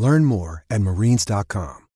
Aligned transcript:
Learn 0.00 0.24
more 0.24 0.64
at 0.70 0.80
marines.com. 0.80 1.88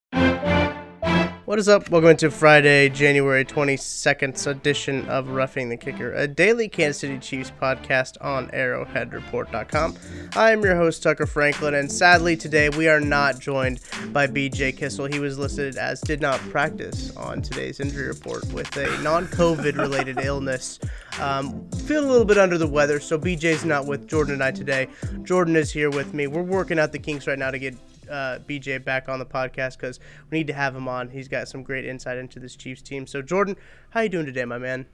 What 1.46 1.58
is 1.58 1.68
up? 1.68 1.88
Welcome 1.88 2.16
to 2.16 2.30
Friday, 2.30 2.88
January 2.88 3.44
22nd 3.44 4.46
edition 4.46 5.08
of 5.08 5.28
Roughing 5.28 5.68
the 5.68 5.76
Kicker, 5.76 6.12
a 6.12 6.26
daily 6.26 6.68
Kansas 6.68 7.00
City 7.00 7.18
Chiefs 7.18 7.52
podcast 7.60 8.16
on 8.20 8.48
arrowheadreport.com. 8.48 9.96
I 10.34 10.52
am 10.52 10.62
your 10.62 10.74
host, 10.74 11.02
Tucker 11.02 11.26
Franklin, 11.26 11.74
and 11.74 11.92
sadly 11.92 12.36
today 12.36 12.70
we 12.70 12.88
are 12.88 13.00
not 13.00 13.38
joined 13.38 13.80
by 14.12 14.26
BJ 14.26 14.76
Kissel. 14.76 15.04
He 15.06 15.18
was 15.18 15.38
listed 15.38 15.76
as 15.76 16.00
did 16.00 16.20
not 16.20 16.40
practice 16.50 17.14
on 17.16 17.40
today's 17.40 17.78
injury 17.78 18.08
report 18.08 18.50
with 18.52 18.76
a 18.76 19.00
non 19.02 19.26
COVID 19.28 19.76
related 19.78 20.18
illness. 20.22 20.78
Um, 21.20 21.70
feeling 21.86 22.08
a 22.08 22.10
little 22.10 22.26
bit 22.26 22.38
under 22.38 22.58
the 22.58 22.66
weather, 22.66 22.98
so 22.98 23.18
BJ's 23.18 23.64
not 23.64 23.86
with 23.86 24.08
Jordan 24.08 24.34
and 24.34 24.42
I 24.42 24.50
today. 24.50 24.88
Jordan 25.22 25.56
is 25.56 25.70
here 25.70 25.90
with 25.90 26.14
me. 26.14 26.26
We're 26.26 26.42
working 26.42 26.78
out 26.78 26.90
the 26.90 26.98
kinks 26.98 27.26
right 27.26 27.38
now 27.38 27.50
to 27.50 27.58
get 27.58 27.76
uh, 28.08 28.38
BJ 28.46 28.84
back 28.84 29.08
on 29.08 29.18
the 29.18 29.26
podcast 29.26 29.76
because 29.76 30.00
we 30.30 30.38
need 30.38 30.46
to 30.46 30.52
have 30.52 30.74
him 30.74 30.88
on. 30.88 31.10
He's 31.10 31.28
got 31.28 31.48
some 31.48 31.62
great 31.62 31.84
insight 31.84 32.18
into 32.18 32.38
this 32.38 32.56
Chiefs 32.56 32.82
team. 32.82 33.06
So, 33.06 33.22
Jordan, 33.22 33.56
how 33.90 34.00
you 34.00 34.08
doing 34.08 34.26
today, 34.26 34.44
my 34.44 34.58
man? 34.58 34.86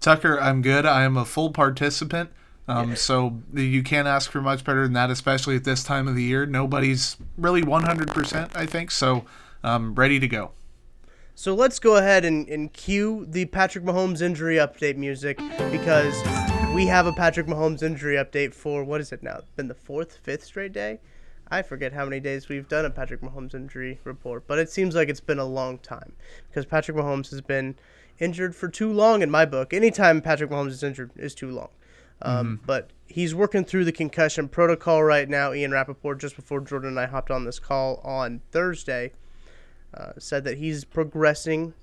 Tucker, 0.00 0.38
I'm 0.40 0.62
good. 0.62 0.84
I 0.86 1.04
am 1.04 1.16
a 1.16 1.24
full 1.24 1.50
participant. 1.50 2.30
Um, 2.66 2.90
yeah. 2.90 2.94
So 2.94 3.42
you 3.52 3.82
can't 3.82 4.08
ask 4.08 4.30
for 4.30 4.40
much 4.40 4.64
better 4.64 4.82
than 4.82 4.94
that, 4.94 5.10
especially 5.10 5.56
at 5.56 5.64
this 5.64 5.84
time 5.84 6.08
of 6.08 6.14
the 6.14 6.22
year. 6.22 6.46
Nobody's 6.46 7.16
really 7.36 7.62
100%, 7.62 8.50
I 8.54 8.66
think. 8.66 8.90
So 8.90 9.24
um, 9.62 9.94
ready 9.94 10.18
to 10.18 10.28
go. 10.28 10.52
So 11.34 11.54
let's 11.54 11.78
go 11.78 11.96
ahead 11.96 12.24
and, 12.24 12.48
and 12.48 12.72
cue 12.72 13.26
the 13.28 13.46
Patrick 13.46 13.84
Mahomes 13.84 14.22
injury 14.22 14.56
update 14.56 14.96
music 14.96 15.38
because 15.72 16.14
we 16.74 16.86
have 16.86 17.06
a 17.06 17.12
Patrick 17.12 17.46
Mahomes 17.46 17.82
injury 17.82 18.14
update 18.14 18.54
for 18.54 18.84
what 18.84 19.00
is 19.00 19.10
it 19.10 19.22
now? 19.22 19.40
Been 19.56 19.68
the 19.68 19.74
fourth, 19.74 20.18
fifth 20.22 20.44
straight 20.44 20.72
day? 20.72 21.00
I 21.48 21.62
forget 21.62 21.92
how 21.92 22.04
many 22.04 22.20
days 22.20 22.48
we've 22.48 22.68
done 22.68 22.84
a 22.84 22.90
Patrick 22.90 23.20
Mahomes 23.20 23.54
injury 23.54 24.00
report, 24.04 24.46
but 24.46 24.58
it 24.58 24.70
seems 24.70 24.94
like 24.94 25.08
it's 25.08 25.20
been 25.20 25.38
a 25.38 25.44
long 25.44 25.78
time 25.78 26.12
because 26.48 26.64
Patrick 26.64 26.96
Mahomes 26.96 27.30
has 27.30 27.40
been 27.40 27.76
injured 28.18 28.56
for 28.56 28.68
too 28.68 28.92
long 28.92 29.22
in 29.22 29.30
my 29.30 29.44
book. 29.44 29.72
Anytime 29.72 30.20
Patrick 30.20 30.50
Mahomes 30.50 30.70
is 30.70 30.82
injured 30.82 31.10
is 31.16 31.34
too 31.34 31.50
long. 31.50 31.68
Um, 32.22 32.56
mm-hmm. 32.56 32.66
But 32.66 32.90
he's 33.06 33.34
working 33.34 33.64
through 33.64 33.84
the 33.84 33.92
concussion 33.92 34.48
protocol 34.48 35.02
right 35.02 35.28
now. 35.28 35.52
Ian 35.52 35.72
Rapoport, 35.72 36.18
just 36.18 36.36
before 36.36 36.60
Jordan 36.60 36.90
and 36.90 37.00
I 37.00 37.06
hopped 37.06 37.30
on 37.30 37.44
this 37.44 37.58
call 37.58 38.00
on 38.04 38.40
Thursday, 38.50 39.12
uh, 39.92 40.12
said 40.18 40.44
that 40.44 40.58
he's 40.58 40.84
progressing 40.84 41.74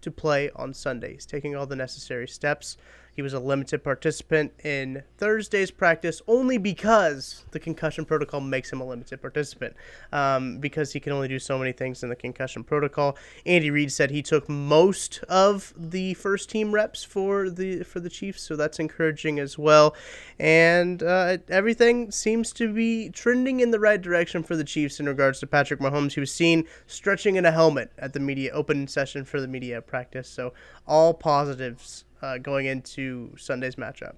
to 0.00 0.10
play 0.10 0.50
on 0.56 0.74
Sunday. 0.74 1.14
He's 1.14 1.26
taking 1.26 1.54
all 1.54 1.66
the 1.66 1.76
necessary 1.76 2.26
steps. 2.28 2.76
He 3.14 3.20
was 3.20 3.34
a 3.34 3.40
limited 3.40 3.84
participant 3.84 4.52
in 4.64 5.02
Thursday's 5.18 5.70
practice 5.70 6.22
only 6.26 6.56
because 6.56 7.44
the 7.50 7.60
concussion 7.60 8.06
protocol 8.06 8.40
makes 8.40 8.72
him 8.72 8.80
a 8.80 8.86
limited 8.86 9.20
participant 9.20 9.76
um, 10.12 10.58
because 10.58 10.92
he 10.92 11.00
can 11.00 11.12
only 11.12 11.28
do 11.28 11.38
so 11.38 11.58
many 11.58 11.72
things 11.72 12.02
in 12.02 12.08
the 12.08 12.16
concussion 12.16 12.64
protocol. 12.64 13.16
Andy 13.44 13.70
Reid 13.70 13.92
said 13.92 14.10
he 14.10 14.22
took 14.22 14.48
most 14.48 15.22
of 15.28 15.74
the 15.76 16.14
first 16.14 16.48
team 16.48 16.72
reps 16.72 17.04
for 17.04 17.50
the 17.50 17.82
for 17.82 18.00
the 18.00 18.08
Chiefs, 18.08 18.42
so 18.42 18.56
that's 18.56 18.78
encouraging 18.78 19.38
as 19.38 19.58
well. 19.58 19.94
And 20.38 21.02
uh, 21.02 21.38
everything 21.48 22.10
seems 22.10 22.52
to 22.54 22.72
be 22.72 23.10
trending 23.10 23.60
in 23.60 23.72
the 23.72 23.80
right 23.80 24.00
direction 24.00 24.42
for 24.42 24.56
the 24.56 24.64
Chiefs 24.64 25.00
in 25.00 25.06
regards 25.06 25.38
to 25.40 25.46
Patrick 25.46 25.80
Mahomes. 25.80 26.14
He 26.14 26.20
was 26.20 26.32
seen 26.32 26.64
stretching 26.86 27.36
in 27.36 27.44
a 27.44 27.52
helmet 27.52 27.92
at 27.98 28.14
the 28.14 28.20
media 28.20 28.52
open 28.52 28.88
session 28.88 29.24
for 29.26 29.40
the 29.40 29.48
media 29.48 29.82
practice, 29.82 30.28
so 30.28 30.54
all 30.86 31.12
positives 31.12 32.04
uh, 32.22 32.38
going 32.38 32.66
into 32.66 33.36
Sunday's 33.36 33.74
matchup. 33.76 34.14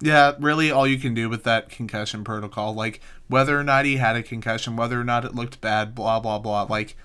Yeah, 0.00 0.32
really, 0.40 0.70
all 0.70 0.86
you 0.86 0.98
can 0.98 1.14
do 1.14 1.28
with 1.28 1.44
that 1.44 1.68
concussion 1.68 2.24
protocol, 2.24 2.74
like 2.74 3.00
whether 3.28 3.58
or 3.58 3.62
not 3.62 3.84
he 3.84 3.96
had 3.98 4.16
a 4.16 4.22
concussion, 4.22 4.76
whether 4.76 5.00
or 5.00 5.04
not 5.04 5.24
it 5.24 5.34
looked 5.34 5.60
bad, 5.60 5.94
blah 5.94 6.18
blah 6.18 6.40
blah. 6.40 6.64
Like, 6.64 6.96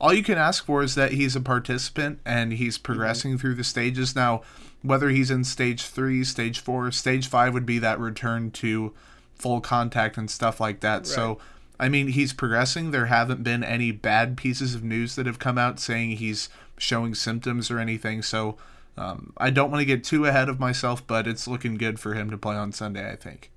all 0.00 0.12
you 0.12 0.22
can 0.22 0.38
ask 0.38 0.64
for 0.64 0.82
is 0.82 0.94
that 0.94 1.12
he's 1.12 1.36
a 1.36 1.40
participant 1.40 2.18
and 2.24 2.54
he's 2.54 2.78
progressing 2.78 3.32
mm-hmm. 3.32 3.40
through 3.40 3.54
the 3.56 3.64
stages. 3.64 4.16
Now, 4.16 4.40
whether 4.82 5.10
he's 5.10 5.30
in 5.30 5.44
stage 5.44 5.82
three, 5.84 6.24
stage 6.24 6.58
four, 6.58 6.90
stage 6.92 7.28
five 7.28 7.52
would 7.52 7.66
be 7.66 7.78
that 7.78 8.00
return 8.00 8.50
to 8.52 8.94
full 9.34 9.60
contact 9.60 10.16
and 10.16 10.30
stuff 10.30 10.58
like 10.58 10.80
that. 10.80 10.98
Right. 10.98 11.06
So, 11.06 11.38
I 11.78 11.90
mean, 11.90 12.08
he's 12.08 12.32
progressing. 12.32 12.90
There 12.90 13.06
haven't 13.06 13.42
been 13.42 13.62
any 13.62 13.92
bad 13.92 14.38
pieces 14.38 14.74
of 14.74 14.82
news 14.82 15.14
that 15.16 15.26
have 15.26 15.38
come 15.38 15.58
out 15.58 15.78
saying 15.78 16.12
he's 16.12 16.48
showing 16.78 17.14
symptoms 17.14 17.70
or 17.70 17.78
anything. 17.78 18.22
So, 18.22 18.56
um, 18.96 19.32
I 19.36 19.50
don't 19.50 19.70
want 19.70 19.80
to 19.80 19.84
get 19.84 20.04
too 20.04 20.24
ahead 20.24 20.48
of 20.48 20.58
myself, 20.58 21.06
but 21.06 21.26
it's 21.26 21.46
looking 21.46 21.76
good 21.76 22.00
for 22.00 22.14
him 22.14 22.30
to 22.30 22.38
play 22.38 22.56
on 22.56 22.72
Sunday, 22.72 23.10
I 23.10 23.16
think. 23.16 23.50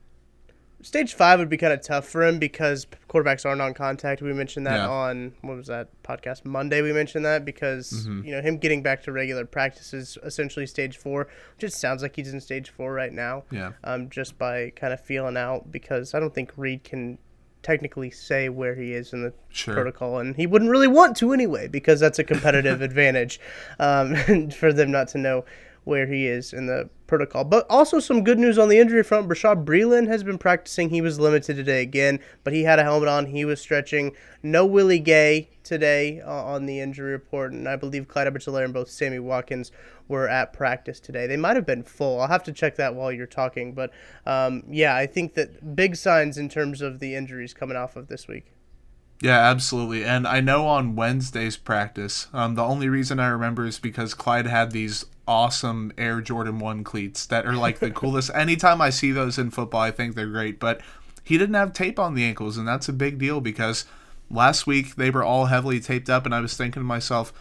Stage 0.82 1.14
five 1.14 1.40
would 1.40 1.50
be 1.50 1.58
kind 1.58 1.74
of 1.74 1.82
tough 1.82 2.08
for 2.08 2.24
him 2.24 2.40
because 2.40 2.88
quarterbacks 3.10 3.46
are 3.46 3.54
non-contact. 3.54 4.22
We 4.22 4.32
mentioned 4.32 4.66
that 4.66 4.78
yeah. 4.78 4.90
on 4.90 5.34
what 5.42 5.58
was 5.58 5.68
that 5.68 5.90
podcast 6.04 6.46
Monday? 6.46 6.82
We 6.82 6.94
mentioned 6.94 7.26
that 7.26 7.44
because 7.44 7.92
mm-hmm. 7.92 8.26
you 8.26 8.32
know 8.34 8.42
him 8.42 8.58
getting 8.58 8.82
back 8.82 9.04
to 9.04 9.12
regular 9.12 9.46
practice 9.46 9.94
is 9.94 10.18
essentially 10.24 10.66
stage 10.66 10.96
four. 10.96 11.28
Just 11.58 11.82
sounds 11.82 12.02
like 12.02 12.16
he's 12.16 12.32
in 12.32 12.40
stage 12.40 12.70
four 12.70 12.94
right 12.94 13.12
now. 13.12 13.44
Yeah. 13.52 13.74
Um, 13.84 14.10
just 14.10 14.38
by 14.38 14.70
kind 14.70 14.94
of 14.94 15.02
feeling 15.02 15.36
out 15.36 15.70
because 15.70 16.14
I 16.14 16.22
don't 16.22 16.34
think 16.34 16.54
Reid 16.56 16.86
can 16.86 17.18
technically 17.69 18.09
say 18.09 18.50
where 18.50 18.74
he 18.74 18.94
is 18.94 19.13
in 19.13 19.22
the 19.22 19.31
sure. 19.50 19.75
protocol, 19.75 20.18
and 20.18 20.35
he 20.35 20.47
wouldn't 20.47 20.72
really 20.72 20.88
want 20.88 21.16
to 21.16 21.34
anyway 21.34 21.68
because 21.68 22.00
that's 22.00 22.18
a 22.18 22.24
competitive 22.24 22.81
advantage 22.90 23.40
um, 23.78 24.16
for 24.50 24.74
them 24.74 24.90
not 24.90 25.07
to 25.09 25.19
know 25.19 25.46
where 25.84 26.08
he 26.08 26.28
is 26.28 26.54
in 26.54 26.68
the 26.68 26.90
protocol. 27.08 27.44
But 27.44 27.66
also 27.70 28.00
some 28.00 28.24
good 28.24 28.40
news 28.40 28.58
on 28.58 28.70
the 28.70 28.80
injury 28.80 29.04
front. 29.04 29.28
Bashaud 29.28 29.66
Breeland 29.66 30.08
has 30.08 30.24
been 30.24 30.38
practicing. 30.38 30.90
He 30.90 31.02
was 31.02 31.20
limited 31.20 31.56
today 31.56 31.82
again, 31.82 32.20
but 32.44 32.54
he 32.54 32.64
had 32.64 32.80
a 32.80 32.84
helmet 32.84 33.10
on. 33.10 33.26
He 33.26 33.46
was 33.46 33.60
stretching. 33.60 34.16
No 34.42 34.66
Willie 34.66 35.00
Gay 35.00 35.50
today 35.64 36.22
uh, 36.22 36.30
on 36.30 36.66
the 36.66 36.80
injury 36.80 37.12
report, 37.12 37.52
and 37.52 37.68
I 37.68 37.76
believe 37.76 38.08
Clyde 38.08 38.28
edwards 38.28 38.48
and 38.48 38.74
both 38.74 38.90
Sammy 38.90 39.20
Watkins 39.20 39.72
were 40.08 40.28
at 40.28 40.54
practice 40.54 41.00
today. 41.00 41.28
They 41.28 41.38
might 41.38 41.56
have 41.56 41.66
been 41.66 41.84
full. 41.84 42.22
I'll 42.22 42.28
have 42.28 42.44
to 42.44 42.54
check 42.54 42.76
that 42.78 42.96
while 42.96 43.12
you're 43.12 43.28
talking. 43.28 43.74
But 43.74 43.92
um, 44.26 44.64
yeah, 44.70 44.96
I 44.96 45.06
think 45.06 45.34
that 45.34 45.76
big 45.76 45.96
signs 45.96 46.38
in 46.38 46.50
terms 46.50 46.82
of 46.82 47.00
the 47.00 47.16
injuries 47.16 47.54
coming 47.54 47.78
off 47.78 47.96
of 47.96 48.08
this 48.08 48.28
week. 48.28 48.54
Yeah, 49.22 49.38
absolutely. 49.38 50.06
And 50.06 50.26
I 50.26 50.40
know 50.40 50.66
on 50.66 50.96
Wednesday's 50.96 51.58
practice, 51.58 52.28
um, 52.34 52.56
the 52.56 52.64
only 52.64 52.88
reason 52.88 53.20
I 53.20 53.28
remember 53.28 53.66
is 53.66 53.78
because 53.78 54.14
Clyde 54.14 54.48
had 54.48 54.72
these 54.72 55.06
awesome 55.30 55.94
Air 55.96 56.22
Jordan 56.22 56.58
1 56.58 56.84
cleats 56.84 57.28
that 57.28 57.46
are 57.46 57.54
like 57.54 57.78
the 57.78 57.92
coolest. 57.92 58.32
Anytime 58.36 58.82
I 58.82 58.90
see 58.90 59.12
those 59.12 59.38
in 59.38 59.52
football, 59.52 59.82
I 59.82 59.92
think 59.92 60.16
they're 60.16 60.28
great. 60.28 60.60
But 60.60 60.82
he 61.24 61.38
didn't 61.38 61.54
have 61.54 61.72
tape 61.72 62.00
on 62.00 62.16
the 62.16 62.24
ankles, 62.24 62.58
and 62.58 62.68
that's 62.68 62.90
a 62.90 62.94
big 62.94 63.20
deal 63.20 63.40
because 63.40 63.86
last 64.32 64.66
week 64.66 64.96
they 64.96 65.12
were 65.12 65.24
all 65.24 65.46
heavily 65.46 65.80
taped 65.80 66.10
up, 66.10 66.26
and 66.26 66.34
I 66.34 66.42
was 66.42 66.58
thinking 66.58 66.82
to 66.82 66.86
myself, 66.86 67.32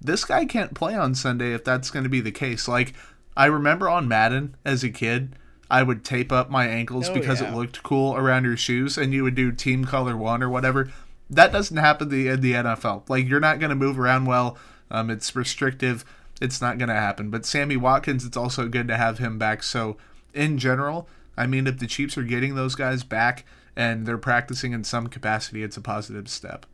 this 0.00 0.24
guy 0.24 0.44
can't 0.44 0.74
play 0.74 0.94
on 0.94 1.16
Sunday 1.16 1.52
if 1.52 1.64
that's 1.64 1.90
going 1.90 2.04
to 2.04 2.08
be 2.08 2.20
the 2.20 2.30
case. 2.30 2.68
Like, 2.68 2.94
I 3.36 3.46
remember 3.46 3.88
on 3.88 4.06
Madden 4.06 4.54
as 4.64 4.84
a 4.84 4.90
kid, 4.90 5.34
I 5.68 5.82
would 5.82 6.04
tape 6.04 6.30
up 6.30 6.48
my 6.48 6.68
ankles 6.68 7.08
oh, 7.08 7.14
because 7.14 7.40
yeah. 7.40 7.50
it 7.50 7.56
looked 7.56 7.82
cool 7.82 8.14
around 8.14 8.44
your 8.44 8.56
shoes, 8.56 8.96
and 8.96 9.12
you 9.12 9.24
would 9.24 9.34
do 9.34 9.50
team 9.50 9.84
color 9.84 10.16
one 10.16 10.44
or 10.44 10.48
whatever. 10.48 10.92
That 11.28 11.50
doesn't 11.50 11.76
happen 11.76 12.12
in 12.12 12.40
the 12.40 12.52
NFL. 12.52 13.08
Like, 13.08 13.26
you're 13.26 13.40
not 13.40 13.58
going 13.58 13.70
to 13.70 13.76
move 13.76 13.98
around 13.98 14.26
well. 14.26 14.56
Um, 14.92 15.10
it's 15.10 15.34
restrictive. 15.34 16.04
It's 16.40 16.60
not 16.60 16.78
going 16.78 16.88
to 16.88 16.94
happen. 16.94 17.30
But 17.30 17.46
Sammy 17.46 17.76
Watkins, 17.76 18.24
it's 18.24 18.36
also 18.36 18.68
good 18.68 18.88
to 18.88 18.96
have 18.96 19.18
him 19.18 19.38
back. 19.38 19.62
So, 19.62 19.96
in 20.34 20.58
general, 20.58 21.08
I 21.36 21.46
mean, 21.46 21.66
if 21.66 21.78
the 21.78 21.86
Chiefs 21.86 22.18
are 22.18 22.22
getting 22.22 22.54
those 22.54 22.74
guys 22.74 23.04
back 23.04 23.44
and 23.74 24.06
they're 24.06 24.18
practicing 24.18 24.72
in 24.72 24.84
some 24.84 25.06
capacity, 25.06 25.62
it's 25.62 25.76
a 25.76 25.80
positive 25.80 26.28
step. 26.28 26.66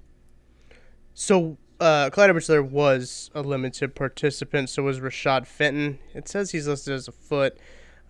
So, 1.14 1.58
uh, 1.80 2.10
Clyde 2.10 2.30
edwards 2.30 2.48
was 2.48 3.30
a 3.34 3.42
limited 3.42 3.94
participant, 3.94 4.70
so 4.70 4.84
was 4.84 5.00
Rashad 5.00 5.46
Fenton. 5.46 5.98
It 6.14 6.28
says 6.28 6.52
he's 6.52 6.68
listed 6.68 6.94
as 6.94 7.08
a 7.08 7.12
foot. 7.12 7.58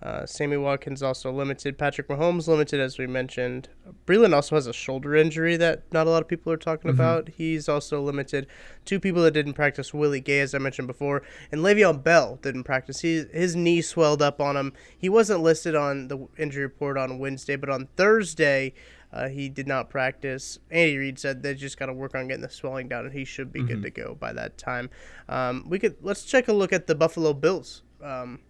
Uh, 0.03 0.27
Sammy 0.27 0.57
Watkins 0.57 1.01
also 1.01 1.31
limited. 1.31 1.79
Patrick 1.79 2.09
Mahomes 2.09 2.49
limited, 2.49 2.81
as 2.81 2.99
we 2.99 3.07
mentioned. 3.07 3.69
Breeland 4.05 4.35
also 4.35 4.57
has 4.57 4.67
a 4.67 4.73
shoulder 4.73 5.15
injury 5.15 5.57
that 5.57 5.85
not 5.93 6.09
a 6.09 6.11
lot 6.11 6.23
of 6.23 6.29
people 6.29 6.53
are 6.53 6.57
talking 6.57 6.91
mm-hmm. 6.91 7.01
about. 7.01 7.29
He's 7.29 7.69
also 7.69 8.03
limited. 8.03 8.49
Two 8.85 8.99
people 8.99 9.23
that 9.23 9.31
didn't 9.31 9.53
practice, 9.53 9.95
Willie 9.95 10.21
Gay, 10.21 10.41
as 10.41 10.55
I 10.55 10.59
mentioned 10.59 10.89
before, 10.89 11.23
and 11.53 11.61
Le'Veon 11.61 12.03
Bell 12.03 12.41
didn't 12.43 12.65
practice. 12.65 13.01
He, 13.03 13.25
his 13.33 13.55
knee 13.55 13.81
swelled 13.81 14.23
up 14.23 14.41
on 14.41 14.57
him. 14.57 14.73
He 14.99 15.09
wasn't 15.09 15.41
listed 15.41 15.77
on 15.77 16.09
the 16.09 16.27
injury 16.37 16.65
report 16.65 16.99
on 16.99 17.21
Wednesday, 17.21 17.57
but 17.57 17.71
on 17.71 17.89
Thursday, 17.97 18.75
Uh, 19.15 19.29
he 19.29 19.51
did 19.51 19.69
not 19.69 19.91
practice. 19.91 20.59
Andy 20.71 20.97
Reid 20.97 21.19
said 21.19 21.43
they 21.43 21.55
just 21.55 21.79
got 21.79 21.87
to 21.87 21.93
work 21.93 22.15
on 22.15 22.29
getting 22.29 22.41
the 22.41 22.49
swelling 22.49 22.89
down, 22.89 23.05
and 23.05 23.13
he 23.13 23.27
should 23.27 23.53
be 23.53 23.61
mm-hmm. 23.61 23.69
good 23.69 23.83
to 23.83 23.91
go 23.91 24.15
by 24.19 24.33
that 24.33 24.57
time. 24.57 24.89
Um, 25.29 25.67
we 25.69 25.79
could 25.79 25.97
let's 26.01 26.25
check 26.25 26.49
a 26.49 26.53
look 26.55 26.73
at 26.73 26.87
the 26.87 26.95
Buffalo 26.95 27.35
Bills. 27.35 27.83
Um, 28.03 28.41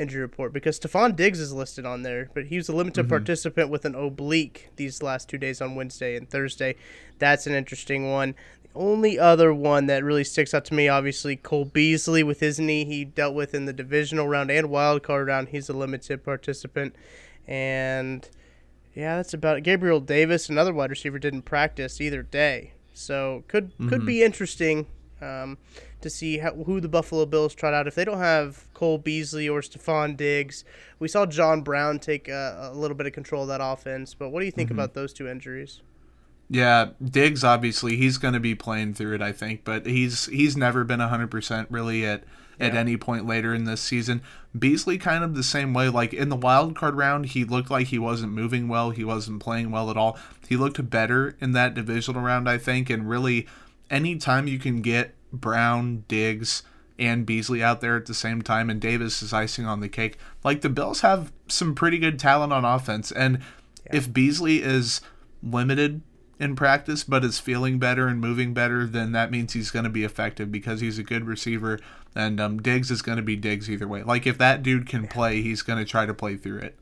injury 0.00 0.22
report 0.22 0.52
because 0.52 0.80
Stefon 0.80 1.14
Diggs 1.14 1.38
is 1.38 1.52
listed 1.52 1.86
on 1.86 2.02
there, 2.02 2.30
but 2.34 2.46
he 2.46 2.56
was 2.56 2.68
a 2.68 2.74
limited 2.74 3.02
mm-hmm. 3.02 3.10
participant 3.10 3.70
with 3.70 3.84
an 3.84 3.94
oblique 3.94 4.70
these 4.76 5.02
last 5.02 5.28
two 5.28 5.38
days 5.38 5.60
on 5.60 5.74
Wednesday 5.74 6.16
and 6.16 6.28
Thursday. 6.28 6.76
That's 7.18 7.46
an 7.46 7.54
interesting 7.54 8.10
one. 8.10 8.34
The 8.62 8.70
only 8.74 9.18
other 9.18 9.52
one 9.52 9.86
that 9.86 10.04
really 10.04 10.24
sticks 10.24 10.54
out 10.54 10.64
to 10.66 10.74
me, 10.74 10.88
obviously, 10.88 11.36
Cole 11.36 11.64
Beasley 11.64 12.22
with 12.22 12.40
his 12.40 12.58
knee 12.58 12.84
he 12.84 13.04
dealt 13.04 13.34
with 13.34 13.54
in 13.54 13.66
the 13.66 13.72
divisional 13.72 14.28
round 14.28 14.50
and 14.50 14.70
wild 14.70 15.02
card 15.02 15.28
round. 15.28 15.48
He's 15.48 15.68
a 15.68 15.72
limited 15.72 16.24
participant. 16.24 16.94
And 17.46 18.28
yeah, 18.94 19.16
that's 19.16 19.34
about 19.34 19.58
it. 19.58 19.62
Gabriel 19.62 20.00
Davis, 20.00 20.48
another 20.48 20.72
wide 20.72 20.90
receiver, 20.90 21.18
didn't 21.18 21.42
practice 21.42 22.00
either 22.00 22.22
day. 22.22 22.72
So 22.94 23.44
could 23.48 23.72
mm-hmm. 23.72 23.88
could 23.88 24.06
be 24.06 24.22
interesting. 24.22 24.86
Um, 25.20 25.58
to 26.00 26.10
see 26.10 26.38
how, 26.38 26.52
who 26.52 26.80
the 26.80 26.88
Buffalo 26.88 27.26
Bills 27.26 27.54
trot 27.54 27.74
out. 27.74 27.86
If 27.86 27.94
they 27.94 28.04
don't 28.04 28.18
have 28.18 28.64
Cole 28.74 28.98
Beasley 28.98 29.48
or 29.48 29.60
Stefon 29.60 30.16
Diggs, 30.16 30.64
we 30.98 31.08
saw 31.08 31.26
John 31.26 31.62
Brown 31.62 31.98
take 31.98 32.28
a, 32.28 32.70
a 32.72 32.74
little 32.74 32.96
bit 32.96 33.06
of 33.06 33.12
control 33.12 33.42
of 33.42 33.48
that 33.48 33.60
offense. 33.62 34.14
But 34.14 34.30
what 34.30 34.40
do 34.40 34.46
you 34.46 34.52
think 34.52 34.70
mm-hmm. 34.70 34.78
about 34.78 34.94
those 34.94 35.12
two 35.12 35.28
injuries? 35.28 35.82
Yeah, 36.52 36.90
Diggs 37.02 37.44
obviously 37.44 37.96
he's 37.96 38.18
going 38.18 38.34
to 38.34 38.40
be 38.40 38.56
playing 38.56 38.94
through 38.94 39.14
it, 39.14 39.22
I 39.22 39.30
think, 39.30 39.62
but 39.64 39.86
he's 39.86 40.26
he's 40.26 40.56
never 40.56 40.82
been 40.82 40.98
100% 40.98 41.66
really 41.70 42.04
at 42.04 42.24
at 42.58 42.74
yeah. 42.74 42.80
any 42.80 42.96
point 42.96 43.24
later 43.24 43.54
in 43.54 43.64
this 43.64 43.80
season. 43.80 44.20
Beasley 44.58 44.98
kind 44.98 45.22
of 45.22 45.36
the 45.36 45.44
same 45.44 45.72
way 45.72 45.88
like 45.88 46.12
in 46.12 46.28
the 46.28 46.36
wild 46.36 46.74
card 46.74 46.96
round, 46.96 47.26
he 47.26 47.44
looked 47.44 47.70
like 47.70 47.86
he 47.86 48.00
wasn't 48.00 48.32
moving 48.32 48.66
well, 48.66 48.90
he 48.90 49.04
wasn't 49.04 49.40
playing 49.40 49.70
well 49.70 49.90
at 49.90 49.96
all. 49.96 50.18
He 50.48 50.56
looked 50.56 50.90
better 50.90 51.36
in 51.40 51.52
that 51.52 51.74
divisional 51.74 52.20
round, 52.20 52.48
I 52.48 52.58
think, 52.58 52.90
and 52.90 53.08
really 53.08 53.46
anytime 53.88 54.48
you 54.48 54.58
can 54.58 54.82
get 54.82 55.14
Brown, 55.32 56.04
Diggs, 56.08 56.62
and 56.98 57.24
Beasley 57.24 57.62
out 57.62 57.80
there 57.80 57.96
at 57.96 58.06
the 58.06 58.14
same 58.14 58.42
time, 58.42 58.68
and 58.68 58.80
Davis 58.80 59.22
is 59.22 59.32
icing 59.32 59.64
on 59.64 59.80
the 59.80 59.88
cake. 59.88 60.18
Like 60.44 60.60
the 60.60 60.68
Bills 60.68 61.00
have 61.00 61.32
some 61.48 61.74
pretty 61.74 61.98
good 61.98 62.18
talent 62.18 62.52
on 62.52 62.64
offense, 62.64 63.10
and 63.10 63.38
yeah. 63.86 63.96
if 63.96 64.12
Beasley 64.12 64.62
is 64.62 65.00
limited 65.42 66.02
in 66.38 66.56
practice 66.56 67.04
but 67.04 67.24
is 67.24 67.38
feeling 67.38 67.78
better 67.78 68.08
and 68.08 68.20
moving 68.20 68.54
better, 68.54 68.86
then 68.86 69.12
that 69.12 69.30
means 69.30 69.52
he's 69.52 69.70
going 69.70 69.84
to 69.84 69.90
be 69.90 70.04
effective 70.04 70.50
because 70.50 70.80
he's 70.80 70.98
a 70.98 71.02
good 71.02 71.26
receiver, 71.26 71.78
and 72.14 72.40
um, 72.40 72.60
Diggs 72.60 72.90
is 72.90 73.02
going 73.02 73.16
to 73.16 73.22
be 73.22 73.36
Diggs 73.36 73.70
either 73.70 73.88
way. 73.88 74.02
Like 74.02 74.26
if 74.26 74.38
that 74.38 74.62
dude 74.62 74.86
can 74.86 75.06
play, 75.06 75.42
he's 75.42 75.62
going 75.62 75.78
to 75.78 75.84
try 75.84 76.06
to 76.06 76.14
play 76.14 76.36
through 76.36 76.58
it. 76.60 76.78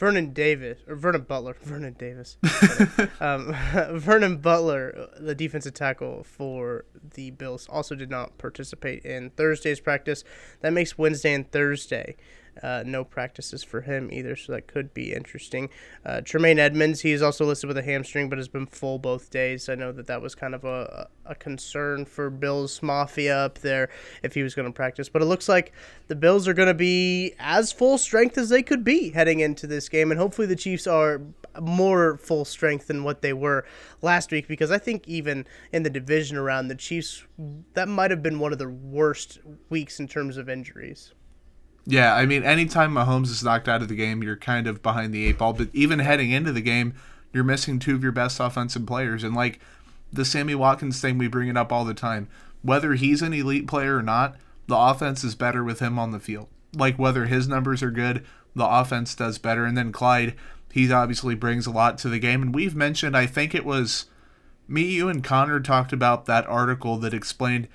Vernon 0.00 0.32
Davis 0.32 0.78
or 0.88 0.96
Vernon 0.96 1.20
Butler, 1.28 1.54
Vernon 1.62 1.94
Davis, 1.98 2.38
um, 3.20 3.54
Vernon 3.92 4.38
Butler, 4.38 5.10
the 5.20 5.34
defensive 5.34 5.74
tackle 5.74 6.24
for 6.24 6.86
the 7.14 7.30
Bills, 7.32 7.68
also 7.68 7.94
did 7.94 8.08
not 8.08 8.38
participate 8.38 9.04
in 9.04 9.28
Thursday's 9.28 9.78
practice. 9.78 10.24
That 10.62 10.72
makes 10.72 10.96
Wednesday 10.96 11.34
and 11.34 11.52
Thursday 11.52 12.16
uh, 12.62 12.82
no 12.86 13.04
practices 13.04 13.62
for 13.62 13.80
him 13.82 14.10
either, 14.12 14.36
so 14.36 14.52
that 14.52 14.66
could 14.66 14.92
be 14.92 15.12
interesting. 15.12 15.70
Uh, 16.04 16.20
Tremaine 16.20 16.58
Edmunds, 16.58 17.00
he's 17.00 17.22
also 17.22 17.44
listed 17.44 17.68
with 17.68 17.78
a 17.78 17.82
hamstring, 17.82 18.28
but 18.28 18.38
has 18.38 18.48
been 18.48 18.66
full 18.66 18.98
both 18.98 19.30
days. 19.30 19.68
I 19.68 19.74
know 19.74 19.92
that 19.92 20.06
that 20.06 20.20
was 20.20 20.34
kind 20.34 20.54
of 20.54 20.64
a, 20.64 21.08
a 21.26 21.34
concern 21.34 22.04
for 22.04 22.30
Bills 22.30 22.82
Mafia 22.82 23.36
up 23.36 23.58
there 23.58 23.88
if 24.22 24.34
he 24.34 24.42
was 24.42 24.54
going 24.54 24.66
to 24.66 24.72
practice, 24.72 25.08
but 25.08 25.22
it 25.22 25.26
looks 25.26 25.48
like 25.48 25.72
the 26.08 26.16
Bills 26.16 26.46
are 26.46 26.54
going 26.54 26.68
to 26.68 26.74
be 26.74 27.34
as 27.38 27.72
full 27.72 27.98
strength 27.98 28.36
as 28.36 28.48
they 28.48 28.62
could 28.62 28.84
be 28.84 29.10
heading 29.10 29.40
into 29.40 29.66
this 29.66 29.88
game, 29.88 30.10
and 30.10 30.20
hopefully 30.20 30.46
the 30.46 30.56
Chiefs 30.56 30.86
are 30.86 31.20
more 31.60 32.16
full 32.18 32.44
strength 32.44 32.86
than 32.86 33.02
what 33.04 33.22
they 33.22 33.32
were 33.32 33.64
last 34.02 34.30
week 34.30 34.46
because 34.46 34.70
I 34.70 34.78
think 34.78 35.08
even 35.08 35.46
in 35.72 35.82
the 35.82 35.90
division 35.90 36.36
around 36.36 36.68
the 36.68 36.74
Chiefs, 36.74 37.24
that 37.74 37.88
might 37.88 38.10
have 38.10 38.22
been 38.22 38.38
one 38.38 38.52
of 38.52 38.58
the 38.58 38.68
worst 38.68 39.38
weeks 39.68 39.98
in 39.98 40.06
terms 40.06 40.36
of 40.36 40.48
injuries. 40.48 41.12
Yeah, 41.86 42.14
I 42.14 42.26
mean, 42.26 42.42
anytime 42.44 42.92
Mahomes 42.92 43.30
is 43.30 43.42
knocked 43.42 43.68
out 43.68 43.82
of 43.82 43.88
the 43.88 43.96
game, 43.96 44.22
you're 44.22 44.36
kind 44.36 44.66
of 44.66 44.82
behind 44.82 45.12
the 45.12 45.26
eight 45.26 45.38
ball. 45.38 45.52
But 45.52 45.68
even 45.72 45.98
heading 45.98 46.30
into 46.30 46.52
the 46.52 46.60
game, 46.60 46.94
you're 47.32 47.44
missing 47.44 47.78
two 47.78 47.94
of 47.94 48.02
your 48.02 48.12
best 48.12 48.38
offensive 48.40 48.86
players. 48.86 49.24
And 49.24 49.34
like 49.34 49.60
the 50.12 50.24
Sammy 50.24 50.54
Watkins 50.54 51.00
thing, 51.00 51.18
we 51.18 51.28
bring 51.28 51.48
it 51.48 51.56
up 51.56 51.72
all 51.72 51.84
the 51.84 51.94
time. 51.94 52.28
Whether 52.62 52.94
he's 52.94 53.22
an 53.22 53.32
elite 53.32 53.66
player 53.66 53.96
or 53.96 54.02
not, 54.02 54.36
the 54.66 54.76
offense 54.76 55.24
is 55.24 55.34
better 55.34 55.64
with 55.64 55.80
him 55.80 55.98
on 55.98 56.10
the 56.10 56.20
field. 56.20 56.48
Like 56.74 56.98
whether 56.98 57.26
his 57.26 57.48
numbers 57.48 57.82
are 57.82 57.90
good, 57.90 58.24
the 58.54 58.66
offense 58.66 59.14
does 59.14 59.38
better. 59.38 59.64
And 59.64 59.76
then 59.76 59.92
Clyde, 59.92 60.34
he 60.72 60.92
obviously 60.92 61.34
brings 61.34 61.66
a 61.66 61.70
lot 61.70 61.98
to 61.98 62.08
the 62.08 62.18
game. 62.18 62.42
And 62.42 62.54
we've 62.54 62.76
mentioned, 62.76 63.16
I 63.16 63.26
think 63.26 63.54
it 63.54 63.64
was 63.64 64.06
me, 64.68 64.82
you, 64.82 65.08
and 65.08 65.24
Connor 65.24 65.60
talked 65.60 65.92
about 65.92 66.26
that 66.26 66.46
article 66.46 66.96
that 66.98 67.14
explained 67.14 67.66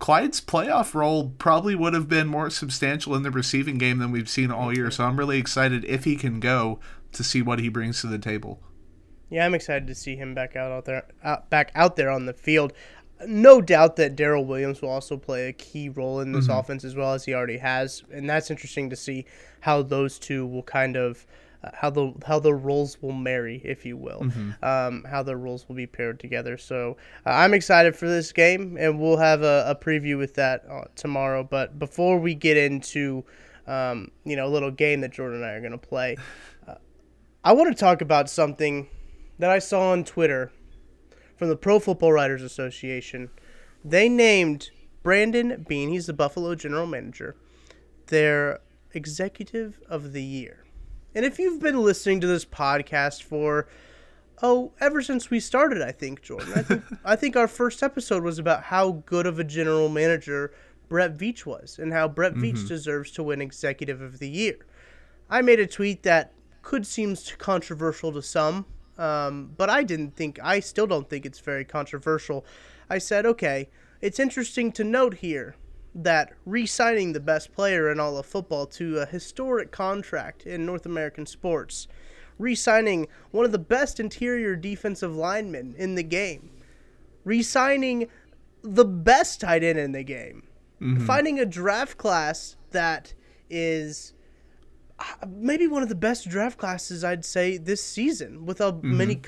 Clyde's 0.00 0.40
playoff 0.40 0.94
role 0.94 1.34
probably 1.38 1.74
would 1.74 1.92
have 1.92 2.08
been 2.08 2.26
more 2.26 2.48
substantial 2.48 3.14
in 3.14 3.22
the 3.22 3.30
receiving 3.30 3.76
game 3.76 3.98
than 3.98 4.10
we've 4.10 4.30
seen 4.30 4.50
all 4.50 4.74
year. 4.74 4.90
So 4.90 5.04
I'm 5.04 5.18
really 5.18 5.38
excited 5.38 5.84
if 5.84 6.04
he 6.04 6.16
can 6.16 6.40
go 6.40 6.80
to 7.12 7.22
see 7.22 7.42
what 7.42 7.58
he 7.58 7.68
brings 7.68 8.00
to 8.00 8.06
the 8.06 8.18
table. 8.18 8.62
Yeah, 9.28 9.44
I'm 9.44 9.54
excited 9.54 9.86
to 9.86 9.94
see 9.94 10.16
him 10.16 10.34
back 10.34 10.56
out, 10.56 10.72
out 10.72 10.86
there, 10.86 11.06
out, 11.22 11.50
back 11.50 11.70
out 11.74 11.96
there 11.96 12.10
on 12.10 12.24
the 12.24 12.32
field. 12.32 12.72
No 13.26 13.60
doubt 13.60 13.96
that 13.96 14.16
Daryl 14.16 14.46
Williams 14.46 14.80
will 14.80 14.88
also 14.88 15.18
play 15.18 15.48
a 15.48 15.52
key 15.52 15.90
role 15.90 16.20
in 16.20 16.32
this 16.32 16.48
mm-hmm. 16.48 16.58
offense 16.58 16.82
as 16.82 16.96
well 16.96 17.12
as 17.12 17.26
he 17.26 17.34
already 17.34 17.58
has, 17.58 18.02
and 18.10 18.28
that's 18.28 18.50
interesting 18.50 18.88
to 18.88 18.96
see 18.96 19.26
how 19.60 19.82
those 19.82 20.18
two 20.18 20.46
will 20.46 20.62
kind 20.62 20.96
of 20.96 21.26
uh, 21.62 21.70
how 21.74 21.90
the 21.90 22.12
how 22.26 22.38
the 22.38 22.54
roles 22.54 23.00
will 23.02 23.12
marry, 23.12 23.60
if 23.64 23.84
you 23.84 23.96
will, 23.96 24.20
mm-hmm. 24.20 24.64
um, 24.64 25.04
how 25.08 25.22
the 25.22 25.36
roles 25.36 25.68
will 25.68 25.76
be 25.76 25.86
paired 25.86 26.18
together. 26.18 26.56
So 26.56 26.96
uh, 27.26 27.30
I'm 27.30 27.54
excited 27.54 27.94
for 27.94 28.08
this 28.08 28.32
game, 28.32 28.76
and 28.78 28.98
we'll 28.98 29.18
have 29.18 29.42
a, 29.42 29.64
a 29.68 29.74
preview 29.74 30.16
with 30.16 30.34
that 30.34 30.64
uh, 30.70 30.84
tomorrow. 30.94 31.44
But 31.44 31.78
before 31.78 32.18
we 32.18 32.34
get 32.34 32.56
into 32.56 33.24
um, 33.66 34.10
you 34.24 34.36
know 34.36 34.46
a 34.46 34.48
little 34.48 34.70
game 34.70 35.02
that 35.02 35.12
Jordan 35.12 35.42
and 35.42 35.46
I 35.46 35.52
are 35.52 35.60
going 35.60 35.72
to 35.72 35.78
play, 35.78 36.16
uh, 36.66 36.74
I 37.44 37.52
want 37.52 37.68
to 37.74 37.78
talk 37.78 38.00
about 38.00 38.30
something 38.30 38.88
that 39.38 39.50
I 39.50 39.58
saw 39.58 39.90
on 39.92 40.04
Twitter 40.04 40.50
from 41.36 41.48
the 41.48 41.56
Pro 41.56 41.78
Football 41.78 42.12
Writers 42.12 42.42
Association. 42.42 43.30
They 43.84 44.08
named 44.08 44.70
Brandon 45.02 45.64
Beane, 45.66 45.88
he's 45.88 46.06
the 46.06 46.12
Buffalo 46.12 46.54
general 46.54 46.86
manager, 46.86 47.36
their 48.08 48.60
executive 48.92 49.80
of 49.88 50.12
the 50.12 50.22
year. 50.22 50.64
And 51.14 51.24
if 51.24 51.38
you've 51.38 51.60
been 51.60 51.82
listening 51.82 52.20
to 52.20 52.26
this 52.26 52.44
podcast 52.44 53.22
for 53.22 53.66
oh, 54.42 54.72
ever 54.80 55.02
since 55.02 55.30
we 55.30 55.40
started, 55.40 55.82
I 55.82 55.92
think, 55.92 56.22
Jordan, 56.22 56.52
I 56.54 56.62
think, 56.62 56.84
I 57.04 57.16
think 57.16 57.36
our 57.36 57.48
first 57.48 57.82
episode 57.82 58.22
was 58.22 58.38
about 58.38 58.64
how 58.64 59.02
good 59.06 59.26
of 59.26 59.38
a 59.38 59.44
general 59.44 59.88
manager 59.88 60.52
Brett 60.88 61.16
Veach 61.16 61.44
was 61.44 61.78
and 61.78 61.92
how 61.92 62.08
Brett 62.08 62.32
mm-hmm. 62.32 62.44
Veach 62.44 62.66
deserves 62.66 63.10
to 63.12 63.22
win 63.22 63.40
Executive 63.40 64.00
of 64.00 64.18
the 64.18 64.28
Year. 64.28 64.56
I 65.28 65.42
made 65.42 65.60
a 65.60 65.66
tweet 65.66 66.02
that 66.04 66.32
could 66.62 66.86
seem 66.86 67.16
controversial 67.38 68.12
to 68.12 68.22
some, 68.22 68.66
um, 68.98 69.52
but 69.56 69.70
I 69.70 69.82
didn't 69.82 70.16
think, 70.16 70.38
I 70.42 70.60
still 70.60 70.86
don't 70.86 71.08
think 71.08 71.24
it's 71.24 71.38
very 71.38 71.64
controversial. 71.64 72.44
I 72.88 72.98
said, 72.98 73.24
okay, 73.26 73.68
it's 74.00 74.18
interesting 74.18 74.72
to 74.72 74.84
note 74.84 75.14
here 75.14 75.54
that 75.94 76.32
re 76.46 76.66
signing 76.66 77.12
the 77.12 77.20
best 77.20 77.52
player 77.52 77.90
in 77.90 77.98
all 77.98 78.16
of 78.16 78.26
football 78.26 78.66
to 78.66 78.98
a 78.98 79.06
historic 79.06 79.70
contract 79.70 80.46
in 80.46 80.66
North 80.66 80.86
American 80.86 81.26
sports, 81.26 81.88
re 82.38 82.54
signing 82.54 83.06
one 83.30 83.44
of 83.44 83.52
the 83.52 83.58
best 83.58 83.98
interior 84.00 84.56
defensive 84.56 85.14
linemen 85.14 85.74
in 85.76 85.94
the 85.94 86.02
game, 86.02 86.50
re 87.24 87.42
signing 87.42 88.08
the 88.62 88.84
best 88.84 89.40
tight 89.40 89.64
end 89.64 89.78
in 89.78 89.92
the 89.92 90.02
game, 90.02 90.44
mm-hmm. 90.80 91.04
finding 91.06 91.38
a 91.38 91.46
draft 91.46 91.96
class 91.98 92.56
that 92.70 93.14
is 93.48 94.12
maybe 95.28 95.66
one 95.66 95.82
of 95.82 95.88
the 95.88 95.94
best 95.94 96.28
draft 96.28 96.58
classes 96.58 97.04
I'd 97.04 97.24
say 97.24 97.56
this 97.56 97.82
season 97.82 98.44
with 98.46 98.58
mm-hmm. 98.58 98.96
many 98.96 99.20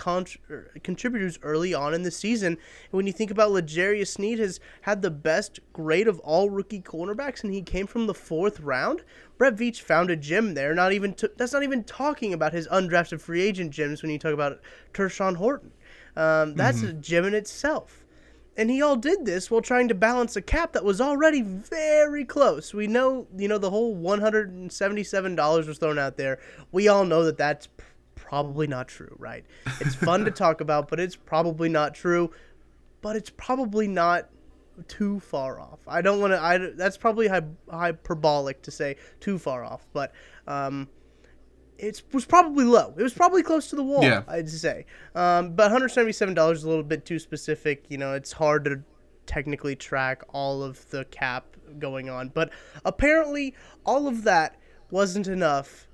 er, 0.50 0.70
contributors 0.82 1.38
early 1.42 1.74
on 1.74 1.94
in 1.94 2.02
the 2.02 2.10
season. 2.10 2.58
When 2.90 3.06
you 3.06 3.12
think 3.12 3.30
about 3.30 3.52
L'Jarius 3.52 4.08
Sneed 4.08 4.38
has 4.38 4.60
had 4.82 5.02
the 5.02 5.10
best 5.10 5.60
grade 5.72 6.08
of 6.08 6.18
all 6.20 6.50
rookie 6.50 6.82
cornerbacks 6.82 7.42
and 7.42 7.52
he 7.52 7.62
came 7.62 7.86
from 7.86 8.06
the 8.06 8.14
fourth 8.14 8.60
round. 8.60 9.02
Brett 9.38 9.56
Veach 9.56 9.80
found 9.80 10.10
a 10.10 10.16
gem 10.16 10.54
there. 10.54 10.74
Not 10.74 10.92
even 10.92 11.14
t- 11.14 11.28
that's 11.36 11.52
not 11.52 11.62
even 11.62 11.84
talking 11.84 12.32
about 12.32 12.52
his 12.52 12.68
undrafted 12.68 13.20
free 13.20 13.42
agent 13.42 13.70
gems 13.70 14.02
when 14.02 14.10
you 14.10 14.18
talk 14.18 14.34
about 14.34 14.60
Tershawn 14.92 15.36
Wharton. 15.38 15.72
Um, 16.16 16.54
that's 16.54 16.78
mm-hmm. 16.78 16.98
a 16.98 17.00
gem 17.00 17.24
in 17.24 17.34
itself. 17.34 18.01
And 18.56 18.70
he 18.70 18.82
all 18.82 18.96
did 18.96 19.24
this 19.24 19.50
while 19.50 19.62
trying 19.62 19.88
to 19.88 19.94
balance 19.94 20.36
a 20.36 20.42
cap 20.42 20.72
that 20.74 20.84
was 20.84 21.00
already 21.00 21.40
very 21.40 22.24
close. 22.24 22.74
We 22.74 22.86
know, 22.86 23.26
you 23.36 23.48
know, 23.48 23.58
the 23.58 23.70
whole 23.70 23.96
$177 23.96 25.66
was 25.66 25.78
thrown 25.78 25.98
out 25.98 26.18
there. 26.18 26.38
We 26.70 26.88
all 26.88 27.04
know 27.04 27.24
that 27.24 27.38
that's 27.38 27.68
probably 28.14 28.66
not 28.66 28.88
true, 28.88 29.14
right? 29.18 29.44
It's 29.80 29.94
fun 29.94 30.24
to 30.26 30.30
talk 30.44 30.60
about, 30.60 30.88
but 30.88 31.00
it's 31.00 31.16
probably 31.16 31.70
not 31.70 31.94
true. 31.94 32.30
But 33.00 33.16
it's 33.16 33.30
probably 33.30 33.88
not 33.88 34.28
too 34.88 35.20
far 35.20 35.60
off. 35.60 35.80
I 35.86 36.02
don't 36.02 36.20
want 36.20 36.32
to. 36.32 36.40
I 36.40 36.58
that's 36.58 36.96
probably 36.96 37.28
hyperbolic 37.70 38.62
to 38.62 38.70
say 38.70 38.96
too 39.20 39.38
far 39.38 39.64
off, 39.64 39.86
but 39.92 40.12
um, 40.46 40.88
it 41.82 42.02
was 42.12 42.24
probably 42.24 42.64
low. 42.64 42.94
It 42.96 43.02
was 43.02 43.12
probably 43.12 43.42
close 43.42 43.68
to 43.70 43.76
the 43.76 43.82
wall, 43.82 44.02
Yeah. 44.02 44.22
I'd 44.28 44.48
say. 44.48 44.86
Um, 45.14 45.54
but 45.54 45.70
$177 45.70 46.52
is 46.52 46.64
a 46.64 46.68
little 46.68 46.84
bit 46.84 47.04
too 47.04 47.18
specific. 47.18 47.84
You 47.88 47.98
know, 47.98 48.14
it's 48.14 48.32
hard 48.32 48.64
to 48.66 48.82
technically 49.26 49.74
track 49.76 50.22
all 50.32 50.62
of 50.62 50.88
the 50.90 51.04
cap 51.06 51.56
going 51.78 52.08
on. 52.08 52.28
But 52.28 52.50
apparently, 52.84 53.54
all 53.84 54.06
of 54.06 54.22
that 54.24 54.58
wasn't 54.90 55.26
enough, 55.26 55.88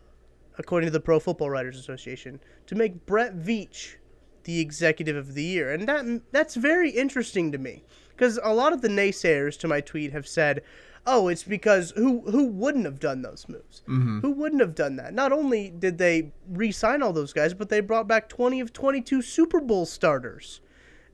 according 0.59 0.89
to 0.89 0.93
the 0.93 1.01
Pro 1.01 1.19
Football 1.19 1.51
Writers 1.51 1.79
Association, 1.79 2.39
to 2.67 2.75
make 2.75 3.07
Brett 3.07 3.37
Veach 3.37 3.97
the 4.45 4.61
executive 4.61 5.17
of 5.17 5.35
the 5.35 5.43
year. 5.43 5.73
And 5.73 5.89
that 5.89 6.23
that's 6.33 6.55
very 6.55 6.91
interesting 6.91 7.51
to 7.53 7.59
me 7.59 7.83
because 8.11 8.39
a 8.43 8.53
lot 8.53 8.73
of 8.73 8.83
the 8.83 8.89
naysayers 8.89 9.59
to 9.61 9.69
my 9.69 9.81
tweet 9.81 10.13
have 10.13 10.27
said, 10.29 10.63
"Oh, 11.07 11.29
it's 11.29 11.45
because 11.45 11.93
who 11.93 12.23
who 12.31 12.47
wouldn't 12.47 12.85
have 12.85 13.01
done 13.01 13.23
those 13.23 13.47
moves? 13.49 13.83
Who 14.21 14.31
wouldn't 14.31 14.61
have 14.61 14.75
done 14.75 14.97
that? 14.97 15.15
Not 15.15 15.33
only 15.33 15.71
did 15.71 15.99
they 15.99 16.33
re-sign 16.49 17.03
all 17.03 17.13
those 17.13 17.33
guys, 17.33 17.55
but 17.55 17.69
they 17.69 17.81
brought 17.81 18.07
back 18.09 18.29
20 18.29 18.61
of 18.61 18.73
22 18.73 19.23
Super 19.23 19.61
Bowl 19.61 19.87
starters, 19.87 20.61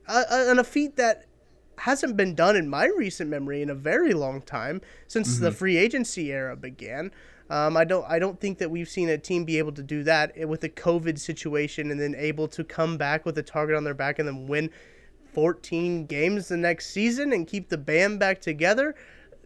uh, 0.07 0.23
and 0.29 0.59
a 0.59 0.63
feat 0.63 0.95
that 0.97 1.25
hasn't 1.79 2.15
been 2.15 2.35
done 2.35 2.55
in 2.55 2.69
my 2.69 2.85
recent 2.85 3.29
memory 3.29 3.61
in 3.61 3.69
a 3.69 3.75
very 3.75 4.13
long 4.13 4.41
time 4.41 4.81
since 5.07 5.39
the 5.39 5.51
free 5.51 5.77
agency 5.77 6.31
era 6.31 6.55
began. 6.55 7.11
Um, 7.49 7.77
I 7.77 7.83
don't 7.83 8.05
I 8.09 8.17
don't 8.17 8.39
think 8.39 8.57
that 8.57 8.71
we've 8.71 8.89
seen 8.89 9.09
a 9.09 9.17
team 9.17 9.45
be 9.45 9.59
able 9.59 9.73
to 9.73 9.83
do 9.83 10.03
that 10.03 10.47
with 10.47 10.63
a 10.63 10.69
COVID 10.69 11.19
situation 11.19 11.91
and 11.91 11.99
then 11.99 12.15
able 12.17 12.47
to 12.47 12.63
come 12.63 12.97
back 12.97 13.25
with 13.25 13.37
a 13.37 13.43
target 13.43 13.75
on 13.75 13.83
their 13.83 13.93
back 13.93 14.17
and 14.19 14.27
then 14.27 14.47
win 14.47 14.71
14 15.33 16.05
games 16.05 16.47
the 16.47 16.57
next 16.57 16.87
season 16.91 17.33
and 17.33 17.45
keep 17.45 17.69
the 17.69 17.77
band 17.77 18.19
back 18.19 18.41
together. 18.41 18.95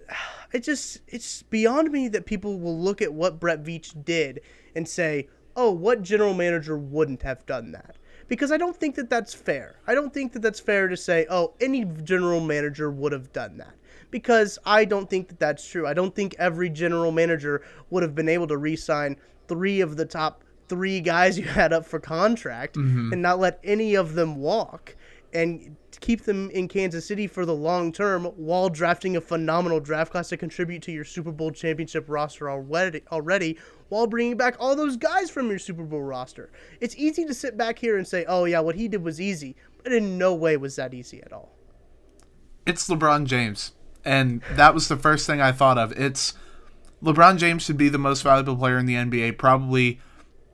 It 0.51 0.63
just 0.63 1.01
it's 1.07 1.43
beyond 1.43 1.91
me 1.91 2.07
that 2.07 2.25
people 2.25 2.59
will 2.59 2.75
look 2.75 3.03
at 3.03 3.13
what 3.13 3.39
Brett 3.39 3.63
Veach 3.63 4.03
did 4.03 4.41
and 4.75 4.87
say, 4.87 5.27
"Oh, 5.55 5.69
what 5.69 6.01
general 6.01 6.33
manager 6.33 6.75
wouldn't 6.75 7.21
have 7.21 7.45
done 7.45 7.71
that?" 7.73 7.97
Because 8.27 8.51
I 8.51 8.57
don't 8.57 8.75
think 8.75 8.95
that 8.95 9.11
that's 9.11 9.35
fair. 9.35 9.75
I 9.85 9.93
don't 9.93 10.11
think 10.11 10.33
that 10.33 10.41
that's 10.41 10.59
fair 10.59 10.87
to 10.87 10.97
say, 10.97 11.27
"Oh, 11.29 11.53
any 11.61 11.85
general 11.85 12.39
manager 12.39 12.89
would 12.89 13.11
have 13.11 13.31
done 13.31 13.57
that." 13.57 13.75
Because 14.09 14.57
I 14.65 14.85
don't 14.85 15.07
think 15.07 15.27
that 15.27 15.39
that's 15.39 15.69
true. 15.69 15.85
I 15.85 15.93
don't 15.93 16.15
think 16.15 16.35
every 16.39 16.71
general 16.71 17.11
manager 17.11 17.61
would 17.91 18.01
have 18.01 18.15
been 18.15 18.27
able 18.27 18.47
to 18.47 18.57
re-sign 18.57 19.17
three 19.47 19.81
of 19.81 19.97
the 19.97 20.05
top 20.05 20.43
three 20.67 20.99
guys 20.99 21.37
you 21.37 21.45
had 21.45 21.73
up 21.73 21.85
for 21.85 21.99
contract 21.99 22.75
mm-hmm. 22.75 23.13
and 23.13 23.21
not 23.21 23.37
let 23.37 23.59
any 23.63 23.93
of 23.93 24.15
them 24.15 24.37
walk 24.37 24.95
and 25.33 25.75
keep 25.99 26.23
them 26.23 26.49
in 26.51 26.67
Kansas 26.67 27.05
City 27.05 27.27
for 27.27 27.45
the 27.45 27.55
long 27.55 27.91
term 27.91 28.25
while 28.25 28.69
drafting 28.69 29.17
a 29.17 29.21
phenomenal 29.21 29.79
draft 29.79 30.11
class 30.11 30.29
to 30.29 30.37
contribute 30.37 30.81
to 30.83 30.91
your 30.91 31.03
Super 31.03 31.31
Bowl 31.31 31.51
championship 31.51 32.05
roster 32.07 32.49
already 32.49 33.01
already 33.11 33.57
while 33.89 34.07
bringing 34.07 34.37
back 34.37 34.55
all 34.59 34.75
those 34.75 34.97
guys 34.97 35.29
from 35.29 35.49
your 35.49 35.59
Super 35.59 35.83
Bowl 35.83 36.01
roster. 36.01 36.51
It's 36.79 36.95
easy 36.97 37.25
to 37.25 37.33
sit 37.33 37.57
back 37.57 37.79
here 37.79 37.97
and 37.97 38.07
say, 38.07 38.25
"Oh 38.27 38.45
yeah, 38.45 38.59
what 38.59 38.75
he 38.75 38.87
did 38.87 39.03
was 39.03 39.19
easy," 39.19 39.55
but 39.83 39.91
in 39.91 40.17
no 40.17 40.33
way 40.33 40.57
was 40.57 40.75
that 40.75 40.93
easy 40.93 41.21
at 41.21 41.33
all. 41.33 41.55
It's 42.65 42.87
LeBron 42.87 43.25
James. 43.25 43.73
And 44.05 44.41
that 44.53 44.73
was 44.73 44.87
the 44.87 44.95
first 44.95 45.27
thing 45.27 45.41
I 45.41 45.51
thought 45.51 45.77
of. 45.77 45.91
It's 45.93 46.33
LeBron 47.03 47.37
James 47.37 47.63
should 47.63 47.77
be 47.77 47.89
the 47.89 47.97
most 47.97 48.21
valuable 48.21 48.55
player 48.55 48.77
in 48.77 48.85
the 48.85 48.95
NBA, 48.95 49.37
probably 49.37 49.99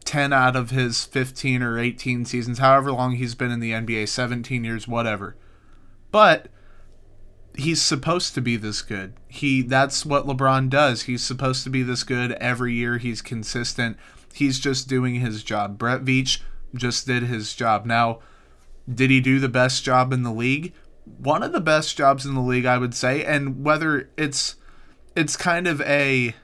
10 0.05 0.31
out 0.31 0.55
of 0.55 0.69
his 0.69 1.03
15 1.05 1.62
or 1.62 1.79
18 1.79 2.25
seasons, 2.25 2.59
however 2.59 2.91
long 2.91 3.13
he's 3.13 3.35
been 3.35 3.51
in 3.51 3.59
the 3.59 3.71
NBA, 3.71 4.07
17 4.07 4.63
years, 4.63 4.88
whatever. 4.88 5.35
But 6.12 6.47
he's 7.57 7.81
supposed 7.81 8.33
to 8.35 8.41
be 8.41 8.55
this 8.55 8.81
good. 8.81 9.13
He 9.27 9.62
that's 9.62 10.05
what 10.05 10.27
LeBron 10.27 10.69
does. 10.69 11.03
He's 11.03 11.24
supposed 11.24 11.63
to 11.63 11.69
be 11.69 11.83
this 11.83 12.03
good 12.03 12.33
every 12.33 12.74
year. 12.74 12.97
He's 12.97 13.21
consistent. 13.21 13.97
He's 14.33 14.59
just 14.59 14.88
doing 14.88 15.15
his 15.15 15.43
job. 15.43 15.77
Brett 15.77 16.03
Veach 16.03 16.41
just 16.74 17.07
did 17.07 17.24
his 17.24 17.53
job. 17.53 17.85
Now, 17.85 18.19
did 18.93 19.09
he 19.09 19.21
do 19.21 19.39
the 19.39 19.50
best 19.50 19.83
job 19.83 20.13
in 20.13 20.24
the 20.24 20.31
league? 20.31 20.74
One 21.05 21.43
of 21.43 21.51
the 21.51 21.62
best 21.62 21.97
jobs 21.97 22.25
in 22.25 22.35
the 22.35 22.41
league, 22.41 22.65
I 22.65 22.77
would 22.77 22.93
say. 22.93 23.24
And 23.24 23.63
whether 23.63 24.09
it's 24.17 24.55
it's 25.15 25.38
kind 25.38 25.67
of 25.67 25.81
a 25.81 26.35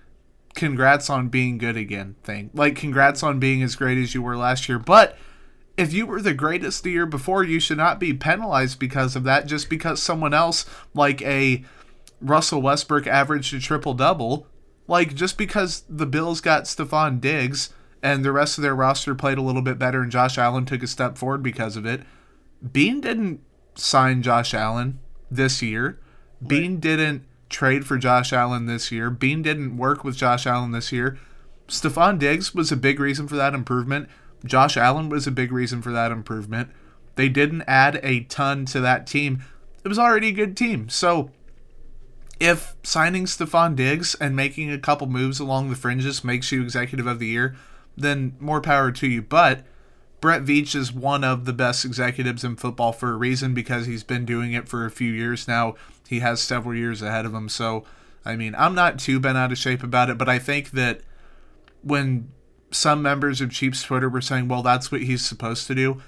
congrats 0.55 1.09
on 1.09 1.29
being 1.29 1.57
good 1.57 1.77
again 1.77 2.15
thing. 2.23 2.49
Like 2.53 2.75
congrats 2.75 3.23
on 3.23 3.39
being 3.39 3.63
as 3.63 3.75
great 3.75 3.97
as 3.97 4.13
you 4.13 4.21
were 4.21 4.37
last 4.37 4.67
year. 4.69 4.79
But 4.79 5.17
if 5.77 5.93
you 5.93 6.05
were 6.05 6.21
the 6.21 6.33
greatest 6.33 6.83
the 6.83 6.91
year 6.91 7.05
before, 7.05 7.43
you 7.43 7.59
should 7.59 7.77
not 7.77 7.99
be 7.99 8.13
penalized 8.13 8.79
because 8.79 9.15
of 9.15 9.23
that 9.23 9.47
just 9.47 9.69
because 9.69 10.01
someone 10.01 10.33
else 10.33 10.65
like 10.93 11.21
a 11.21 11.63
Russell 12.19 12.61
Westbrook 12.61 13.07
averaged 13.07 13.53
a 13.53 13.59
triple 13.59 13.93
double. 13.93 14.47
Like 14.87 15.15
just 15.15 15.37
because 15.37 15.83
the 15.89 16.05
Bills 16.05 16.41
got 16.41 16.63
Stefon 16.63 17.21
Diggs 17.21 17.73
and 18.03 18.25
the 18.25 18.31
rest 18.31 18.57
of 18.57 18.61
their 18.61 18.75
roster 18.75 19.15
played 19.15 19.37
a 19.37 19.43
little 19.43 19.61
bit 19.61 19.79
better 19.79 20.01
and 20.01 20.11
Josh 20.11 20.37
Allen 20.37 20.65
took 20.65 20.83
a 20.83 20.87
step 20.87 21.17
forward 21.17 21.43
because 21.43 21.77
of 21.77 21.85
it. 21.85 22.01
Beane 22.71 23.01
didn't 23.01 23.41
sign 23.75 24.21
Josh 24.21 24.53
Allen 24.53 24.99
this 25.29 25.61
year. 25.61 25.99
Beane 26.45 26.79
didn't 26.79 27.23
trade 27.51 27.85
for 27.85 27.97
Josh 27.97 28.33
Allen 28.33 28.65
this 28.65 28.91
year. 28.91 29.09
Beane 29.09 29.41
didn't 29.41 29.77
work 29.77 30.03
with 30.03 30.17
Josh 30.17 30.47
Allen 30.47 30.71
this 30.71 30.91
year. 30.91 31.19
Stefon 31.67 32.19
Diggs 32.19 32.53
was 32.53 32.71
a 32.71 32.77
big 32.77 32.99
reason 32.99 33.27
for 33.27 33.35
that 33.35 33.53
improvement. 33.53 34.09
Josh 34.43 34.75
Allen 34.75 35.09
was 35.09 35.27
a 35.27 35.31
big 35.31 35.51
reason 35.51 35.81
for 35.81 35.91
that 35.91 36.11
improvement. 36.11 36.69
They 37.15 37.29
didn't 37.29 37.63
add 37.63 37.99
a 38.03 38.21
ton 38.21 38.65
to 38.67 38.79
that 38.81 39.05
team. 39.05 39.43
It 39.83 39.87
was 39.87 39.99
already 39.99 40.29
a 40.29 40.33
good 40.33 40.57
team. 40.57 40.89
So 40.89 41.31
if 42.39 42.75
signing 42.83 43.25
Stefon 43.25 43.75
Diggs 43.75 44.15
and 44.15 44.35
making 44.35 44.71
a 44.71 44.79
couple 44.79 45.07
moves 45.07 45.39
along 45.39 45.69
the 45.69 45.75
fringes 45.75 46.23
makes 46.23 46.51
you 46.51 46.61
executive 46.63 47.05
of 47.05 47.19
the 47.19 47.27
year, 47.27 47.55
then 47.95 48.35
more 48.39 48.61
power 48.61 48.91
to 48.91 49.07
you. 49.07 49.21
But 49.21 49.63
Brett 50.21 50.43
Veach 50.43 50.75
is 50.75 50.91
one 50.93 51.23
of 51.23 51.45
the 51.45 51.53
best 51.53 51.85
executives 51.85 52.43
in 52.43 52.55
football 52.55 52.93
for 52.93 53.11
a 53.11 53.17
reason 53.17 53.53
because 53.53 53.85
he's 53.85 54.03
been 54.03 54.25
doing 54.25 54.53
it 54.53 54.67
for 54.67 54.85
a 54.85 54.91
few 54.91 55.11
years 55.11 55.47
now. 55.47 55.75
He 56.11 56.19
has 56.19 56.41
several 56.41 56.75
years 56.75 57.01
ahead 57.01 57.25
of 57.25 57.33
him. 57.33 57.47
So, 57.47 57.85
I 58.25 58.35
mean, 58.35 58.53
I'm 58.57 58.75
not 58.75 58.99
too 58.99 59.17
bent 59.17 59.37
out 59.37 59.53
of 59.53 59.57
shape 59.57 59.81
about 59.81 60.09
it, 60.09 60.17
but 60.17 60.27
I 60.27 60.39
think 60.39 60.71
that 60.71 60.99
when 61.83 62.29
some 62.69 63.01
members 63.01 63.39
of 63.39 63.49
Chiefs 63.49 63.81
Twitter 63.81 64.09
were 64.09 64.19
saying, 64.19 64.49
well, 64.49 64.61
that's 64.61 64.91
what 64.91 65.03
he's 65.03 65.25
supposed 65.25 65.67
to 65.67 65.73
do, 65.73 66.01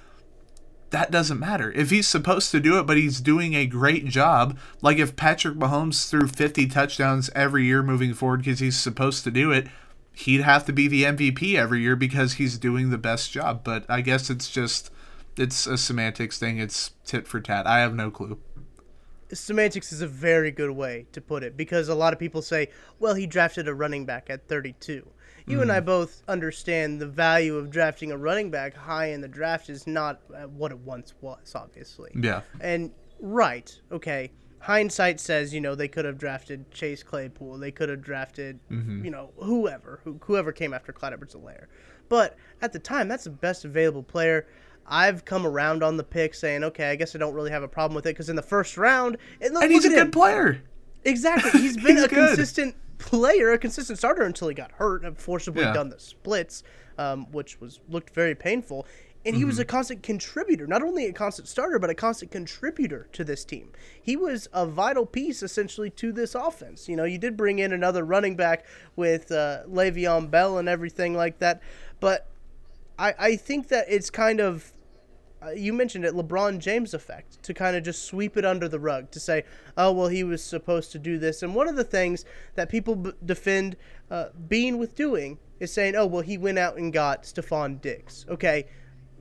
that 0.89 1.10
doesn't 1.10 1.39
matter. 1.39 1.72
If 1.72 1.89
he's 1.89 2.05
supposed 2.05 2.51
to 2.51 2.60
do 2.60 2.77
it, 2.77 2.83
but 2.83 2.98
he's 2.98 3.22
doing 3.22 3.53
a 3.53 3.65
great 3.65 4.05
job, 4.07 4.60
like 4.81 4.98
if 4.98 5.15
Patrick 5.15 5.55
Mahomes 5.55 6.10
threw 6.10 6.27
50 6.27 6.67
touchdowns 6.67 7.29
every 7.33 7.63
year 7.63 7.81
moving 7.81 8.13
forward 8.13 8.41
because 8.41 8.60
he's 8.60 8.77
supposed 8.77 9.24
to 9.24 9.31
do 9.31 9.53
it, 9.53 9.67
he'd 10.12 10.41
have 10.41 10.65
to 10.65 10.74
be 10.74 10.89
the 10.89 11.03
MVP 11.03 11.55
every 11.55 11.79
year 11.79 11.95
because 11.95 12.33
he's 12.33 12.57
doing 12.57 12.89
the 12.89 12.98
best 12.98 13.31
job. 13.31 13.63
But 13.63 13.86
I 13.88 14.01
guess 14.01 14.29
it's 14.29 14.50
just 14.50 14.91
it's 15.38 15.65
a 15.65 15.77
semantics 15.77 16.38
thing. 16.38 16.60
It's 16.60 16.91
tit 17.05 17.25
for 17.25 17.39
tat. 17.39 17.65
I 17.65 17.79
have 17.79 17.95
no 17.95 18.12
clue. 18.12 18.38
Semantics 19.32 19.92
is 19.92 20.01
a 20.01 20.08
very 20.08 20.51
good 20.51 20.72
way 20.72 21.06
to 21.12 21.22
put 21.22 21.44
it 21.44 21.56
because 21.56 21.89
a 21.89 21.96
lot 21.96 22.13
of 22.13 22.20
people 22.20 22.42
say, 22.42 22.70
well, 23.00 23.13
he 23.13 23.25
drafted 23.25 23.68
a 23.68 23.74
running 23.74 24.06
back 24.06 24.30
at 24.30 24.48
32. 24.48 25.08
You 25.46 25.62
and 25.62 25.72
I 25.72 25.82
both 25.82 26.24
understand 26.27 27.01
the 27.01 27.08
value 27.08 27.58
of 27.58 27.70
drafting 27.70 28.12
a 28.12 28.18
running 28.18 28.50
back 28.50 28.75
high 28.75 29.08
in 29.08 29.20
the 29.20 29.27
draft 29.27 29.70
is 29.70 29.86
not 29.86 30.22
uh, 30.34 30.44
what 30.44 30.72
it 30.72 30.77
once 30.80 31.13
was, 31.20 31.53
obviously. 31.53 32.12
Yeah. 32.15 32.42
And 32.62 32.92
right, 33.20 33.77
okay. 33.92 34.32
Hindsight 34.60 35.20
says, 35.20 35.53
you 35.53 35.60
know, 35.60 35.75
they 35.75 35.89
could 35.89 36.06
have 36.06 36.18
drafted 36.18 36.72
Chase 36.72 37.03
Claypool. 37.03 37.58
They 37.58 37.72
could 37.72 37.89
have 37.89 38.01
drafted, 38.01 38.62
you 39.03 39.12
know, 39.12 39.32
whoever, 39.36 40.00
who, 40.06 40.18
whoever 40.24 40.53
came 40.53 40.74
after 40.74 40.94
Clyde 40.94 41.12
Edwards-Helaire. 41.12 41.65
But 42.08 42.38
at 42.62 42.72
the 42.72 42.80
time, 42.80 43.10
that's 43.10 43.25
the 43.25 43.30
best 43.30 43.65
available 43.65 44.03
player. 44.03 44.48
I've 44.86 45.24
come 45.25 45.46
around 45.48 45.82
on 45.84 45.98
the 45.98 46.04
pick 46.04 46.34
saying, 46.34 46.63
okay, 46.66 46.90
I 46.92 46.96
guess 46.96 47.16
I 47.16 47.20
don't 47.20 47.34
really 47.34 47.52
have 47.52 47.63
a 47.63 47.68
problem 47.68 47.96
with 47.96 48.06
it 48.06 48.10
because 48.10 48.30
in 48.30 48.36
the 48.36 48.42
first 48.42 48.78
round, 48.78 49.18
and, 49.42 49.54
look, 49.54 49.63
And 49.63 49.72
he's 49.72 49.86
a 49.86 49.90
good 49.90 49.98
him. 49.98 50.12
player. 50.12 50.62
Exactly. 51.06 51.52
He's 51.62 51.75
been 51.78 51.96
He's 51.98 52.04
a 52.06 52.08
good. 52.08 52.28
consistent 52.30 52.75
player, 52.98 53.52
a 53.52 53.58
consistent 53.58 53.98
starter 53.98 54.24
until 54.24 54.48
he 54.48 54.54
got 54.56 54.72
hurt 54.74 55.04
and 55.04 55.18
forcibly 55.18 55.63
Yeah. 55.63 55.74
done 55.74 55.90
the 55.90 56.00
splits, 56.00 56.63
um, 56.98 57.30
which 57.32 57.60
was 57.60 57.80
looked 57.90 58.12
very 58.13 58.36
painful. 58.36 58.86
And 59.25 59.36
he 59.38 59.46
was 59.46 59.56
Mm-hmm. 59.56 59.62
a 59.62 59.66
constant 59.66 60.04
contributor, 60.04 60.68
not 60.68 60.82
only 60.82 61.06
a 61.06 61.13
constant 61.13 61.48
starter, 61.48 61.80
but 61.80 61.90
a 61.90 61.94
constant 61.96 62.30
contributor 62.32 63.08
to 63.13 63.24
this 63.24 63.46
team. 63.46 63.70
He 64.02 64.18
was 64.18 64.48
a 64.54 64.66
vital 64.66 65.06
piece, 65.06 65.42
essentially, 65.44 65.90
to 65.92 66.12
this 66.12 66.36
offense. 66.36 66.90
You 66.90 66.98
know, 66.98 67.06
you 67.06 67.18
did 67.18 67.38
bring 67.38 67.60
in 67.60 67.72
another 67.72 68.04
running 68.06 68.36
back 68.36 68.66
with 68.98 69.32
uh, 69.32 69.63
Le'Veon 69.70 70.30
Bell 70.30 70.58
and 70.58 70.68
everything 70.68 71.13
like 71.16 71.40
that, 71.40 71.62
but 72.02 72.28
I, 72.97 73.13
I 73.17 73.35
think 73.35 73.69
that 73.69 73.85
it's 73.89 74.09
kind 74.09 74.39
of 74.39 74.73
uh, 75.43 75.51
you 75.51 75.73
mentioned 75.73 76.05
it, 76.05 76.13
LeBron 76.13 76.59
James 76.59 76.93
effect, 76.93 77.41
to 77.43 77.53
kind 77.53 77.75
of 77.75 77.83
just 77.83 78.05
sweep 78.05 78.38
it 78.38 78.45
under 78.45 78.67
the 78.67 78.79
rug, 78.79 79.12
to 79.12 79.19
say, 79.19 79.43
oh, 79.77 79.91
well, 79.91 80.07
he 80.07 80.23
was 80.23 80.43
supposed 80.43 80.91
to 80.91 81.00
do 81.00 81.17
this. 81.17 81.43
And 81.43 81.53
one 81.53 81.67
of 81.67 81.75
the 81.75 81.83
things 81.83 82.23
that 82.55 82.69
people 82.69 82.95
b- 82.95 83.12
defend 83.25 83.75
uh, 84.09 84.27
with 84.50 84.95
doing 84.95 85.39
is 85.59 85.73
saying, 85.73 85.95
oh, 85.95 86.05
well, 86.05 86.21
he 86.21 86.38
went 86.38 86.59
out 86.59 86.77
and 86.77 86.93
got 86.93 87.23
Stefon 87.23 87.81
Diggs. 87.81 88.25
Okay, 88.29 88.67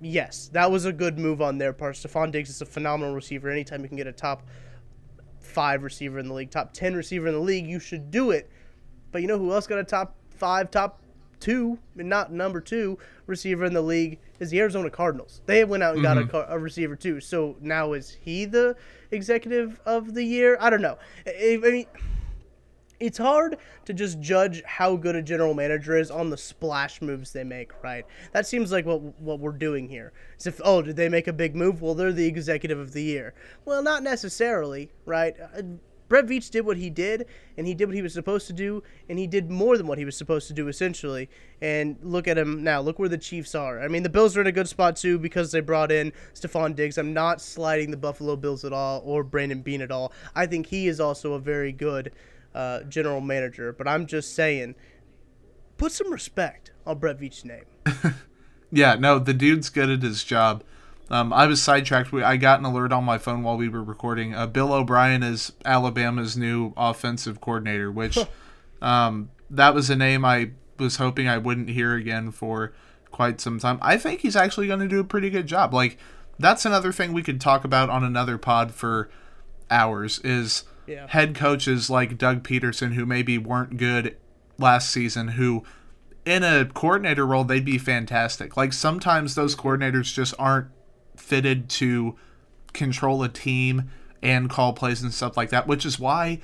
yes, 0.00 0.48
that 0.52 0.70
was 0.70 0.84
a 0.84 0.92
good 0.92 1.18
move 1.18 1.42
on 1.42 1.58
their 1.58 1.72
part. 1.72 1.96
Stefon 1.96 2.30
Diggs 2.30 2.50
is 2.50 2.60
a 2.62 2.66
phenomenal 2.66 3.14
receiver. 3.14 3.50
Anytime 3.50 3.82
you 3.82 3.88
can 3.88 3.96
get 3.96 4.06
a 4.06 4.12
top 4.12 4.44
five 5.40 5.82
receiver 5.82 6.18
in 6.18 6.28
the 6.28 6.34
league, 6.34 6.50
top 6.50 6.72
10 6.72 6.94
receiver 6.94 7.26
in 7.26 7.34
the 7.34 7.40
league, 7.40 7.66
you 7.66 7.80
should 7.80 8.10
do 8.10 8.30
it. 8.30 8.48
But 9.10 9.22
you 9.22 9.28
know 9.28 9.38
who 9.38 9.52
else 9.52 9.66
got 9.66 9.78
a 9.78 9.84
top 9.84 10.16
five, 10.30 10.70
top 10.70 11.01
two, 11.42 11.78
not 11.96 12.32
number 12.32 12.60
two 12.60 12.98
receiver 13.26 13.64
in 13.64 13.74
the 13.74 13.82
league 13.82 14.18
is 14.38 14.50
the 14.50 14.60
Arizona 14.60 14.88
Cardinals. 14.88 15.42
They 15.46 15.64
went 15.64 15.82
out 15.82 15.94
and 15.94 16.02
got 16.02 16.16
Mm-hmm. 16.16 16.36
a, 16.36 16.56
a 16.56 16.58
receiver 16.58 16.94
too. 16.94 17.20
So 17.20 17.56
now 17.60 17.92
is 17.94 18.16
he 18.20 18.44
the 18.44 18.76
executive 19.10 19.80
of 19.84 20.14
the 20.14 20.22
year? 20.22 20.56
I 20.60 20.70
don't 20.70 20.82
know. 20.82 20.98
I, 21.26 21.58
I 21.64 21.70
mean, 21.70 21.86
it's 23.00 23.18
hard 23.18 23.56
to 23.86 23.92
just 23.92 24.20
judge 24.20 24.62
how 24.64 24.94
good 24.94 25.16
a 25.16 25.22
general 25.22 25.54
manager 25.54 25.96
is 25.98 26.08
on 26.10 26.30
the 26.30 26.36
splash 26.36 27.02
moves 27.02 27.32
they 27.32 27.42
make, 27.42 27.72
right? 27.82 28.06
That 28.30 28.46
seems 28.46 28.70
like 28.70 28.86
what 28.86 29.00
what 29.20 29.40
we're 29.40 29.50
doing 29.50 29.88
here. 29.88 30.12
Is 30.38 30.46
if 30.46 30.60
oh, 30.64 30.82
did 30.82 30.94
they 30.94 31.08
make 31.08 31.26
a 31.26 31.32
big 31.32 31.56
move? 31.56 31.82
Well, 31.82 31.94
they're 31.94 32.12
the 32.12 32.26
executive 32.26 32.78
of 32.78 32.92
the 32.92 33.02
year. 33.02 33.34
Well, 33.64 33.82
not 33.82 34.04
necessarily, 34.04 34.92
right? 35.04 35.34
Brett 36.12 36.26
Veach 36.26 36.50
did 36.50 36.66
what 36.66 36.76
he 36.76 36.90
did, 36.90 37.24
and 37.56 37.66
he 37.66 37.72
did 37.72 37.86
what 37.86 37.94
he 37.94 38.02
was 38.02 38.12
supposed 38.12 38.46
to 38.48 38.52
do, 38.52 38.82
and 39.08 39.18
he 39.18 39.26
did 39.26 39.50
more 39.50 39.78
than 39.78 39.86
what 39.86 39.96
he 39.96 40.04
was 40.04 40.14
supposed 40.14 40.46
to 40.48 40.52
do, 40.52 40.68
essentially. 40.68 41.30
And 41.62 41.96
look 42.02 42.28
at 42.28 42.36
him 42.36 42.62
now. 42.62 42.82
Look 42.82 42.98
where 42.98 43.08
the 43.08 43.16
Chiefs 43.16 43.54
are. 43.54 43.80
I 43.80 43.88
mean, 43.88 44.02
the 44.02 44.10
Bills 44.10 44.36
are 44.36 44.42
in 44.42 44.46
a 44.46 44.52
good 44.52 44.68
spot, 44.68 44.96
too, 44.96 45.18
because 45.18 45.52
they 45.52 45.60
brought 45.60 45.90
in 45.90 46.12
Stefon 46.34 46.76
Diggs. 46.76 46.98
I'm 46.98 47.14
not 47.14 47.40
sliding 47.40 47.90
the 47.90 47.96
Buffalo 47.96 48.36
Bills 48.36 48.62
at 48.62 48.74
all 48.74 49.00
or 49.06 49.24
Brandon 49.24 49.62
Beane 49.62 49.80
at 49.80 49.90
all. 49.90 50.12
I 50.34 50.44
think 50.44 50.66
he 50.66 50.86
is 50.86 51.00
also 51.00 51.32
a 51.32 51.40
very 51.40 51.72
good 51.72 52.12
uh, 52.54 52.82
general 52.82 53.22
manager, 53.22 53.72
but 53.72 53.88
I'm 53.88 54.04
just 54.04 54.34
saying, 54.34 54.74
put 55.78 55.92
some 55.92 56.12
respect 56.12 56.72
on 56.84 56.98
Brett 56.98 57.18
Veach's 57.18 57.46
name. 57.46 57.64
Yeah, 58.74 58.94
no, 58.94 59.18
the 59.18 59.34
dude's 59.34 59.68
good 59.68 59.90
at 59.90 60.00
his 60.00 60.24
job. 60.24 60.64
Um, 61.12 61.32
I 61.32 61.46
was 61.46 61.60
sidetracked. 61.62 62.10
We, 62.10 62.22
I 62.22 62.36
got 62.38 62.58
an 62.58 62.64
alert 62.64 62.90
on 62.92 63.04
my 63.04 63.18
phone 63.18 63.42
while 63.42 63.56
we 63.58 63.68
were 63.68 63.82
recording. 63.84 64.34
Uh, 64.34 64.46
Bill 64.46 64.72
O'Brien 64.72 65.22
is 65.22 65.52
Alabama's 65.64 66.36
new 66.38 66.72
offensive 66.76 67.40
coordinator, 67.40 67.92
which 67.92 68.18
um, 68.80 69.30
that 69.50 69.74
was 69.74 69.90
a 69.90 69.96
name 69.96 70.24
I 70.24 70.52
was 70.78 70.96
hoping 70.96 71.28
I 71.28 71.36
wouldn't 71.38 71.68
hear 71.68 71.94
again 71.94 72.30
for 72.30 72.72
quite 73.10 73.40
some 73.42 73.58
time. 73.58 73.78
I 73.82 73.98
think 73.98 74.20
he's 74.22 74.34
actually 74.36 74.66
going 74.66 74.80
to 74.80 74.88
do 74.88 75.00
a 75.00 75.04
pretty 75.04 75.28
good 75.28 75.46
job. 75.46 75.74
Like 75.74 75.98
that's 76.38 76.64
another 76.64 76.92
thing 76.92 77.12
we 77.12 77.22
could 77.22 77.40
talk 77.42 77.62
about 77.62 77.90
on 77.90 78.02
another 78.02 78.38
pod 78.38 78.72
for 78.72 79.10
hours 79.70 80.18
is 80.24 80.64
Yeah. 80.86 81.06
head 81.08 81.34
coaches 81.34 81.90
like 81.90 82.16
Doug 82.16 82.42
Pederson 82.42 82.94
who 82.94 83.04
maybe 83.04 83.36
weren't 83.36 83.76
good 83.76 84.16
last 84.58 84.90
season 84.90 85.28
who 85.28 85.62
in 86.24 86.42
a 86.42 86.64
coordinator 86.64 87.26
role 87.26 87.44
they'd 87.44 87.64
be 87.66 87.76
fantastic. 87.78 88.56
Like 88.56 88.72
sometimes 88.72 89.34
those 89.34 89.54
coordinators 89.54 90.12
just 90.14 90.34
aren't 90.38 90.68
fitted 91.16 91.68
to 91.68 92.16
control 92.72 93.22
a 93.22 93.28
team 93.28 93.90
and 94.22 94.48
call 94.48 94.72
plays 94.72 95.02
and 95.02 95.12
stuff 95.12 95.36
like 95.36 95.50
that, 95.50 95.66
which 95.66 95.84
is 95.84 95.98
why 95.98 96.40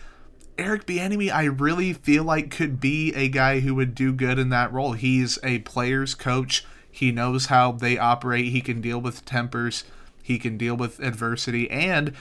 Eric 0.58 0.86
Bieniemy 0.86 1.32
I 1.32 1.44
really 1.44 1.92
feel 1.92 2.24
like 2.24 2.50
could 2.50 2.80
be 2.80 3.14
a 3.14 3.28
guy 3.28 3.60
who 3.60 3.74
would 3.76 3.94
do 3.94 4.12
good 4.12 4.38
in 4.38 4.48
that 4.50 4.72
role. 4.72 4.92
He's 4.92 5.38
a 5.44 5.60
player's 5.60 6.14
coach. 6.14 6.66
He 6.90 7.12
knows 7.12 7.46
how 7.46 7.72
they 7.72 7.96
operate. 7.96 8.46
He 8.46 8.60
can 8.60 8.80
deal 8.80 9.00
with 9.00 9.24
tempers. 9.24 9.84
He 10.22 10.38
can 10.38 10.58
deal 10.58 10.76
with 10.76 10.98
adversity 10.98 11.70
and 11.70 12.12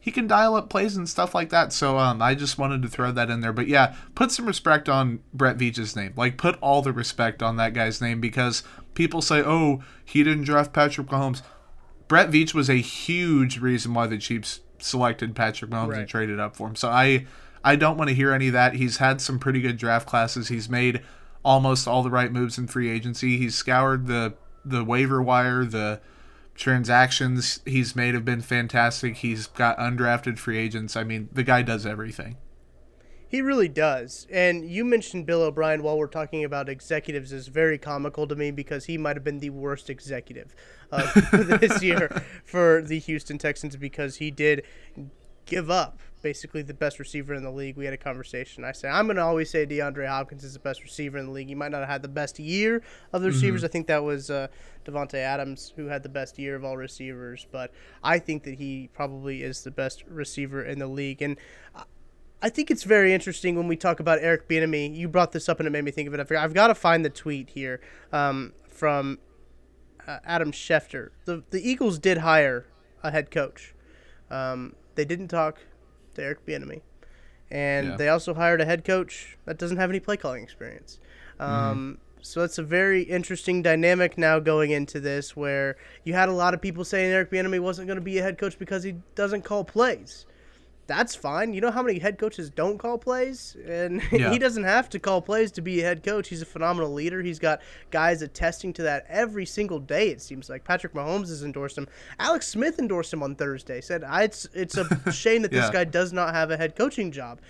he 0.00 0.10
can 0.10 0.26
dial 0.26 0.56
up 0.56 0.70
plays 0.70 0.96
and 0.96 1.08
stuff 1.08 1.34
like 1.34 1.50
that. 1.50 1.72
So 1.72 1.98
um, 1.98 2.20
I 2.20 2.34
just 2.34 2.58
wanted 2.58 2.82
to 2.82 2.88
throw 2.88 3.12
that 3.12 3.30
in 3.30 3.40
there. 3.40 3.52
But 3.52 3.68
yeah, 3.68 3.94
put 4.14 4.32
some 4.32 4.46
respect 4.46 4.88
on 4.88 5.20
Brett 5.32 5.58
Veach's 5.58 5.94
name. 5.94 6.14
Like 6.16 6.36
put 6.36 6.58
all 6.60 6.82
the 6.82 6.92
respect 6.92 7.42
on 7.42 7.56
that 7.56 7.74
guy's 7.74 8.00
name 8.00 8.20
because 8.20 8.62
people 8.94 9.22
say, 9.22 9.42
"Oh, 9.44 9.82
he 10.04 10.24
didn't 10.24 10.44
draft 10.44 10.72
Patrick 10.72 11.08
Mahomes." 11.08 11.42
Brett 12.08 12.30
Veach 12.30 12.54
was 12.54 12.68
a 12.70 12.74
huge 12.76 13.58
reason 13.58 13.94
why 13.94 14.06
the 14.06 14.18
Chiefs 14.18 14.60
selected 14.78 15.34
Patrick 15.36 15.70
Mahomes 15.70 15.88
Right. 15.90 15.98
and 16.00 16.08
traded 16.08 16.40
up 16.40 16.56
for 16.56 16.68
him. 16.68 16.76
So 16.76 16.88
I 16.88 17.26
I 17.64 17.76
don't 17.76 17.96
want 17.98 18.08
to 18.08 18.14
hear 18.14 18.32
any 18.32 18.46
of 18.48 18.52
that. 18.54 18.74
He's 18.74 18.96
had 18.98 19.20
some 19.20 19.38
pretty 19.38 19.60
good 19.60 19.76
draft 19.76 20.06
classes. 20.06 20.48
He's 20.48 20.68
made 20.68 21.02
almost 21.44 21.86
all 21.88 22.02
the 22.02 22.10
right 22.10 22.32
moves 22.32 22.56
in 22.58 22.66
free 22.66 22.88
agency. 22.90 23.36
He's 23.36 23.54
scoured 23.54 24.06
the 24.06 24.34
the 24.64 24.84
waiver 24.84 25.22
wire, 25.22 25.64
the 25.64 26.00
transactions 26.54 27.60
he's 27.64 27.94
made 27.96 28.14
have 28.14 28.24
been 28.24 28.40
fantastic. 28.42 29.16
He's 29.18 29.46
got 29.46 29.78
undrafted 29.78 30.38
free 30.38 30.58
agents. 30.58 30.96
I 30.96 31.04
mean, 31.04 31.28
the 31.32 31.42
guy 31.44 31.62
does 31.62 31.86
everything. 31.86 32.36
He 33.28 33.42
really 33.42 33.68
does. 33.68 34.26
And 34.30 34.68
you 34.68 34.84
mentioned 34.84 35.26
Bill 35.26 35.42
O'Brien 35.42 35.82
while 35.82 35.98
we're 35.98 36.06
talking 36.06 36.44
about 36.44 36.68
executives 36.68 37.32
is 37.32 37.48
very 37.48 37.76
comical 37.76 38.26
to 38.26 38.34
me 38.34 38.50
because 38.50 38.86
he 38.86 38.96
might 38.96 39.16
have 39.16 39.24
been 39.24 39.40
the 39.40 39.50
worst 39.50 39.90
executive 39.90 40.56
uh, 40.90 41.20
this 41.32 41.82
year 41.82 42.22
for 42.44 42.82
the 42.82 42.98
Houston 42.98 43.36
Texans 43.36 43.76
because 43.76 44.16
he 44.16 44.30
did 44.30 44.64
give 45.44 45.70
up 45.70 46.00
basically 46.20 46.62
the 46.62 46.74
best 46.74 46.98
receiver 46.98 47.34
in 47.34 47.42
the 47.42 47.50
league. 47.50 47.76
We 47.76 47.84
had 47.84 47.94
a 47.94 47.98
conversation. 47.98 48.64
I 48.64 48.72
said 48.72 48.90
I'm 48.90 49.06
going 49.06 49.16
to 49.16 49.22
always 49.22 49.50
say 49.50 49.66
DeAndre 49.66 50.08
Hopkins 50.08 50.42
is 50.42 50.54
the 50.54 50.58
best 50.58 50.82
receiver 50.82 51.18
in 51.18 51.26
the 51.26 51.32
league. 51.32 51.48
He 51.48 51.54
might 51.54 51.70
not 51.70 51.80
have 51.80 51.88
had 51.88 52.02
the 52.02 52.08
best 52.08 52.38
year 52.38 52.82
of 53.12 53.22
the 53.22 53.28
receivers. 53.28 53.62
I 53.62 53.68
think 53.68 53.86
that 53.86 54.02
was 54.02 54.30
uh, 54.30 54.48
Davante 54.84 55.14
Adams 55.14 55.72
who 55.76 55.86
had 55.86 56.02
the 56.02 56.08
best 56.08 56.38
year 56.38 56.56
of 56.56 56.64
all 56.64 56.76
receivers, 56.76 57.46
but 57.52 57.72
I 58.02 58.18
think 58.18 58.44
that 58.44 58.54
he 58.54 58.88
probably 58.92 59.42
is 59.42 59.62
the 59.62 59.70
best 59.70 60.04
receiver 60.08 60.64
in 60.64 60.78
the 60.78 60.88
league. 60.88 61.22
And 61.22 61.36
I 62.40 62.48
think 62.50 62.70
it's 62.70 62.84
very 62.84 63.12
interesting 63.12 63.56
when 63.56 63.66
we 63.66 63.76
talk 63.76 63.98
about 64.00 64.18
Eric 64.20 64.48
Bieniemy. 64.48 64.94
You 64.94 65.08
brought 65.08 65.32
this 65.32 65.48
up 65.48 65.58
and 65.58 65.66
it 65.66 65.70
made 65.70 65.84
me 65.84 65.90
think 65.90 66.06
of 66.08 66.14
it. 66.14 66.20
I've, 66.20 66.30
I've 66.32 66.54
got 66.54 66.68
to 66.68 66.74
find 66.74 67.04
the 67.04 67.10
tweet 67.10 67.50
here 67.50 67.80
um, 68.12 68.52
from 68.68 69.18
uh, 70.06 70.18
Adam 70.24 70.52
Schefter. 70.52 71.10
The 71.24 71.42
the 71.50 71.68
Eagles 71.68 71.98
did 71.98 72.18
hire 72.18 72.66
a 73.02 73.10
head 73.10 73.30
coach. 73.30 73.74
Um, 74.30 74.74
they 74.94 75.04
didn't 75.04 75.28
talk 75.28 75.58
to 76.14 76.22
Eric 76.22 76.46
Bieniemy, 76.46 76.82
and 77.50 77.88
Yeah. 77.88 77.96
they 77.96 78.08
also 78.08 78.34
hired 78.34 78.60
a 78.60 78.64
head 78.64 78.84
coach 78.84 79.36
that 79.44 79.58
doesn't 79.58 79.76
have 79.78 79.90
any 79.90 80.00
play 80.00 80.16
calling 80.16 80.42
experience. 80.42 81.00
Um, 81.40 81.98
So 82.20 82.42
it's 82.42 82.58
a 82.58 82.64
very 82.64 83.02
interesting 83.02 83.62
dynamic 83.62 84.18
now 84.18 84.40
going 84.40 84.72
into 84.72 84.98
this, 85.00 85.36
where 85.36 85.76
you 86.04 86.14
had 86.14 86.28
a 86.28 86.32
lot 86.32 86.52
of 86.52 86.60
people 86.60 86.84
saying 86.84 87.12
Eric 87.12 87.30
Bieniemy 87.30 87.60
wasn't 87.60 87.86
going 87.86 87.96
to 87.98 88.04
be 88.04 88.18
a 88.18 88.22
head 88.22 88.38
coach 88.38 88.58
because 88.58 88.82
he 88.82 88.96
doesn't 89.14 89.42
call 89.42 89.62
plays 89.64 90.26
that's 90.88 91.14
fine. 91.14 91.54
You 91.54 91.60
know 91.60 91.70
how 91.70 91.82
many 91.82 92.00
head 92.00 92.18
coaches 92.18 92.50
don't 92.50 92.78
call 92.78 92.98
plays? 92.98 93.56
And 93.68 94.02
Yeah. 94.12 94.32
he 94.32 94.38
doesn't 94.40 94.64
have 94.64 94.88
to 94.90 94.98
call 94.98 95.22
plays 95.22 95.52
to 95.52 95.60
be 95.60 95.80
a 95.80 95.84
head 95.84 96.02
coach. 96.02 96.28
He's 96.28 96.42
a 96.42 96.46
phenomenal 96.46 96.92
leader. 96.92 97.22
He's 97.22 97.38
got 97.38 97.60
guys 97.92 98.22
attesting 98.22 98.72
to 98.72 98.82
that 98.82 99.06
every 99.08 99.46
single 99.46 99.78
day, 99.78 100.08
it 100.08 100.20
seems 100.20 100.48
like. 100.50 100.64
Patrick 100.64 100.94
Mahomes 100.94 101.28
has 101.28 101.44
endorsed 101.44 101.78
him. 101.78 101.86
Alex 102.18 102.48
Smith 102.48 102.80
endorsed 102.80 103.12
him 103.12 103.22
on 103.22 103.36
Thursday. 103.36 103.80
Said, 103.80 104.02
I, 104.02 104.24
it's, 104.24 104.48
it's 104.52 104.76
a 104.76 105.12
shame 105.12 105.42
that 105.42 105.52
this 105.52 105.66
Yeah. 105.66 105.72
guy 105.72 105.84
does 105.84 106.12
not 106.12 106.34
have 106.34 106.50
a 106.50 106.56
head 106.56 106.74
coaching 106.74 107.12
job. 107.12 107.40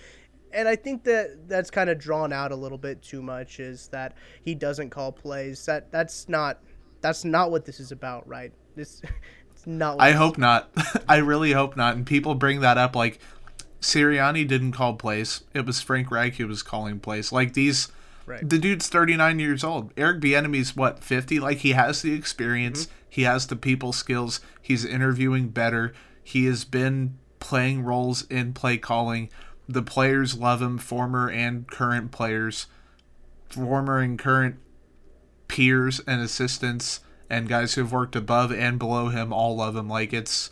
And 0.51 0.67
I 0.67 0.75
think 0.75 1.03
that 1.05 1.47
that's 1.47 1.71
kind 1.71 1.89
of 1.89 1.97
drawn 1.97 2.33
out 2.33 2.51
a 2.51 2.55
little 2.55 2.77
bit 2.77 3.01
too 3.01 3.21
much 3.21 3.59
is 3.59 3.87
that 3.89 4.15
he 4.43 4.53
doesn't 4.55 4.89
call 4.89 5.11
plays. 5.11 5.65
That 5.65 5.91
That's 5.91 6.27
not 6.27 6.59
that's 7.01 7.23
not 7.23 7.49
what 7.51 7.63
this 7.63 7.79
is 7.79 7.93
about, 7.93 8.27
right? 8.27 8.51
This 8.75 9.01
it's 9.59 9.67
not 9.67 9.99
I 9.99 10.13
hope 10.13 10.37
not. 10.37 10.69
I 11.09 11.17
really 11.17 11.51
hope 11.51 11.75
not. 11.75 11.95
And 11.95 12.05
people 12.05 12.33
bring 12.33 12.61
that 12.61 12.77
up 12.77 12.95
like 12.95 13.19
Sirianni 13.81 14.47
didn't 14.47 14.71
call 14.71 14.93
plays. 14.95 15.43
It 15.53 15.65
was 15.65 15.81
Frank 15.81 16.11
Reich 16.11 16.35
who 16.35 16.47
was 16.47 16.63
calling 16.63 16.99
plays. 16.99 17.31
Like 17.31 17.53
these 17.53 17.91
Right. 18.25 18.47
the 18.47 18.59
dude's 18.59 18.87
39 18.87 19.39
years 19.39 19.63
old. 19.63 19.91
Eric 19.97 20.21
Bieniemy's 20.21 20.75
what, 20.75 21.03
50? 21.03 21.39
Like 21.39 21.57
he 21.57 21.71
has 21.71 22.03
the 22.03 22.13
experience, 22.13 22.85
mm-hmm. 22.85 22.93
he 23.09 23.21
has 23.23 23.47
the 23.47 23.55
people 23.55 23.91
skills, 23.91 24.39
he's 24.61 24.85
interviewing 24.85 25.49
better. 25.49 25.93
He 26.23 26.45
has 26.45 26.63
been 26.63 27.17
playing 27.39 27.83
roles 27.83 28.27
in 28.27 28.53
play 28.53 28.77
calling. 28.77 29.31
The 29.67 29.81
players 29.81 30.37
love 30.37 30.61
him, 30.61 30.77
former 30.77 31.27
and 31.27 31.67
current 31.67 32.11
players, 32.11 32.67
former 33.49 33.97
and 33.97 34.19
current 34.19 34.57
peers 35.47 35.99
and 36.05 36.21
assistants 36.21 36.99
and 37.29 37.47
guys 37.47 37.73
who 37.73 37.81
have 37.81 37.91
worked 37.91 38.15
above 38.15 38.51
and 38.51 38.79
below 38.79 39.09
him 39.09 39.31
all 39.31 39.55
love 39.55 39.75
him. 39.75 39.87
Like 39.87 40.13
it's 40.13 40.49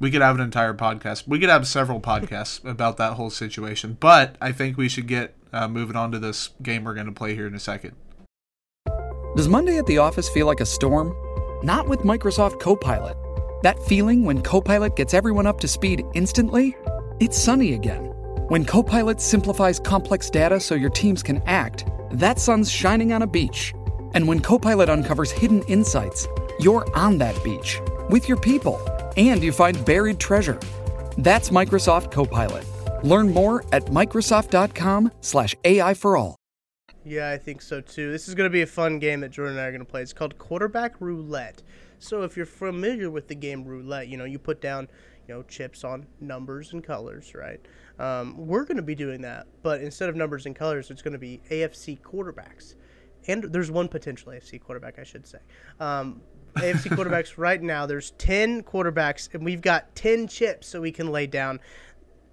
we 0.00 0.10
could 0.10 0.22
have 0.22 0.36
an 0.36 0.42
entire 0.42 0.74
podcast. 0.74 1.26
We 1.26 1.38
could 1.38 1.48
have 1.48 1.66
several 1.66 2.00
podcasts 2.00 2.64
about 2.68 2.96
that 2.98 3.14
whole 3.14 3.30
situation. 3.30 3.96
But 3.98 4.36
I 4.40 4.52
think 4.52 4.76
we 4.76 4.88
should 4.88 5.06
get 5.06 5.34
uh, 5.52 5.68
moving 5.68 5.96
on 5.96 6.12
to 6.12 6.18
this 6.18 6.50
game 6.62 6.84
we're 6.84 6.94
going 6.94 7.06
to 7.06 7.12
play 7.12 7.34
here 7.34 7.46
in 7.46 7.54
a 7.54 7.60
second. 7.60 7.94
Does 9.36 9.48
Monday 9.48 9.78
at 9.78 9.86
the 9.86 9.98
office 9.98 10.28
feel 10.28 10.46
like 10.46 10.60
a 10.60 10.66
storm? 10.66 11.14
Not 11.64 11.88
with 11.88 12.00
Microsoft 12.00 12.60
Copilot. 12.60 13.16
That 13.62 13.82
feeling 13.84 14.24
when 14.24 14.42
Copilot 14.42 14.94
gets 14.96 15.14
everyone 15.14 15.46
up 15.46 15.58
to 15.60 15.68
speed 15.68 16.04
instantly? 16.14 16.76
It's 17.20 17.38
sunny 17.38 17.72
again. 17.74 18.04
When 18.48 18.64
Copilot 18.64 19.20
simplifies 19.20 19.80
complex 19.80 20.28
data 20.28 20.60
so 20.60 20.74
your 20.74 20.90
teams 20.90 21.22
can 21.22 21.42
act, 21.46 21.86
that 22.10 22.38
sun's 22.38 22.70
shining 22.70 23.12
on 23.12 23.22
a 23.22 23.26
beach. 23.26 23.72
And 24.14 24.26
when 24.26 24.40
Copilot 24.40 24.88
uncovers 24.88 25.30
hidden 25.30 25.62
insights, 25.64 26.26
you're 26.58 26.86
on 26.96 27.18
that 27.18 27.42
beach 27.44 27.80
with 28.08 28.28
your 28.28 28.38
people 28.38 28.80
and 29.16 29.42
you 29.42 29.52
find 29.52 29.84
buried 29.84 30.18
treasure. 30.18 30.58
That's 31.18 31.50
Microsoft 31.50 32.10
Copilot. 32.10 32.64
Learn 33.04 33.32
more 33.32 33.64
at 33.72 33.84
Microsoft.com/slash 33.86 35.54
AI 35.64 35.94
for 35.94 36.16
all. 36.16 36.36
Yeah, 37.04 37.30
I 37.30 37.36
think 37.36 37.60
so 37.60 37.82
too. 37.82 38.10
This 38.10 38.28
is 38.28 38.34
going 38.34 38.48
to 38.48 38.52
be 38.52 38.62
a 38.62 38.66
fun 38.66 38.98
game 38.98 39.20
that 39.20 39.30
Jordan 39.30 39.56
and 39.56 39.60
I 39.60 39.66
are 39.66 39.72
going 39.72 39.84
to 39.84 39.90
play. 39.90 40.00
It's 40.00 40.14
called 40.14 40.38
Quarterback 40.38 41.00
Roulette. 41.00 41.62
So 41.98 42.22
if 42.22 42.36
you're 42.36 42.46
familiar 42.46 43.10
with 43.10 43.28
the 43.28 43.34
game 43.34 43.64
roulette, 43.64 44.08
you 44.08 44.16
know, 44.16 44.24
you 44.24 44.38
put 44.38 44.60
down, 44.60 44.88
you 45.28 45.34
know, 45.34 45.42
chips 45.42 45.84
on 45.84 46.06
numbers 46.20 46.72
and 46.72 46.82
colors, 46.82 47.34
right? 47.34 47.60
Um, 47.98 48.46
we're 48.46 48.64
going 48.64 48.78
to 48.78 48.82
be 48.82 48.94
doing 48.94 49.20
that, 49.22 49.46
but 49.62 49.80
instead 49.82 50.08
of 50.08 50.16
numbers 50.16 50.46
and 50.46 50.56
colors, 50.56 50.90
it's 50.90 51.02
going 51.02 51.12
to 51.12 51.18
be 51.18 51.40
AFC 51.50 52.00
quarterbacks. 52.00 52.74
And 53.26 53.44
there's 53.44 53.70
one 53.70 53.88
potential 53.88 54.32
AFC 54.32 54.60
quarterback, 54.60 54.98
I 54.98 55.04
should 55.04 55.26
say. 55.26 55.38
Um, 55.80 56.20
AFC 56.56 56.90
quarterbacks 56.96 57.34
right 57.36 57.60
now, 57.62 57.86
there's 57.86 58.12
10 58.12 58.62
quarterbacks, 58.62 59.32
and 59.34 59.44
we've 59.44 59.60
got 59.60 59.94
10 59.96 60.28
chips 60.28 60.68
so 60.68 60.80
we 60.80 60.92
can 60.92 61.10
lay 61.10 61.26
down. 61.26 61.60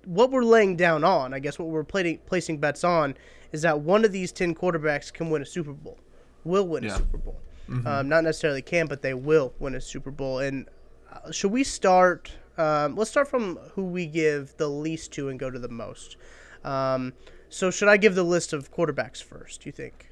What 0.06 0.32
we're 0.32 0.44
laying 0.44 0.76
down 0.76 1.04
on, 1.04 1.34
I 1.34 1.40
guess 1.40 1.58
what 1.60 1.70
we're 1.70 1.84
pla- 1.84 2.18
placing 2.26 2.58
bets 2.60 2.84
on, 2.84 3.16
is 3.52 3.62
that 3.64 3.80
one 3.82 4.06
of 4.06 4.12
these 4.12 4.32
10 4.32 4.56
quarterbacks 4.56 5.12
can 5.12 5.30
win 5.30 5.42
a 5.42 5.46
Super 5.46 5.74
Bowl, 5.74 5.98
will 6.44 6.68
win 6.68 6.84
Yeah. 6.84 6.96
a 6.96 6.98
Super 6.98 7.18
Bowl. 7.18 7.38
Um, 7.86 8.10
not 8.10 8.26
necessarily 8.26 8.62
can, 8.62 8.88
but 8.88 9.02
they 9.02 9.14
will 9.14 9.54
win 9.60 9.76
a 9.76 9.82
Super 9.82 10.12
Bowl. 10.12 10.40
And 10.40 10.68
uh, 11.10 11.32
should 11.32 11.52
we 11.54 11.64
start? 11.64 12.30
Um, 12.58 12.98
let's 12.98 13.10
start 13.10 13.30
from 13.30 13.56
who 13.76 13.86
we 13.86 14.08
give 14.08 14.58
the 14.58 14.68
least 14.68 15.14
to 15.14 15.30
and 15.30 15.40
go 15.40 15.50
to 15.50 15.58
the 15.58 15.70
most. 15.70 16.18
Um, 16.66 17.14
so 17.48 17.72
should 17.72 17.88
I 17.88 17.96
give 17.96 18.14
the 18.14 18.24
list 18.24 18.52
of 18.52 18.74
quarterbacks 18.74 19.24
first? 19.24 19.62
Do 19.62 19.70
you 19.70 19.72
think? 19.72 20.10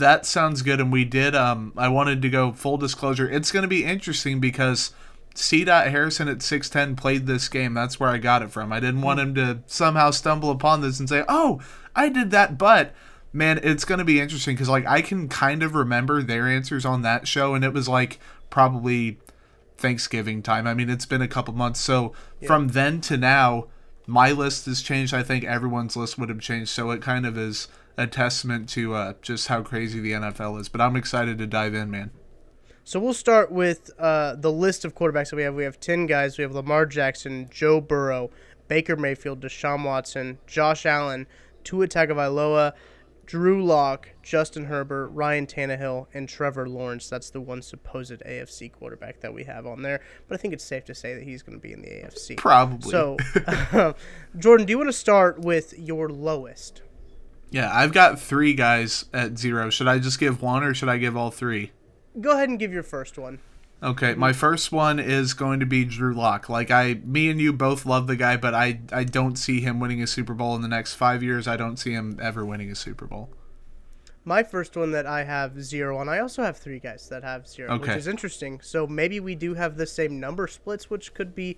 That 0.00 0.26
sounds 0.26 0.62
good. 0.62 0.80
And 0.80 0.90
we 0.92 1.04
did. 1.04 1.34
Um, 1.34 1.72
I 1.76 1.88
wanted 1.88 2.20
to 2.22 2.30
go 2.30 2.52
full 2.52 2.76
disclosure. 2.76 3.30
It's 3.30 3.52
going 3.52 3.62
to 3.62 3.68
be 3.68 3.84
interesting 3.84 4.40
because 4.40 4.92
C. 5.34 5.64
Dot 5.64 5.88
Harrison 5.88 6.28
at 6.28 6.42
six 6.42 6.68
ten 6.68 6.96
played 6.96 7.26
this 7.26 7.48
game. 7.48 7.74
That's 7.74 8.00
where 8.00 8.10
I 8.10 8.18
got 8.18 8.42
it 8.42 8.50
from. 8.50 8.72
I 8.72 8.80
didn't 8.80 9.02
want 9.02 9.20
him 9.20 9.34
to 9.36 9.60
somehow 9.66 10.10
stumble 10.10 10.50
upon 10.50 10.80
this 10.80 10.98
and 10.98 11.08
say, 11.08 11.24
"Oh, 11.28 11.60
I 11.94 12.08
did 12.08 12.30
that." 12.32 12.58
But 12.58 12.94
man, 13.32 13.60
it's 13.62 13.84
going 13.84 14.00
to 14.00 14.04
be 14.04 14.20
interesting 14.20 14.54
because 14.54 14.68
like 14.68 14.86
I 14.86 15.02
can 15.02 15.28
kind 15.28 15.62
of 15.62 15.74
remember 15.74 16.22
their 16.22 16.48
answers 16.48 16.84
on 16.84 17.02
that 17.02 17.28
show, 17.28 17.54
and 17.54 17.64
it 17.64 17.72
was 17.72 17.88
like 17.88 18.18
probably 18.50 19.18
Thanksgiving 19.76 20.42
time. 20.42 20.66
I 20.66 20.74
mean, 20.74 20.90
it's 20.90 21.06
been 21.06 21.22
a 21.22 21.28
couple 21.28 21.54
months. 21.54 21.80
So 21.80 22.12
from 22.46 22.68
then 22.68 23.00
to 23.02 23.16
now, 23.16 23.66
my 24.06 24.32
list 24.32 24.66
has 24.66 24.82
changed. 24.82 25.14
I 25.14 25.22
think 25.22 25.44
everyone's 25.44 25.96
list 25.96 26.18
would 26.18 26.28
have 26.28 26.40
changed. 26.40 26.70
So 26.70 26.90
it 26.90 27.00
kind 27.00 27.24
of 27.24 27.38
is 27.38 27.68
a 28.00 28.06
testament 28.06 28.68
to 28.70 28.94
uh, 28.94 29.12
just 29.20 29.48
how 29.48 29.62
crazy 29.62 30.00
the 30.00 30.12
NFL 30.12 30.58
is. 30.58 30.68
But 30.68 30.80
I'm 30.80 30.96
excited 30.96 31.36
to 31.38 31.46
dive 31.46 31.74
in, 31.74 31.90
man. 31.90 32.10
So 32.82 32.98
we'll 32.98 33.14
start 33.14 33.52
with 33.52 33.90
uh, 33.98 34.36
the 34.36 34.50
list 34.50 34.86
of 34.86 34.94
quarterbacks 34.94 35.30
that 35.30 35.36
we 35.36 35.42
have. 35.42 35.54
We 35.54 35.64
have 35.64 35.78
10 35.78 36.06
guys. 36.06 36.38
We 36.38 36.42
have 36.42 36.52
Lamar 36.52 36.86
Jackson, 36.86 37.48
Joe 37.50 37.80
Burrow, 37.80 38.30
Baker 38.68 38.96
Mayfield, 38.96 39.40
Deshaun 39.40 39.84
Watson, 39.84 40.38
Josh 40.46 40.86
Allen, 40.86 41.26
Tua 41.62 41.86
Tagovailoa, 41.86 42.72
Drew 43.26 43.64
Lock, 43.64 44.08
Justin 44.22 44.64
Herbert, 44.64 45.08
Ryan 45.10 45.46
Tannehill, 45.46 46.06
and 46.14 46.28
Trevor 46.28 46.68
Lawrence. 46.68 47.08
That's 47.08 47.30
the 47.30 47.40
one 47.40 47.60
supposed 47.60 48.22
AFC 48.26 48.72
quarterback 48.72 49.20
that 49.20 49.32
we 49.32 49.44
have 49.44 49.66
on 49.66 49.82
there. 49.82 50.00
But 50.26 50.36
I 50.36 50.38
think 50.38 50.54
it's 50.54 50.64
safe 50.64 50.86
to 50.86 50.94
say 50.94 51.14
that 51.14 51.22
he's 51.22 51.42
going 51.42 51.56
to 51.56 51.62
be 51.62 51.72
in 51.72 51.82
the 51.82 51.88
AFC. 51.88 52.38
Probably. 52.38 52.90
So, 52.90 53.18
Jordan, 54.38 54.66
do 54.66 54.70
you 54.70 54.78
want 54.78 54.88
to 54.88 54.92
start 54.92 55.38
with 55.38 55.78
your 55.78 56.08
lowest? 56.08 56.82
Yeah, 57.50 57.70
I've 57.72 57.92
got 57.92 58.20
three 58.20 58.54
guys 58.54 59.06
at 59.12 59.38
zero. 59.38 59.70
Should 59.70 59.88
I 59.88 59.98
just 59.98 60.20
give 60.20 60.40
one 60.40 60.62
or 60.62 60.72
should 60.72 60.88
I 60.88 60.98
give 60.98 61.16
all 61.16 61.30
three? 61.30 61.72
Go 62.20 62.32
ahead 62.32 62.48
and 62.48 62.58
give 62.58 62.72
your 62.72 62.82
first 62.82 63.18
one. 63.18 63.40
Okay, 63.82 64.14
my 64.14 64.32
first 64.32 64.72
one 64.72 64.98
is 64.98 65.32
going 65.32 65.58
to 65.60 65.66
be 65.66 65.84
Drew 65.84 66.12
Lock. 66.14 66.48
Like 66.48 66.70
I, 66.70 67.00
me 67.04 67.30
and 67.30 67.40
you 67.40 67.52
both 67.52 67.86
love 67.86 68.06
the 68.06 68.16
guy, 68.16 68.36
but 68.36 68.54
I, 68.54 68.80
I 68.92 69.04
don't 69.04 69.36
see 69.36 69.60
him 69.60 69.80
winning 69.80 70.02
a 70.02 70.06
Super 70.06 70.34
Bowl 70.34 70.54
in 70.54 70.60
the 70.60 70.68
next 70.68 70.94
five 70.94 71.22
years. 71.22 71.48
I 71.48 71.56
don't 71.56 71.78
see 71.78 71.92
him 71.92 72.18
ever 72.20 72.44
winning 72.44 72.70
a 72.70 72.74
Super 72.74 73.06
Bowl. 73.06 73.30
My 74.22 74.42
first 74.42 74.76
one 74.76 74.92
that 74.92 75.06
I 75.06 75.24
have 75.24 75.62
zero 75.62 75.96
on. 75.96 76.10
I 76.10 76.18
also 76.18 76.42
have 76.42 76.58
three 76.58 76.78
guys 76.78 77.08
that 77.08 77.24
have 77.24 77.48
zero, 77.48 77.78
which 77.78 77.88
is 77.90 78.06
interesting. 78.06 78.60
So 78.60 78.86
maybe 78.86 79.18
we 79.18 79.34
do 79.34 79.54
have 79.54 79.78
the 79.78 79.86
same 79.86 80.20
number 80.20 80.46
splits, 80.46 80.90
which 80.90 81.14
could 81.14 81.34
be. 81.34 81.56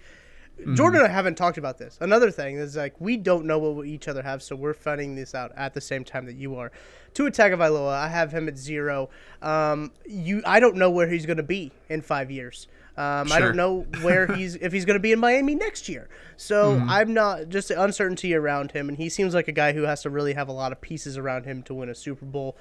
Mm-hmm. 0.60 0.74
Jordan 0.74 1.00
and 1.00 1.08
I 1.10 1.12
haven't 1.12 1.34
talked 1.36 1.58
about 1.58 1.78
this. 1.78 1.98
Another 2.00 2.30
thing 2.30 2.56
is 2.56 2.76
like 2.76 2.94
we 3.00 3.16
don't 3.16 3.46
know 3.46 3.58
what 3.58 3.74
we 3.74 3.90
each 3.90 4.06
other 4.06 4.22
have, 4.22 4.42
so 4.42 4.54
we're 4.54 4.74
finding 4.74 5.14
this 5.16 5.34
out 5.34 5.50
at 5.56 5.74
the 5.74 5.80
same 5.80 6.04
time 6.04 6.26
that 6.26 6.36
you 6.36 6.54
are. 6.56 6.70
Tua 7.14 7.30
Tagovailoa, 7.30 7.92
I 7.94 8.08
have 8.08 8.32
him 8.32 8.48
at 8.48 8.56
zero. 8.56 9.10
Um, 9.42 9.92
you, 10.06 10.42
I 10.46 10.60
don't 10.60 10.76
know 10.76 10.90
where 10.90 11.08
he's 11.08 11.26
going 11.26 11.36
to 11.38 11.42
be 11.42 11.72
in 11.88 12.00
five 12.00 12.30
years. 12.30 12.68
Um, 12.96 13.32
I 13.32 13.38
don't 13.40 13.56
know 13.56 13.86
where 14.02 14.26
he's 14.36 14.54
if 14.56 14.72
he's 14.72 14.84
going 14.84 14.96
to 14.96 15.00
be 15.00 15.12
in 15.12 15.18
Miami 15.18 15.54
next 15.54 15.88
year. 15.88 16.08
So 16.36 16.74
Mm-hmm. 16.76 16.90
I'm 16.90 17.14
not 17.14 17.48
just 17.48 17.68
the 17.68 17.82
uncertainty 17.82 18.34
around 18.34 18.70
him, 18.72 18.88
and 18.88 18.96
he 18.98 19.08
seems 19.08 19.34
like 19.34 19.48
a 19.48 19.52
guy 19.52 19.72
who 19.72 19.82
has 19.82 20.02
to 20.02 20.10
really 20.10 20.34
have 20.34 20.48
a 20.48 20.52
lot 20.52 20.70
of 20.72 20.80
pieces 20.80 21.16
around 21.18 21.44
him 21.44 21.62
to 21.64 21.74
win 21.74 21.88
a 21.88 21.94
Super 21.94 22.24
Bowl. 22.26 22.56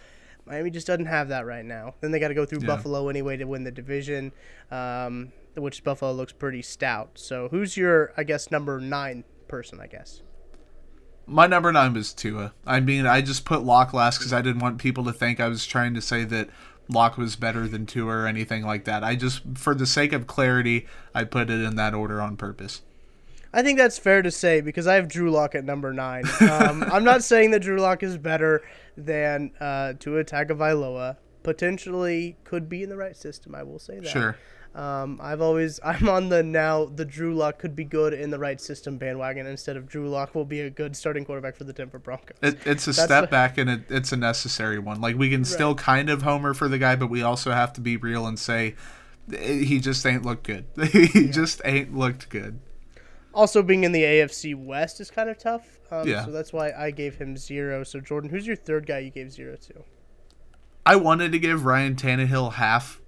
Miami 0.48 0.72
just 0.72 0.88
doesn't 0.88 1.06
have 1.06 1.28
that 1.28 1.46
right 1.46 1.64
now. 1.66 1.94
Then 2.02 2.12
they 2.12 2.20
got 2.20 2.30
to 2.30 2.34
go 2.34 2.46
through 2.46 2.62
Yeah. 2.62 2.68
Buffalo 2.68 3.10
anyway 3.10 3.38
to 3.38 3.46
win 3.46 3.64
the 3.64 3.72
division, 3.72 4.32
um, 4.72 5.32
which 5.56 5.84
Buffalo 5.84 6.12
looks 6.12 6.34
pretty 6.34 6.62
stout. 6.62 7.12
So 7.16 7.50
who's 7.50 7.78
your, 7.78 8.14
I 8.18 8.24
guess, 8.24 8.52
number 8.52 8.80
nine 8.80 9.24
person? 9.48 9.80
I 9.80 9.88
guess. 9.88 10.22
My 11.28 11.48
number 11.48 11.72
nine 11.72 11.94
was 11.94 12.14
Tua. 12.14 12.54
I 12.66 12.80
mean, 12.80 13.06
I 13.06 13.22
just 13.22 13.46
put 13.46 13.64
Lock 13.64 13.94
last 13.94 14.18
because 14.18 14.34
I 14.34 14.42
didn't 14.42 14.62
want 14.62 14.80
people 14.80 15.04
to 15.06 15.14
think 15.14 15.40
I 15.40 15.48
was 15.48 15.66
trying 15.66 15.94
to 15.94 16.02
say 16.02 16.24
that 16.26 16.50
Lock 16.90 17.18
was 17.18 17.36
better 17.36 17.68
than 17.68 17.86
Tua 17.86 18.14
or 18.14 18.28
anything 18.28 18.64
like 18.66 18.86
that. 18.86 19.04
I 19.04 19.16
just, 19.16 19.42
for 19.56 19.74
the 19.74 19.86
sake 19.86 20.14
of 20.14 20.28
clarity, 20.28 20.88
I 21.16 21.24
put 21.24 21.50
it 21.50 21.62
in 21.62 21.76
that 21.76 21.94
order 21.94 22.22
on 22.22 22.38
purpose. 22.38 22.82
I 23.54 23.64
think 23.64 23.78
that's 23.78 23.98
fair 23.98 24.22
to 24.22 24.32
say 24.32 24.62
because 24.62 24.88
I 24.88 24.96
have 24.96 25.08
Drew 25.08 25.30
Lock 25.30 25.56
at 25.56 25.66
number 25.66 25.94
nine. 25.94 26.24
Um, 26.42 26.84
I'm 26.92 27.04
not 27.04 27.24
saying 27.24 27.52
that 27.52 27.62
Drew 27.62 27.80
Lock 27.80 28.02
is 28.04 28.18
better 28.18 28.62
than 28.98 29.52
uh, 29.60 29.94
Tua 30.00 30.24
Tagovailoa. 30.24 31.18
Potentially 31.44 32.38
could 32.44 32.70
be 32.70 32.84
in 32.84 32.90
the 32.90 32.98
right 32.98 33.16
system. 33.16 33.56
I 33.56 33.64
will 33.64 33.80
say 33.80 34.00
that. 34.00 34.08
Sure. 34.08 34.38
Um, 34.74 35.20
I've 35.22 35.42
always 35.42 35.80
I'm 35.86 36.08
on 36.08 36.30
the 36.30 36.44
now 36.44 36.86
the 36.86 37.04
Drew 37.06 37.36
Lock 37.36 37.60
could 37.60 37.76
be 37.76 37.84
good 37.84 38.14
in 38.14 38.30
the 38.30 38.40
right 38.40 38.60
system 38.62 38.98
bandwagon 38.98 39.46
instead 39.46 39.76
of 39.76 39.88
Drew 39.88 40.08
Lock 40.10 40.34
will 40.34 40.46
be 40.46 40.62
a 40.62 40.70
good 40.70 40.96
starting 40.96 41.26
quarterback 41.26 41.58
for 41.58 41.66
the 41.66 41.74
Denver 41.74 42.00
Broncos. 42.00 42.38
It, 42.42 42.60
it's 42.66 42.84
a 42.88 42.92
That's 42.92 43.04
step 43.04 43.24
the- 43.26 43.28
back 43.28 43.58
and 43.58 43.70
it, 43.70 43.82
it's 43.90 44.12
a 44.14 44.18
necessary 44.18 44.80
one. 44.80 45.02
Like 45.02 45.18
we 45.18 45.30
can 45.30 45.44
still 45.44 45.76
kind 45.76 46.10
of 46.10 46.22
homer 46.22 46.54
for 46.54 46.68
the 46.70 46.78
guy, 46.78 46.96
but 46.96 47.08
we 47.08 47.22
also 47.22 47.52
have 47.52 47.74
to 47.74 47.82
be 47.82 47.98
real 47.98 48.26
and 48.26 48.40
say 48.40 48.76
eh, 49.34 49.58
he 49.64 49.80
just 49.80 50.06
ain't 50.06 50.24
looked 50.26 50.44
good. 50.44 50.66
he 50.92 51.28
just 51.28 51.62
ain't 51.66 51.94
looked 51.96 52.30
good. 52.30 52.60
also, 53.34 53.62
being 53.62 53.84
in 53.84 53.92
the 53.92 54.04
AFC 54.04 54.56
West 54.56 55.02
is 55.02 55.12
kind 55.12 55.30
of 55.30 55.38
tough. 55.38 55.80
Um, 55.92 56.08
Yeah. 56.08 56.24
So 56.24 56.32
that's 56.32 56.54
why 56.54 56.72
I 56.72 56.92
gave 56.92 57.16
him 57.16 57.36
zero. 57.36 57.84
So 57.84 58.00
Jordan, 58.00 58.30
who's 58.30 58.48
your 58.48 58.56
third 58.56 58.88
guy 58.88 59.00
you 59.00 59.12
gave 59.12 59.34
zero 59.34 59.58
to? 59.58 59.84
I 60.86 60.96
wanted 60.96 61.34
to 61.34 61.40
give 61.40 61.66
Ryan 61.66 61.96
Tannehill 61.96 62.54
half 62.54 63.01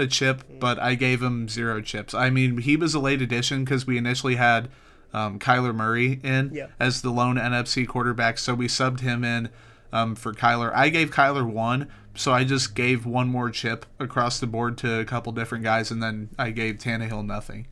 a 0.00 0.06
chip, 0.06 0.42
but 0.60 0.78
I 0.78 0.94
gave 0.94 1.22
him 1.22 1.48
zero 1.48 1.80
chips. 1.80 2.14
I 2.14 2.30
mean, 2.30 2.58
he 2.58 2.76
was 2.76 2.94
a 2.94 3.00
late 3.00 3.22
addition 3.22 3.64
because 3.64 3.86
we 3.86 3.96
initially 3.98 4.36
had 4.36 4.68
um, 5.12 5.38
Kyler 5.38 5.74
Murray 5.74 6.20
in 6.22 6.50
Yeah. 6.52 6.66
as 6.78 7.02
the 7.02 7.10
lone 7.10 7.36
NFC 7.36 7.86
quarterback, 7.86 8.38
so 8.38 8.54
we 8.54 8.68
subbed 8.68 9.00
him 9.00 9.24
in 9.24 9.48
um, 9.92 10.14
for 10.14 10.32
Kyler. 10.34 10.70
I 10.74 10.88
gave 10.90 11.10
Kyler 11.10 11.50
one, 11.50 11.88
so 12.14 12.32
I 12.32 12.44
just 12.44 12.74
gave 12.74 13.06
one 13.06 13.28
more 13.28 13.50
chip 13.50 13.86
across 13.98 14.38
the 14.40 14.46
board 14.46 14.76
to 14.78 15.00
a 15.00 15.04
couple 15.04 15.32
different 15.32 15.64
guys, 15.64 15.90
and 15.90 16.02
then 16.02 16.28
I 16.38 16.50
gave 16.50 16.76
Tannehill 16.76 17.24
nothing. 17.24 17.68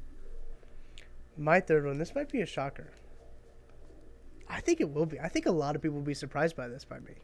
My 1.37 1.61
third 1.61 1.85
one. 1.85 1.99
This 1.99 2.15
might 2.15 2.31
be 2.33 2.41
a 2.41 2.47
shocker. 2.47 2.93
I 4.49 4.61
think 4.61 4.81
it 4.81 4.89
will 4.91 5.07
be. 5.07 5.19
I 5.21 5.29
think 5.29 5.45
a 5.45 5.51
lot 5.51 5.77
of 5.77 5.83
people 5.83 5.97
will 5.99 6.05
be 6.05 6.15
surprised 6.15 6.57
by 6.57 6.69
this 6.69 6.85
by 6.85 7.01
me. 7.01 7.15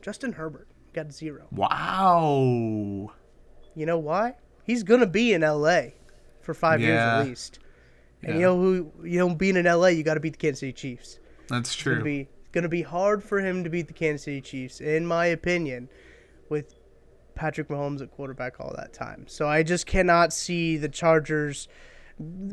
Justin 0.00 0.32
Herbert 0.32 0.66
got 0.92 1.12
zero. 1.12 1.46
Wow. 1.52 3.12
You 3.74 3.86
know 3.86 3.98
why? 3.98 4.34
He's 4.64 4.82
gonna 4.82 5.06
be 5.06 5.32
in 5.32 5.42
LA 5.42 5.92
for 6.40 6.54
five 6.54 6.80
years 6.80 6.98
at 7.00 7.24
least. 7.26 7.58
And 8.22 8.32
Yeah. 8.32 8.36
you 8.36 8.42
know 8.42 8.56
who? 8.60 8.92
You 9.04 9.18
know, 9.18 9.34
being 9.34 9.56
in 9.56 9.66
LA, 9.66 9.88
you 9.88 10.02
got 10.02 10.14
to 10.14 10.20
beat 10.20 10.34
the 10.34 10.38
Kansas 10.38 10.60
City 10.60 10.72
Chiefs. 10.72 11.18
That's 11.48 11.74
It's 11.74 11.82
gonna 11.82 11.96
true. 11.96 12.04
be 12.04 12.28
gonna 12.52 12.68
be 12.68 12.82
hard 12.82 13.24
for 13.24 13.40
him 13.40 13.64
to 13.64 13.70
beat 13.70 13.86
the 13.88 13.92
Kansas 13.94 14.24
City 14.24 14.40
Chiefs, 14.42 14.80
in 14.80 15.06
my 15.06 15.24
opinion, 15.26 15.88
with 16.50 16.74
Patrick 17.34 17.68
Mahomes 17.68 18.02
at 18.02 18.10
quarterback 18.10 18.60
all 18.60 18.74
that 18.76 18.92
time. 18.92 19.24
So 19.26 19.48
I 19.48 19.62
just 19.62 19.86
cannot 19.86 20.32
see 20.34 20.76
the 20.76 20.88
Chargers. 20.90 21.66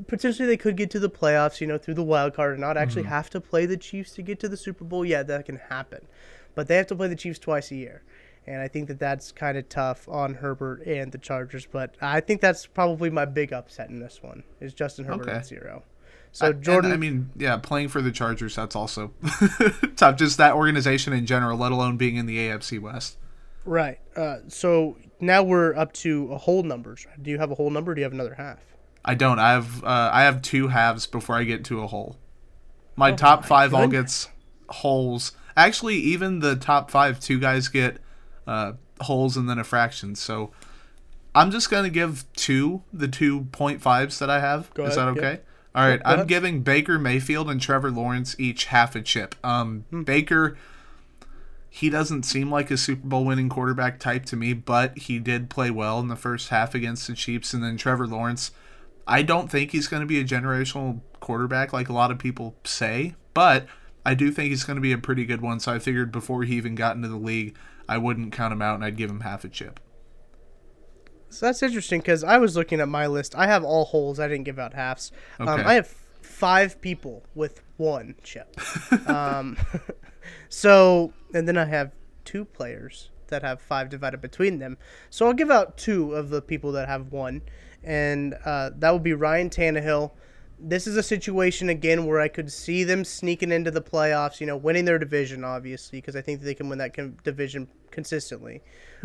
Potentially, 0.08 0.48
they 0.48 0.56
could 0.58 0.78
get 0.78 0.90
to 0.92 1.00
the 1.00 1.10
playoffs, 1.10 1.60
you 1.60 1.68
know, 1.68 1.78
through 1.78 1.96
the 1.96 2.04
wild 2.04 2.34
card, 2.34 2.54
and 2.54 2.62
not 2.62 2.78
actually 2.78 3.04
Mm-hmm. 3.04 3.12
have 3.12 3.30
to 3.32 3.42
play 3.42 3.66
the 3.66 3.76
Chiefs 3.78 4.12
to 4.14 4.22
get 4.22 4.40
to 4.40 4.48
the 4.48 4.56
Super 4.58 4.86
Bowl. 4.86 5.04
Yeah, 5.06 5.22
that 5.24 5.46
can 5.46 5.58
happen, 5.58 6.08
but 6.56 6.68
they 6.68 6.78
have 6.78 6.88
to 6.88 6.96
play 6.96 7.10
the 7.10 7.16
Chiefs 7.16 7.38
twice 7.40 7.70
a 7.72 7.76
year, 7.76 8.02
and 8.48 8.62
I 8.62 8.68
think 8.68 8.88
that 8.88 9.00
that's 9.00 9.32
kind 9.32 9.58
of 9.58 9.70
tough 9.70 10.08
on 10.10 10.36
Herbert 10.36 10.86
and 10.86 11.12
the 11.12 11.18
Chargers. 11.18 11.66
But 11.66 11.96
I 12.02 12.20
think 12.20 12.42
that's 12.42 12.66
probably 12.66 13.10
my 13.10 13.26
big 13.26 13.54
upset 13.54 13.90
in 13.90 14.00
this 14.00 14.22
one 14.22 14.44
is 14.60 14.74
Justin 14.74 15.06
Herbert 15.06 15.28
Okay. 15.30 15.38
at 15.38 15.46
zero. 15.46 15.84
So 16.32 16.48
I- 16.48 16.52
Jordan, 16.54 16.92
I 16.92 16.98
mean, 16.98 17.32
yeah, 17.36 17.58
playing 17.58 17.90
for 17.90 18.02
the 18.02 18.12
Chargers, 18.12 18.56
that's 18.56 18.76
also 18.76 19.12
tough. 19.96 20.16
Just 20.18 20.38
that 20.38 20.54
organization 20.54 21.14
in 21.14 21.26
general, 21.26 21.58
let 21.58 21.72
alone 21.72 21.98
being 21.98 22.16
in 22.18 22.26
the 22.26 22.38
AFC 22.38 22.80
West. 22.80 23.18
Right. 23.66 24.00
Uh, 24.16 24.38
so 24.48 24.98
now 25.20 25.44
we're 25.44 25.76
up 25.76 25.92
to 25.94 26.32
a 26.32 26.38
whole 26.38 26.64
numbers. 26.64 27.06
Do 27.22 27.30
you 27.32 27.38
have 27.40 27.52
a 27.52 27.56
whole 27.56 27.70
number? 27.70 27.92
Or 27.92 27.96
do 27.96 28.02
you 28.02 28.06
have 28.06 28.14
another 28.14 28.36
half? 28.36 28.60
I 29.06 29.16
don't. 29.16 29.40
I 29.40 29.52
have 29.52 29.84
uh, 29.84 30.10
I 30.14 30.24
have 30.24 30.42
two 30.42 30.68
halves 30.68 31.08
before 31.08 31.36
I 31.36 31.44
get 31.46 31.64
to 31.66 31.82
a 31.82 31.88
whole. 31.88 32.18
My 32.96 33.12
Oh 33.12 33.16
top 33.16 33.42
my 33.42 33.48
five 33.48 33.74
all 33.74 33.88
gets 33.88 34.28
holes. 34.70 35.32
Actually, 35.56 35.96
even 35.96 36.40
the 36.40 36.56
top 36.56 36.92
five, 36.92 37.20
two 37.20 37.40
guys 37.40 37.68
get 37.70 37.98
uh, 38.50 38.74
holes 39.02 39.38
and 39.38 39.50
then 39.50 39.60
a 39.60 39.64
fraction. 39.64 40.16
So 40.16 40.52
I'm 41.36 41.52
just 41.52 41.70
gonna 41.70 41.90
give 41.90 42.26
two 42.36 42.84
the 42.92 43.08
two 43.08 43.46
point 43.52 43.82
fives 43.82 44.20
that 44.20 44.30
I 44.30 44.40
have. 44.40 44.74
Go 44.74 44.86
Is 44.86 44.96
that 44.96 45.08
okay? 45.10 45.22
yep. 45.22 45.46
All 45.76 45.88
right, 45.88 46.02
I'm 46.04 46.26
giving 46.26 46.64
Baker 46.64 46.98
Mayfield 46.98 47.50
and 47.50 47.62
Trevor 47.62 47.92
Lawrence 47.92 48.36
each 48.40 48.66
half 48.66 48.96
a 48.96 49.02
chip. 49.02 49.36
Um, 49.44 49.86
Hmm. 49.92 50.02
Baker 50.02 50.58
he 51.70 51.90
doesn't 51.90 52.24
seem 52.24 52.52
like 52.52 52.72
a 52.72 52.78
Super 52.78 53.08
Bowl 53.08 53.24
winning 53.24 53.48
quarterback 53.48 54.00
type 54.00 54.26
to 54.26 54.36
me, 54.36 54.54
but 54.54 54.98
he 54.98 55.20
did 55.20 55.50
play 55.50 55.70
well 55.70 56.00
in 56.00 56.08
the 56.08 56.16
first 56.16 56.50
half 56.50 56.74
against 56.74 57.08
the 57.08 57.14
Chiefs. 57.14 57.54
And 57.54 57.64
then 57.64 57.78
Trevor 57.78 58.08
Lawrence, 58.08 58.52
I 59.08 59.22
don't 59.22 59.52
think 59.52 59.72
he's 59.72 59.88
going 59.88 60.02
to 60.02 60.08
be 60.08 60.20
a 60.20 60.24
generational 60.24 61.02
quarterback 61.20 61.72
like 61.72 61.88
a 61.88 61.94
lot 61.94 62.10
of 62.12 62.18
people 62.18 62.56
say, 62.64 63.16
but 63.34 63.68
I 64.06 64.16
do 64.16 64.32
think 64.32 64.50
he's 64.50 64.64
going 64.64 64.78
to 64.78 64.82
be 64.82 64.92
a 64.92 64.98
pretty 64.98 65.26
good 65.26 65.42
one. 65.42 65.60
So 65.60 65.72
I 65.72 65.80
figured 65.80 66.12
before 66.12 66.44
he 66.44 66.56
even 66.56 66.74
got 66.74 66.96
into 66.96 67.08
the 67.08 67.18
league, 67.18 67.56
I 67.90 67.98
wouldn't 67.98 68.32
count 68.32 68.54
him 68.54 68.62
out 68.62 68.76
and 68.76 68.86
I'd 68.86 68.96
give 68.96 69.10
him 69.10 69.22
half 69.22 69.44
a 69.44 69.50
chip. 69.50 69.80
So 71.30 71.48
that's 71.48 71.64
interesting 71.64 72.02
because 72.02 72.24
I 72.24 72.38
was 72.38 72.56
looking 72.56 72.80
at 72.80 72.88
my 72.88 73.08
list. 73.08 73.34
I 73.36 73.48
have 73.48 73.64
all 73.64 73.86
holes. 73.86 74.20
I 74.20 74.28
didn't 74.28 74.46
give 74.46 74.60
out 74.60 74.76
halves. 74.76 75.12
Um, 75.40 75.50
I 75.50 75.74
have 75.74 75.88
five 76.22 76.80
people 76.82 77.24
with 77.34 77.64
one 77.78 78.16
chip. 78.24 78.56
um, 79.10 79.58
so, 80.50 81.14
and 81.34 81.48
then 81.48 81.58
I 81.58 81.66
have 81.66 81.92
two 82.26 82.46
players 82.46 83.10
that 83.28 83.42
have 83.42 83.60
five 83.60 83.90
divided 83.90 84.22
between 84.22 84.60
them. 84.60 84.78
So 85.10 85.26
I'll 85.26 85.34
give 85.34 85.50
out 85.50 85.76
two 85.78 86.14
of 86.14 86.30
the 86.30 86.44
people 86.44 86.72
that 86.74 86.88
have 86.88 87.12
one, 87.12 87.42
and 87.84 88.36
uh, 88.46 88.70
that 88.78 88.94
would 88.94 89.04
be 89.04 89.14
Ryan 89.14 89.50
Tannehill. 89.50 90.12
This 90.62 90.88
is 90.88 90.98
a 90.98 91.04
situation 91.04 91.70
again 91.70 92.06
where 92.06 92.20
I 92.20 92.28
could 92.28 92.52
see 92.52 92.84
them 92.84 93.06
sneaking 93.06 93.52
into 93.52 93.72
the 93.72 93.82
playoffs. 93.82 94.40
You 94.40 94.48
know, 94.48 94.58
winning 94.58 94.86
their 94.86 95.00
division, 95.00 95.44
obviously, 95.44 96.00
because 96.00 96.16
I 96.16 96.22
think 96.22 96.42
they 96.42 96.54
can 96.54 96.70
win 96.70 96.80
that 96.80 96.94
con- 96.94 97.18
division 97.24 97.68
consistently. 97.92 98.62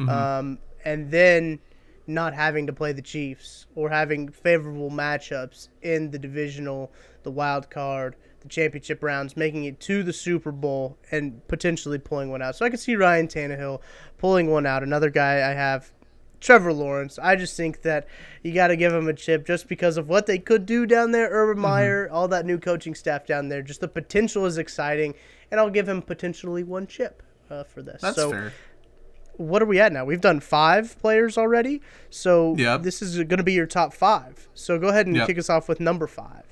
Um, 0.09 0.59
and 0.85 1.11
then 1.11 1.61
not 2.07 2.35
having 2.35 2.67
to 2.67 2.73
play 2.73 2.93
the 2.93 3.03
Chiefs 3.03 3.67
or 3.75 3.89
having 3.89 4.29
favorable 4.29 4.91
matchups 4.91 5.69
in 5.83 6.11
the 6.11 6.19
divisional, 6.19 6.93
the 7.23 7.31
wild 7.31 7.71
card, 7.71 8.17
the 8.41 8.49
championship 8.49 9.03
rounds, 9.03 9.37
making 9.37 9.65
it 9.65 9.81
to 9.81 10.03
the 10.03 10.13
Super 10.13 10.53
Bowl 10.53 10.99
and 11.11 11.47
potentially 11.49 11.99
pulling 11.99 12.31
one 12.31 12.43
out. 12.43 12.57
So 12.57 12.67
I 12.67 12.71
could 12.71 12.81
see 12.81 12.95
Ryan 12.97 13.27
Tannehill 13.27 13.81
pulling 14.19 14.51
one 14.51 14.67
out. 14.67 14.83
Another 14.83 15.09
guy 15.09 15.37
I 15.37 15.55
have, 15.55 15.93
Trevor 16.45 16.73
Lawrence. 16.75 17.19
I 17.19 17.37
just 17.37 17.57
think 17.57 17.83
that 17.83 18.07
you 18.43 18.53
got 18.53 18.67
to 18.69 18.77
give 18.77 18.93
him 18.93 19.09
a 19.09 19.15
chip 19.15 19.47
just 19.47 19.67
because 19.67 19.97
of 19.97 20.09
what 20.11 20.27
they 20.27 20.39
could 20.39 20.67
do 20.67 20.85
down 20.85 21.11
there. 21.13 21.29
Urban 21.31 21.63
Meyer, 21.63 22.09
all 22.13 22.29
that 22.29 22.45
new 22.45 22.59
coaching 22.59 22.95
staff 22.95 23.27
down 23.27 23.49
there. 23.49 23.63
Just 23.63 23.81
the 23.81 23.89
potential 23.89 24.45
is 24.45 24.59
exciting, 24.59 25.15
and 25.51 25.59
I'll 25.59 25.71
give 25.71 25.89
him 25.89 26.03
potentially 26.03 26.63
one 26.63 26.87
chip 26.87 27.23
uh, 27.51 27.65
for 27.65 27.81
this. 27.83 28.03
That's 28.03 28.17
so, 28.17 28.31
fair. 28.31 28.53
what 29.39 29.63
are 29.63 29.67
we 29.67 29.81
at 29.81 29.91
now? 29.93 30.05
We've 30.05 30.21
done 30.21 30.39
five 30.41 30.99
players 31.01 31.39
already, 31.39 31.81
so 32.11 32.55
Yep. 32.59 32.83
this 32.83 33.01
is 33.01 33.17
going 33.17 33.39
to 33.39 33.43
be 33.43 33.55
your 33.55 33.67
top 33.67 33.95
five. 33.95 34.47
So 34.53 34.79
go 34.79 34.89
ahead 34.89 35.07
and 35.07 35.17
Yep. 35.17 35.27
kick 35.29 35.39
us 35.39 35.49
off 35.49 35.67
with 35.67 35.81
number 35.81 36.07
five. 36.07 36.43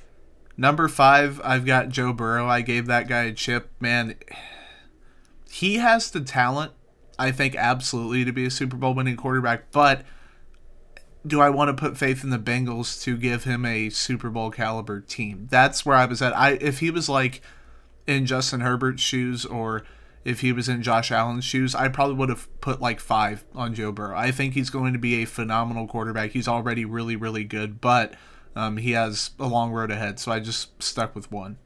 Number 0.57 0.88
five, 0.88 1.38
I've 1.44 1.66
got 1.66 1.90
Joe 1.90 2.14
Burrow. 2.14 2.46
I 2.48 2.62
gave 2.62 2.87
that 2.87 3.09
guy 3.09 3.24
a 3.24 3.33
chip. 3.33 3.70
Man, 3.78 4.14
he 5.50 5.76
has 5.76 6.11
the 6.11 6.20
talent, 6.20 6.72
I 7.18 7.31
think, 7.31 7.55
absolutely 7.57 8.25
to 8.25 8.33
be 8.33 8.46
a 8.46 8.51
Super 8.51 8.77
Bowl 8.77 8.94
winning 8.94 9.16
quarterback. 9.16 9.70
But 9.70 10.05
do 11.27 11.40
I 11.40 11.51
want 11.51 11.68
to 11.68 11.81
put 11.81 11.96
faith 11.96 12.25
in 12.25 12.31
the 12.31 12.38
Bengals 12.38 13.03
to 13.03 13.16
give 13.16 13.44
him 13.44 13.64
a 13.64 13.90
Super 13.90 14.31
Bowl 14.31 14.51
caliber 14.51 15.01
team? 15.01 15.48
That's 15.51 15.87
where 15.87 15.96
I 15.96 16.07
was 16.07 16.20
at. 16.20 16.37
I 16.37 16.53
if 16.61 16.81
he 16.81 16.90
was 16.90 17.09
like 17.09 17.42
in 18.07 18.27
Justin 18.27 18.61
Herbert's 18.61 19.03
shoes 19.03 19.44
or 19.44 19.85
if 20.25 20.40
he 20.40 20.53
was 20.53 20.68
in 20.68 20.83
Josh 20.83 21.11
Allen's 21.11 21.44
shoes, 21.44 21.75
I 21.75 21.88
probably 21.88 22.16
would 22.16 22.29
have 22.29 22.48
put 22.61 22.81
like 22.81 23.01
five 23.01 23.44
on 23.55 23.75
Joe 23.75 23.92
Burrow. 23.92 24.16
I 24.16 24.31
think 24.31 24.55
he's 24.55 24.70
going 24.70 24.92
to 24.92 24.98
be 24.98 25.22
a 25.22 25.25
phenomenal 25.25 25.87
quarterback. 25.87 26.31
He's 26.31 26.48
already 26.48 26.85
really, 26.85 27.16
really 27.16 27.44
good, 27.44 27.81
but 27.81 28.14
um, 28.55 28.77
he 28.77 28.92
has 28.92 29.31
a 29.38 29.46
long 29.46 29.72
road 29.72 29.90
ahead. 29.90 30.20
So 30.20 30.31
I 30.31 30.40
just 30.40 30.83
stuck 30.83 31.14
with 31.14 31.31
one. 31.33 31.59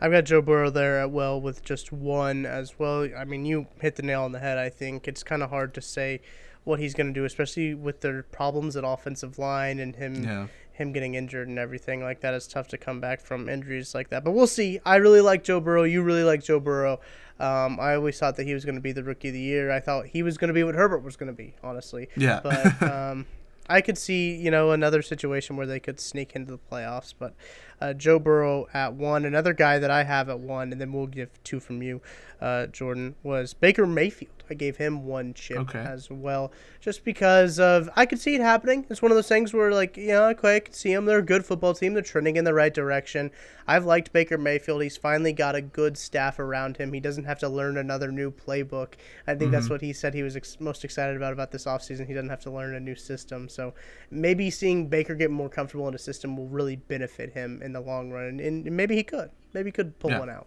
I've 0.00 0.12
got 0.12 0.24
Joe 0.24 0.40
Burrow 0.42 0.70
there 0.70 1.00
at 1.00 1.10
well 1.10 1.40
with 1.40 1.64
just 1.64 1.92
one 1.92 2.46
as 2.46 2.78
well. 2.78 3.08
I 3.16 3.24
mean, 3.24 3.44
you 3.44 3.66
hit 3.80 3.96
the 3.96 4.02
nail 4.02 4.22
on 4.22 4.32
the 4.32 4.38
head. 4.38 4.58
I 4.58 4.68
think 4.68 5.08
it's 5.08 5.22
kind 5.22 5.42
of 5.42 5.50
hard 5.50 5.74
to 5.74 5.80
say 5.82 6.20
what 6.64 6.78
he's 6.78 6.94
going 6.94 7.06
to 7.08 7.12
do, 7.12 7.24
especially 7.24 7.74
with 7.74 8.00
their 8.00 8.22
problems 8.24 8.76
at 8.76 8.84
offensive 8.86 9.38
line 9.38 9.78
and 9.80 9.96
him 9.96 10.22
Yeah. 10.24 10.46
him 10.72 10.92
getting 10.92 11.14
injured 11.14 11.48
and 11.48 11.58
everything 11.58 12.02
like 12.02 12.20
that. 12.20 12.34
It's 12.34 12.46
tough 12.46 12.68
to 12.68 12.78
come 12.78 13.00
back 13.00 13.20
from 13.20 13.48
injuries 13.48 13.94
like 13.94 14.10
that. 14.10 14.22
But 14.22 14.32
we'll 14.32 14.46
see. 14.46 14.78
I 14.84 14.96
really 14.96 15.20
like 15.20 15.42
Joe 15.42 15.58
Burrow. 15.60 15.82
You 15.82 16.02
really 16.02 16.22
like 16.24 16.44
Joe 16.44 16.60
Burrow. 16.60 17.00
Um, 17.40 17.78
I 17.80 17.94
always 17.94 18.18
thought 18.18 18.36
that 18.36 18.44
he 18.44 18.54
was 18.54 18.64
going 18.64 18.74
to 18.76 18.80
be 18.80 18.92
the 18.92 19.02
rookie 19.02 19.28
of 19.28 19.34
the 19.34 19.40
year. 19.40 19.70
I 19.72 19.80
thought 19.80 20.06
he 20.06 20.22
was 20.22 20.38
going 20.38 20.48
to 20.48 20.54
be 20.54 20.62
what 20.62 20.74
Herbert 20.76 21.02
was 21.02 21.16
going 21.16 21.28
to 21.28 21.32
be, 21.36 21.54
honestly. 21.64 22.08
Yeah. 22.16 22.40
But 22.42 22.82
um, 22.88 23.26
I 23.68 23.80
could 23.80 23.96
see, 23.98 24.34
you 24.36 24.50
know, 24.50 24.70
another 24.72 25.02
situation 25.02 25.56
where 25.56 25.66
they 25.66 25.80
could 25.80 25.98
sneak 26.00 26.36
into 26.36 26.52
the 26.52 26.58
playoffs. 26.70 27.14
But 27.18 27.34
uh, 27.80 27.92
Joe 27.92 28.18
Burrow 28.18 28.66
at 28.74 28.94
one. 28.94 29.24
Another 29.24 29.52
guy 29.52 29.78
that 29.78 29.90
I 29.90 30.04
have 30.04 30.28
at 30.28 30.40
one, 30.40 30.72
and 30.72 30.80
then 30.80 30.92
we'll 30.92 31.06
give 31.06 31.30
two 31.44 31.60
from 31.60 31.82
you, 31.82 32.00
uh, 32.40 32.66
Jordan, 32.66 33.14
was 33.22 33.54
Baker 33.54 33.86
Mayfield. 33.86 34.32
I 34.50 34.54
gave 34.54 34.78
him 34.78 35.04
one 35.04 35.34
chip 35.34 35.58
Okay. 35.58 35.78
as 35.78 36.10
well, 36.10 36.50
just 36.80 37.04
because 37.04 37.60
of 37.60 37.90
I 37.94 38.06
could 38.06 38.18
see 38.18 38.34
it 38.34 38.40
happening. 38.40 38.86
It's 38.88 39.02
one 39.02 39.10
of 39.12 39.16
those 39.16 39.28
things 39.28 39.52
where, 39.52 39.70
like, 39.70 39.98
you 39.98 40.08
know, 40.08 40.28
okay, 40.30 40.56
I 40.56 40.60
could 40.60 40.74
see 40.74 40.94
them. 40.94 41.04
They're 41.04 41.18
a 41.18 41.22
good 41.22 41.44
football 41.44 41.74
team. 41.74 41.92
They're 41.92 42.02
trending 42.02 42.36
in 42.36 42.44
the 42.44 42.54
right 42.54 42.72
direction. 42.72 43.30
I've 43.66 43.84
liked 43.84 44.10
Baker 44.14 44.38
Mayfield. 44.38 44.82
He's 44.82 44.96
finally 44.96 45.34
got 45.34 45.54
a 45.54 45.60
good 45.60 45.98
staff 45.98 46.38
around 46.38 46.78
him. 46.78 46.94
He 46.94 47.00
doesn't 47.00 47.24
have 47.24 47.38
to 47.40 47.48
learn 47.50 47.76
another 47.76 48.10
new 48.10 48.30
playbook. 48.30 48.94
I 49.26 49.34
think 49.34 49.50
that's 49.50 49.68
what 49.68 49.82
he 49.82 49.92
said 49.92 50.14
he 50.14 50.22
was 50.22 50.36
ex- 50.36 50.58
most 50.58 50.82
excited 50.82 51.14
about 51.16 51.34
about 51.34 51.50
this 51.50 51.66
offseason. 51.66 52.06
He 52.06 52.14
doesn't 52.14 52.30
have 52.30 52.40
to 52.40 52.50
learn 52.50 52.74
a 52.74 52.80
new 52.80 52.94
system. 52.94 53.50
So 53.50 53.74
maybe 54.10 54.48
seeing 54.48 54.86
Baker 54.88 55.14
get 55.14 55.30
more 55.30 55.50
comfortable 55.50 55.86
in 55.88 55.94
a 55.94 55.98
system 55.98 56.38
will 56.38 56.48
really 56.48 56.76
benefit 56.76 57.34
him 57.34 57.60
in 57.68 57.72
the 57.74 57.80
long 57.80 58.10
run. 58.10 58.40
And, 58.40 58.64
maybe 58.64 58.96
he 58.96 59.02
could. 59.02 59.30
Maybe 59.52 59.68
he 59.68 59.72
could 59.72 59.98
pull 59.98 60.10
Yeah. 60.10 60.18
one 60.18 60.30
out. 60.30 60.46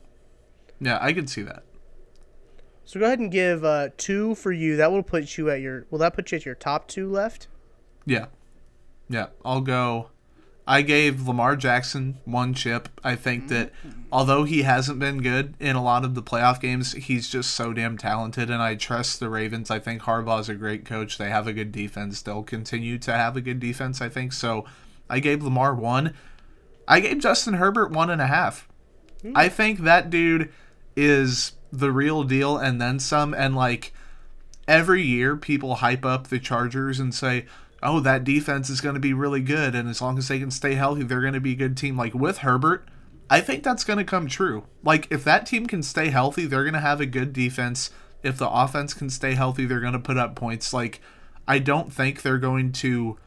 Yeah, 0.79 0.97
I 1.01 1.13
could 1.13 1.29
see 1.29 1.43
that. 1.43 1.63
So 2.83 2.99
go 2.99 3.05
ahead 3.05 3.19
and 3.19 3.31
give 3.31 3.63
uh, 3.63 3.89
two 3.97 4.35
for 4.35 4.51
you. 4.51 4.75
That 4.75 4.91
will 4.91 5.03
put 5.03 5.37
you 5.37 5.49
at 5.49 5.61
your. 5.61 5.85
Will 5.91 5.99
that 5.99 6.13
put 6.15 6.31
you 6.31 6.37
at 6.37 6.45
your 6.45 6.55
top 6.55 6.87
two 6.87 7.09
left? 7.09 7.47
Yeah. 8.05 8.25
Yeah, 9.07 9.27
I'll 9.45 9.61
go. 9.61 10.09
I 10.67 10.81
gave 10.83 11.27
Lamar 11.27 11.55
Jackson 11.55 12.19
one 12.23 12.53
chip. 12.53 12.87
I 13.03 13.15
think 13.15 13.49
that 13.49 13.71
although 14.11 14.43
he 14.43 14.61
hasn't 14.61 14.99
been 14.99 15.21
good 15.21 15.55
in 15.59 15.75
a 15.75 15.83
lot 15.83 16.05
of 16.05 16.15
the 16.15 16.21
playoff 16.23 16.61
games, 16.61 16.93
he's 16.93 17.27
just 17.29 17.51
so 17.51 17.73
damn 17.73 17.97
talented, 17.97 18.49
and 18.49 18.61
I 18.61 18.75
trust 18.75 19.19
the 19.19 19.29
Ravens. 19.29 19.69
I 19.69 19.79
think 19.79 20.03
Harbaugh's 20.03 20.49
a 20.49 20.55
great 20.55 20.85
coach. 20.85 21.17
They 21.17 21.29
have 21.29 21.47
a 21.47 21.53
good 21.53 21.71
defense. 21.71 22.21
They'll 22.21 22.43
continue 22.43 22.97
to 22.99 23.11
have 23.11 23.35
a 23.35 23.41
good 23.41 23.59
defense, 23.59 24.01
I 24.01 24.07
think. 24.09 24.33
So 24.33 24.65
I 25.09 25.19
gave 25.19 25.43
Lamar 25.43 25.73
one. 25.75 26.13
I 26.87 26.99
gave 26.99 27.19
Justin 27.19 27.55
Herbert 27.55 27.91
one 27.91 28.09
and 28.09 28.21
a 28.21 28.27
half. 28.27 28.67
Hmm. 29.21 29.33
I 29.35 29.49
think 29.49 29.79
that 29.79 30.09
dude 30.09 30.51
is 30.95 31.53
the 31.71 31.91
real 31.91 32.23
deal 32.23 32.57
and 32.57 32.81
then 32.81 32.99
some. 32.99 33.33
And 33.33 33.55
like 33.55 33.93
every 34.67 35.01
year, 35.03 35.35
people 35.37 35.75
hype 35.75 36.05
up 36.05 36.27
the 36.27 36.39
Chargers 36.39 36.99
and 36.99 37.13
say, 37.13 37.45
"Oh, 37.81 37.99
that 38.01 38.23
defense 38.23 38.69
is 38.69 38.81
going 38.81 38.95
to 38.95 39.01
be 39.01 39.13
really 39.13 39.41
good, 39.41 39.75
and 39.75 39.89
as 39.89 40.01
long 40.01 40.17
as 40.17 40.27
they 40.27 40.39
can 40.39 40.51
stay 40.51 40.75
healthy, 40.75 41.03
they're 41.03 41.21
going 41.21 41.33
to 41.33 41.39
be 41.39 41.53
a 41.53 41.55
good 41.55 41.77
team." 41.77 41.97
Like 41.97 42.13
with 42.13 42.39
Herbert, 42.39 42.87
I 43.29 43.41
think 43.41 43.63
that's 43.63 43.83
going 43.83 43.99
to 43.99 44.03
come 44.03 44.27
true. 44.27 44.65
Like 44.83 45.07
if 45.11 45.23
that 45.23 45.45
team 45.45 45.65
can 45.65 45.83
stay 45.83 46.09
healthy, 46.09 46.45
they're 46.45 46.63
going 46.63 46.73
to 46.73 46.79
have 46.79 47.01
a 47.01 47.05
good 47.05 47.33
defense. 47.33 47.89
If 48.23 48.37
the 48.37 48.49
offense 48.49 48.93
can 48.93 49.09
stay 49.09 49.33
healthy, 49.33 49.65
they're 49.65 49.79
going 49.79 49.93
to 49.93 49.99
put 49.99 50.17
up 50.17 50.35
points. 50.35 50.73
Like 50.73 51.01
I 51.47 51.59
don't 51.59 51.91
think 51.91 52.21
they're 52.21 52.37
going 52.37 52.71
to 52.73 53.17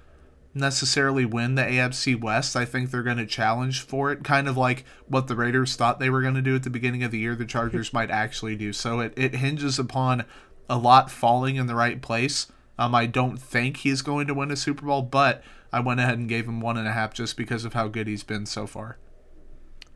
necessarily 0.54 1.24
win 1.24 1.54
the 1.56 1.62
AFC 1.62 2.18
West. 2.20 2.54
I 2.56 2.64
think 2.64 2.90
they're 2.90 3.02
going 3.02 3.16
to 3.18 3.26
challenge 3.26 3.80
for 3.82 4.12
it, 4.12 4.22
kind 4.24 4.48
of 4.48 4.56
like 4.56 4.84
what 5.08 5.26
the 5.26 5.36
Raiders 5.36 5.76
thought 5.76 5.98
they 5.98 6.10
were 6.10 6.22
going 6.22 6.34
to 6.34 6.42
do 6.42 6.54
at 6.54 6.62
the 6.62 6.70
beginning 6.70 7.02
of 7.02 7.10
the 7.10 7.18
year. 7.18 7.34
The 7.34 7.44
Chargers 7.44 7.92
might 7.92 8.10
actually 8.10 8.56
do. 8.56 8.72
So 8.72 9.00
it, 9.00 9.12
it 9.16 9.34
hinges 9.36 9.78
upon 9.78 10.24
a 10.68 10.78
lot 10.78 11.10
falling 11.10 11.56
in 11.56 11.66
the 11.66 11.74
right 11.74 12.00
place. 12.00 12.46
Um, 12.78 12.94
I 12.94 13.06
don't 13.06 13.36
think 13.36 13.78
he's 13.78 14.02
going 14.02 14.26
to 14.28 14.34
win 14.34 14.50
a 14.50 14.56
Super 14.56 14.86
Bowl, 14.86 15.02
but 15.02 15.42
I 15.72 15.80
went 15.80 16.00
ahead 16.00 16.18
and 16.18 16.28
gave 16.28 16.46
him 16.46 16.60
one 16.60 16.76
and 16.76 16.88
a 16.88 16.92
half 16.92 17.12
just 17.14 17.36
because 17.36 17.64
of 17.64 17.72
how 17.74 17.88
good 17.88 18.06
he's 18.06 18.22
been 18.24 18.46
so 18.46 18.66
far. 18.66 18.98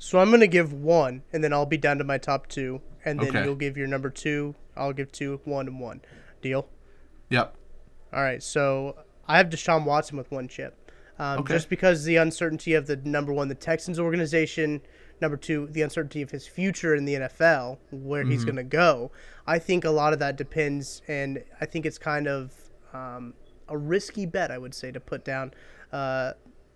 So 0.01 0.21
I'm 0.21 0.31
gonna 0.31 0.47
give 0.47 0.73
one, 0.73 1.23
and 1.33 1.43
then 1.43 1.53
I'll 1.53 1.67
be 1.67 1.77
down 1.77 1.99
to 1.99 2.05
my 2.05 2.19
top 2.19 2.47
two, 2.47 2.81
and 3.05 3.19
then 3.19 3.31
Okay. 3.31 3.43
you'll 3.45 3.57
give 3.57 3.77
your 3.77 3.89
number 3.89 4.11
two. 4.11 4.55
I'll 4.77 4.93
give 4.93 5.11
two, 5.11 5.41
one, 5.45 5.67
and 5.67 5.81
one. 5.81 6.03
Deal. 6.41 6.69
Yep. 7.31 7.57
All 8.13 8.23
right. 8.23 8.41
So 8.41 8.97
I 9.29 9.37
have 9.37 9.49
Deshaun 9.51 9.85
Watson 9.85 10.17
with 10.17 10.31
one 10.31 10.49
chip, 10.49 10.91
um, 11.19 11.41
Okay. 11.41 11.55
just 11.55 11.69
because 11.69 12.05
the 12.05 12.17
uncertainty 12.17 12.75
of 12.75 12.87
the 12.87 12.97
number 12.97 13.33
one, 13.33 13.49
the 13.49 13.55
Texans 13.55 13.99
organization. 13.99 14.81
Number 15.21 15.37
two, 15.37 15.67
the 15.73 15.83
uncertainty 15.83 16.23
of 16.23 16.31
his 16.31 16.47
future 16.47 16.95
in 16.95 17.05
the 17.05 17.15
NFL, 17.15 17.79
where 17.91 18.23
he's 18.23 18.45
going 18.45 18.55
to 18.57 18.63
go. 18.63 19.11
I 19.49 19.59
think 19.59 19.85
a 19.85 19.91
lot 19.91 20.13
of 20.13 20.21
that 20.21 20.37
depends, 20.37 21.03
and 21.09 21.43
I 21.61 21.67
think 21.67 21.87
it's 21.87 21.99
kind 21.99 22.29
of 22.29 22.53
um, 22.93 23.35
a 23.69 23.77
risky 23.77 24.27
bet, 24.27 24.53
I 24.53 24.59
would 24.59 24.75
say, 24.75 24.93
to 24.93 25.01
put 25.01 25.25
down 25.25 25.55
uh, 25.93 26.35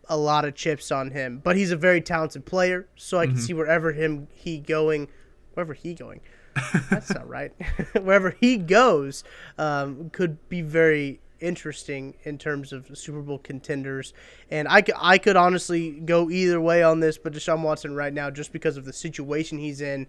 a 0.08 0.16
lot 0.16 0.44
of 0.44 0.56
chips 0.56 0.90
on 0.90 1.12
him. 1.12 1.40
But 1.44 1.54
he's 1.54 1.70
a 1.70 1.76
very 1.76 2.00
talented 2.00 2.44
player, 2.44 2.88
so 2.96 3.18
I 3.18 3.26
can 3.28 3.36
see 3.36 3.54
wherever 3.54 3.92
him 3.92 4.26
he 4.34 4.58
going, 4.58 5.06
wherever 5.54 5.72
he 5.72 5.94
going. 5.94 6.20
That's 6.90 7.14
not 7.14 7.28
right. 7.28 7.52
wherever 8.02 8.30
he 8.40 8.56
goes, 8.56 9.22
um, 9.56 10.10
could 10.10 10.48
be 10.48 10.62
very 10.62 11.20
interesting 11.42 12.14
in 12.22 12.38
terms 12.38 12.72
of 12.72 12.96
Super 12.96 13.20
Bowl 13.20 13.38
contenders. 13.38 14.14
And 14.50 14.68
I, 14.68 14.82
I 14.96 15.18
could 15.18 15.36
honestly 15.36 15.90
go 15.90 16.30
either 16.30 16.60
way 16.60 16.82
on 16.82 17.00
this, 17.00 17.18
but 17.18 17.32
Deshaun 17.32 17.62
Watson 17.62 17.94
right 17.94 18.12
now, 18.12 18.30
just 18.30 18.52
because 18.52 18.76
of 18.76 18.84
the 18.84 18.92
situation 18.92 19.58
he's 19.58 19.80
in, 19.80 20.06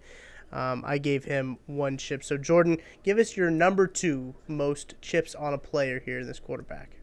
um, 0.52 0.84
I 0.86 0.98
gave 0.98 1.24
him 1.24 1.58
one 1.66 1.98
chip. 1.98 2.22
So, 2.22 2.36
Jordan, 2.36 2.78
give 3.02 3.18
us 3.18 3.36
your 3.36 3.50
number 3.50 3.86
two 3.86 4.34
most 4.46 4.94
chips 5.02 5.34
on 5.34 5.52
a 5.52 5.58
player 5.58 6.00
here 6.00 6.20
in 6.20 6.26
this 6.26 6.38
quarterback. 6.38 6.96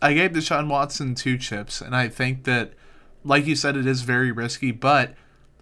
I 0.00 0.14
gave 0.14 0.32
Deshaun 0.32 0.68
Watson 0.68 1.14
two 1.14 1.36
chips, 1.36 1.80
and 1.80 1.94
I 1.94 2.08
think 2.08 2.44
that, 2.44 2.72
like 3.24 3.46
you 3.46 3.56
said, 3.56 3.76
it 3.76 3.86
is 3.86 4.02
very 4.02 4.32
risky, 4.32 4.70
but 4.70 5.14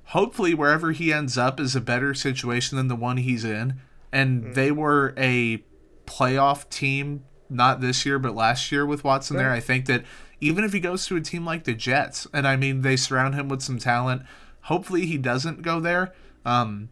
hopefully 0.06 0.54
wherever 0.54 0.92
he 0.92 1.12
ends 1.12 1.38
up 1.38 1.60
is 1.60 1.76
a 1.76 1.80
better 1.80 2.14
situation 2.14 2.76
than 2.76 2.88
the 2.88 2.96
one 2.96 3.18
he's 3.18 3.44
in. 3.44 3.80
And 4.12 4.42
mm-hmm. 4.42 4.52
they 4.54 4.72
were 4.72 5.14
a 5.16 5.62
playoff 6.04 6.68
team, 6.68 7.24
not 7.50 7.80
this 7.80 8.06
year, 8.06 8.18
but 8.18 8.34
last 8.34 8.70
year 8.70 8.86
with 8.86 9.04
Watson 9.04 9.36
there. 9.36 9.50
I 9.50 9.60
think 9.60 9.86
that 9.86 10.04
even 10.40 10.64
if 10.64 10.72
he 10.72 10.80
goes 10.80 11.06
to 11.06 11.16
a 11.16 11.20
team 11.20 11.44
like 11.44 11.64
the 11.64 11.74
Jets, 11.74 12.26
and 12.32 12.46
I 12.46 12.56
mean, 12.56 12.82
they 12.82 12.96
surround 12.96 13.34
him 13.34 13.48
with 13.48 13.62
some 13.62 13.78
talent, 13.78 14.22
hopefully 14.62 15.06
he 15.06 15.18
doesn't 15.18 15.62
go 15.62 15.80
there. 15.80 16.12
Um, 16.44 16.88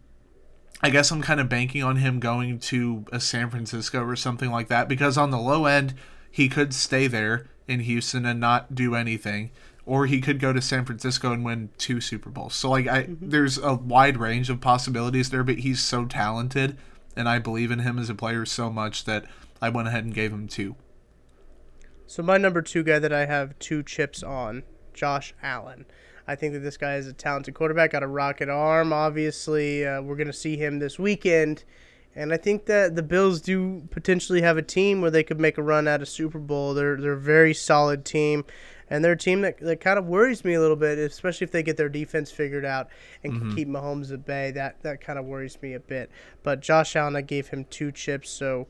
I 0.82 0.90
guess 0.90 1.10
I'm 1.10 1.22
kind 1.22 1.40
of 1.40 1.48
banking 1.48 1.82
on 1.82 1.96
him 1.96 2.20
going 2.20 2.58
to 2.60 3.04
a 3.10 3.20
San 3.20 3.50
Francisco 3.50 4.04
or 4.04 4.16
something 4.16 4.50
like 4.50 4.68
that 4.68 4.88
because 4.88 5.16
on 5.16 5.30
the 5.30 5.38
low 5.38 5.64
end, 5.64 5.94
he 6.30 6.48
could 6.48 6.72
stay 6.72 7.06
there 7.06 7.46
in 7.66 7.80
Houston 7.80 8.24
and 8.24 8.38
not 8.38 8.74
do 8.74 8.94
anything 8.94 9.50
or 9.88 10.04
he 10.04 10.20
could 10.20 10.38
go 10.38 10.52
to 10.52 10.60
San 10.60 10.84
Francisco 10.84 11.32
and 11.32 11.42
win 11.42 11.70
two 11.78 11.98
Super 11.98 12.28
Bowls. 12.28 12.54
So 12.54 12.70
like 12.70 12.86
I 12.86 13.04
mm-hmm. 13.04 13.30
there's 13.30 13.56
a 13.56 13.74
wide 13.74 14.18
range 14.18 14.50
of 14.50 14.60
possibilities 14.60 15.30
there, 15.30 15.42
but 15.42 15.60
he's 15.60 15.80
so 15.80 16.04
talented 16.04 16.76
and 17.16 17.28
I 17.28 17.38
believe 17.38 17.70
in 17.70 17.80
him 17.80 17.98
as 17.98 18.10
a 18.10 18.14
player 18.14 18.44
so 18.44 18.70
much 18.70 19.04
that 19.06 19.24
I 19.60 19.68
went 19.68 19.88
ahead 19.88 20.04
and 20.04 20.14
gave 20.14 20.32
him 20.32 20.48
two. 20.48 20.76
So 22.06 22.22
my 22.22 22.38
number 22.38 22.62
two 22.62 22.82
guy 22.82 22.98
that 22.98 23.12
I 23.12 23.26
have 23.26 23.58
two 23.58 23.82
chips 23.82 24.22
on, 24.22 24.62
Josh 24.94 25.34
Allen. 25.42 25.86
I 26.26 26.34
think 26.34 26.52
that 26.54 26.60
this 26.60 26.76
guy 26.76 26.96
is 26.96 27.06
a 27.06 27.12
talented 27.12 27.54
quarterback, 27.54 27.92
got 27.92 28.02
a 28.02 28.06
rocket 28.06 28.48
arm. 28.48 28.92
Obviously, 28.92 29.86
uh, 29.86 30.02
we're 30.02 30.16
going 30.16 30.26
to 30.26 30.32
see 30.32 30.56
him 30.56 30.78
this 30.78 30.98
weekend. 30.98 31.64
And 32.14 32.32
I 32.32 32.36
think 32.36 32.66
that 32.66 32.96
the 32.96 33.02
Bills 33.02 33.40
do 33.40 33.86
potentially 33.90 34.42
have 34.42 34.56
a 34.56 34.62
team 34.62 35.00
where 35.00 35.10
they 35.10 35.22
could 35.22 35.38
make 35.38 35.56
a 35.56 35.62
run 35.62 35.86
at 35.86 36.02
a 36.02 36.06
Super 36.06 36.38
Bowl. 36.38 36.74
They're, 36.74 36.96
they're 36.96 37.12
a 37.12 37.20
very 37.20 37.54
solid 37.54 38.04
team 38.04 38.44
and 38.90 39.04
they're 39.04 39.12
a 39.12 39.18
team 39.18 39.42
that, 39.42 39.58
that 39.58 39.80
kind 39.80 39.98
of 39.98 40.06
worries 40.06 40.44
me 40.44 40.54
a 40.54 40.60
little 40.60 40.76
bit, 40.76 40.98
especially 40.98 41.44
if 41.44 41.50
they 41.50 41.62
get 41.62 41.76
their 41.76 41.88
defense 41.88 42.30
figured 42.30 42.64
out 42.64 42.88
and 43.22 43.32
mm-hmm. 43.32 43.48
can 43.48 43.56
keep 43.56 43.68
Mahomes 43.68 44.12
at 44.12 44.24
bay. 44.24 44.50
That 44.50 44.82
that 44.82 45.00
kind 45.00 45.18
of 45.18 45.26
worries 45.26 45.60
me 45.60 45.74
a 45.74 45.80
bit. 45.80 46.10
But 46.42 46.60
Josh 46.60 46.96
Allen, 46.96 47.16
I 47.16 47.22
gave 47.22 47.48
him 47.48 47.64
two 47.64 47.92
chips. 47.92 48.30
So, 48.30 48.66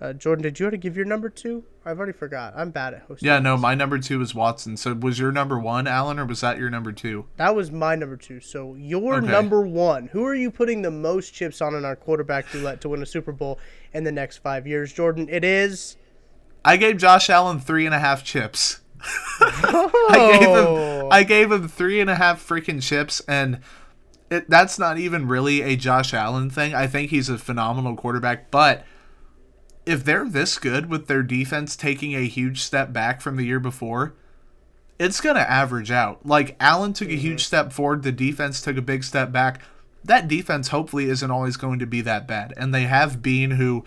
uh, 0.00 0.14
Jordan, 0.14 0.42
did 0.42 0.58
you 0.58 0.64
already 0.64 0.78
give 0.78 0.96
your 0.96 1.04
number 1.04 1.28
two? 1.28 1.64
I've 1.84 1.98
already 1.98 2.14
forgot. 2.14 2.54
I'm 2.56 2.70
bad 2.70 2.94
at 2.94 3.02
hosting. 3.02 3.26
Yeah, 3.26 3.38
no, 3.38 3.58
my 3.58 3.74
number 3.74 3.98
two 3.98 4.18
was 4.18 4.34
Watson. 4.34 4.78
So 4.78 4.94
was 4.94 5.18
your 5.18 5.30
number 5.30 5.58
one, 5.58 5.86
Allen, 5.86 6.18
or 6.18 6.24
was 6.24 6.40
that 6.40 6.58
your 6.58 6.70
number 6.70 6.90
two? 6.90 7.26
That 7.36 7.54
was 7.54 7.70
my 7.70 7.96
number 7.96 8.16
two. 8.16 8.40
So 8.40 8.74
your 8.76 9.16
okay. 9.16 9.26
number 9.26 9.60
one. 9.60 10.06
Who 10.08 10.24
are 10.24 10.34
you 10.34 10.50
putting 10.50 10.80
the 10.80 10.90
most 10.90 11.34
chips 11.34 11.60
on 11.60 11.74
in 11.74 11.84
our 11.84 11.96
quarterback 11.96 12.52
roulette 12.54 12.80
to 12.80 12.88
win 12.88 13.02
a 13.02 13.06
Super 13.06 13.32
Bowl 13.32 13.58
in 13.92 14.04
the 14.04 14.12
next 14.12 14.38
five 14.38 14.66
years, 14.66 14.90
Jordan? 14.92 15.28
It 15.28 15.44
is. 15.44 15.96
I 16.64 16.78
gave 16.78 16.96
Josh 16.96 17.28
Allen 17.28 17.60
three 17.60 17.84
and 17.84 17.94
a 17.94 17.98
half 17.98 18.24
chips. 18.24 18.80
I 19.40 20.30
gave 20.32 20.48
him 20.48 20.66
oh. 20.66 21.08
I 21.10 21.24
gave 21.24 21.52
him 21.52 21.68
three 21.68 22.00
and 22.00 22.10
a 22.10 22.14
half 22.14 22.46
freaking 22.46 22.82
chips 22.82 23.22
and 23.26 23.60
it, 24.30 24.48
that's 24.48 24.78
not 24.78 24.98
even 24.98 25.26
really 25.26 25.62
a 25.62 25.76
Josh 25.76 26.14
Allen 26.14 26.50
thing. 26.50 26.74
I 26.74 26.86
think 26.86 27.10
he's 27.10 27.28
a 27.28 27.38
phenomenal 27.38 27.96
quarterback, 27.96 28.50
but 28.50 28.84
if 29.86 30.04
they're 30.04 30.28
this 30.28 30.58
good 30.58 30.90
with 30.90 31.06
their 31.06 31.22
defense 31.22 31.76
taking 31.76 32.14
a 32.14 32.26
huge 32.26 32.60
step 32.60 32.92
back 32.92 33.20
from 33.20 33.36
the 33.36 33.44
year 33.44 33.60
before, 33.60 34.14
it's 34.98 35.20
going 35.20 35.36
to 35.36 35.50
average 35.50 35.90
out. 35.90 36.24
Like 36.26 36.56
Allen 36.60 36.92
took 36.92 37.08
a 37.08 37.12
mm-hmm. 37.12 37.20
huge 37.20 37.44
step 37.44 37.72
forward, 37.72 38.02
the 38.02 38.12
defense 38.12 38.60
took 38.60 38.76
a 38.76 38.82
big 38.82 39.04
step 39.04 39.32
back. 39.32 39.62
That 40.04 40.28
defense 40.28 40.68
hopefully 40.68 41.08
isn't 41.08 41.30
always 41.30 41.56
going 41.56 41.78
to 41.78 41.86
be 41.86 42.00
that 42.02 42.26
bad. 42.26 42.54
And 42.56 42.74
they 42.74 42.84
have 42.84 43.22
Beane 43.22 43.52
who 43.52 43.84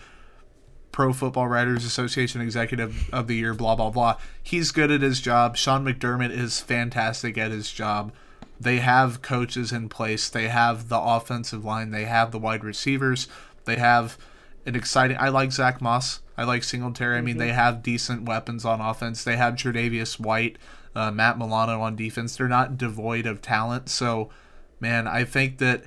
Pro 0.92 1.12
Football 1.12 1.48
Writers 1.48 1.86
Association 1.86 2.40
Executive 2.40 3.10
of 3.12 3.28
the 3.28 3.36
Year, 3.36 3.54
blah, 3.54 3.76
blah, 3.76 3.90
blah. 3.90 4.18
He's 4.42 4.72
good 4.72 4.92
at 4.92 5.02
his 5.02 5.20
job. 5.20 5.58
Sean 5.58 5.84
McDermott 5.84 6.32
is 6.32 6.62
fantastic 6.62 7.38
at 7.38 7.52
his 7.52 7.72
job. 7.72 8.14
They 8.60 8.78
have 8.78 9.22
coaches 9.22 9.72
in 9.72 9.90
place. 9.90 10.30
They 10.30 10.48
have 10.48 10.90
the 10.90 11.00
offensive 11.00 11.66
line. 11.66 11.92
They 11.92 12.06
have 12.06 12.32
the 12.32 12.40
wide 12.40 12.64
receivers. 12.64 13.28
They 13.66 13.78
have 13.78 14.18
an 14.66 14.76
exciting. 14.76 15.18
I 15.20 15.30
like 15.30 15.52
Zach 15.52 15.82
Moss. 15.82 16.22
I 16.38 16.44
like 16.44 16.64
Singletary. 16.64 17.18
I 17.18 17.22
mean, 17.22 17.38
they 17.38 17.50
mm-hmm. 17.50 17.56
have 17.56 17.84
decent 17.84 18.24
weapons 18.24 18.66
on 18.66 18.82
offense. 18.82 19.24
They 19.24 19.38
have 19.38 19.56
Tre'Davious 19.56 20.20
White, 20.20 20.58
uh, 20.96 21.12
Matt 21.12 21.38
Milano 21.38 21.82
on 21.82 21.96
defense. 21.96 22.36
They're 22.36 22.48
not 22.48 22.78
devoid 22.78 23.26
of 23.26 23.42
talent. 23.42 23.90
So, 23.90 24.30
man, 24.80 25.08
I 25.08 25.26
think 25.26 25.60
that 25.60 25.84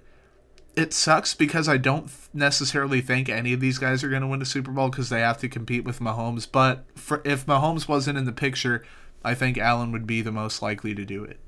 it 0.77 0.93
sucks 0.93 1.35
because 1.35 1.69
I 1.69 1.79
don't 1.79 2.11
necessarily 2.35 3.01
think 3.01 3.29
any 3.29 3.53
of 3.53 3.61
these 3.61 3.79
guys 3.79 4.05
are 4.05 4.11
going 4.11 4.23
to 4.23 4.29
win 4.29 4.43
a 4.43 4.47
Super 4.47 4.71
Bowl 4.71 4.91
because 4.91 5.09
they 5.09 5.21
have 5.21 5.39
to 5.39 5.49
compete 5.49 5.85
with 5.85 6.01
Mahomes. 6.01 6.47
But 6.51 6.85
for, 6.95 7.23
if 7.25 7.47
Mahomes 7.47 7.89
wasn't 7.89 8.19
in 8.19 8.27
the 8.27 8.33
picture, 8.33 8.85
I 9.25 9.35
think 9.35 9.59
Allen 9.59 9.91
would 9.93 10.07
be 10.07 10.21
the 10.21 10.33
most 10.33 10.62
likely 10.62 10.95
to 10.95 11.05
do 11.05 11.25
it. 11.25 11.41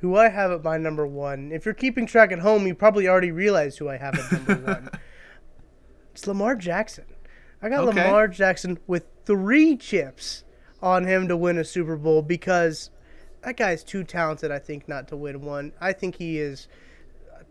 Who 0.00 0.14
I 0.14 0.28
have 0.28 0.52
at 0.52 0.62
my 0.62 0.76
number 0.76 1.06
one. 1.06 1.50
If 1.52 1.64
you're 1.64 1.74
keeping 1.74 2.06
track 2.06 2.30
at 2.30 2.40
home, 2.40 2.66
you 2.66 2.74
probably 2.74 3.08
already 3.08 3.32
realize 3.32 3.78
who 3.78 3.88
I 3.88 3.96
have 3.96 4.14
at 4.14 4.30
number 4.30 4.54
one. 4.56 4.90
It's 6.16 6.26
Lamar 6.26 6.54
Jackson. 6.56 7.04
I 7.60 7.68
got 7.68 7.84
okay. 7.88 8.02
Lamar 8.02 8.26
Jackson 8.26 8.78
with 8.86 9.04
three 9.26 9.76
chips 9.76 10.44
on 10.82 11.04
him 11.04 11.28
to 11.28 11.36
win 11.36 11.58
a 11.58 11.64
Super 11.64 11.94
Bowl 11.94 12.22
because 12.22 12.88
that 13.42 13.58
guy's 13.58 13.84
too 13.84 14.02
talented, 14.02 14.50
I 14.50 14.58
think, 14.58 14.88
not 14.88 15.08
to 15.08 15.16
win 15.18 15.42
one. 15.42 15.72
I 15.78 15.92
think 15.92 16.16
he 16.16 16.38
is 16.38 16.68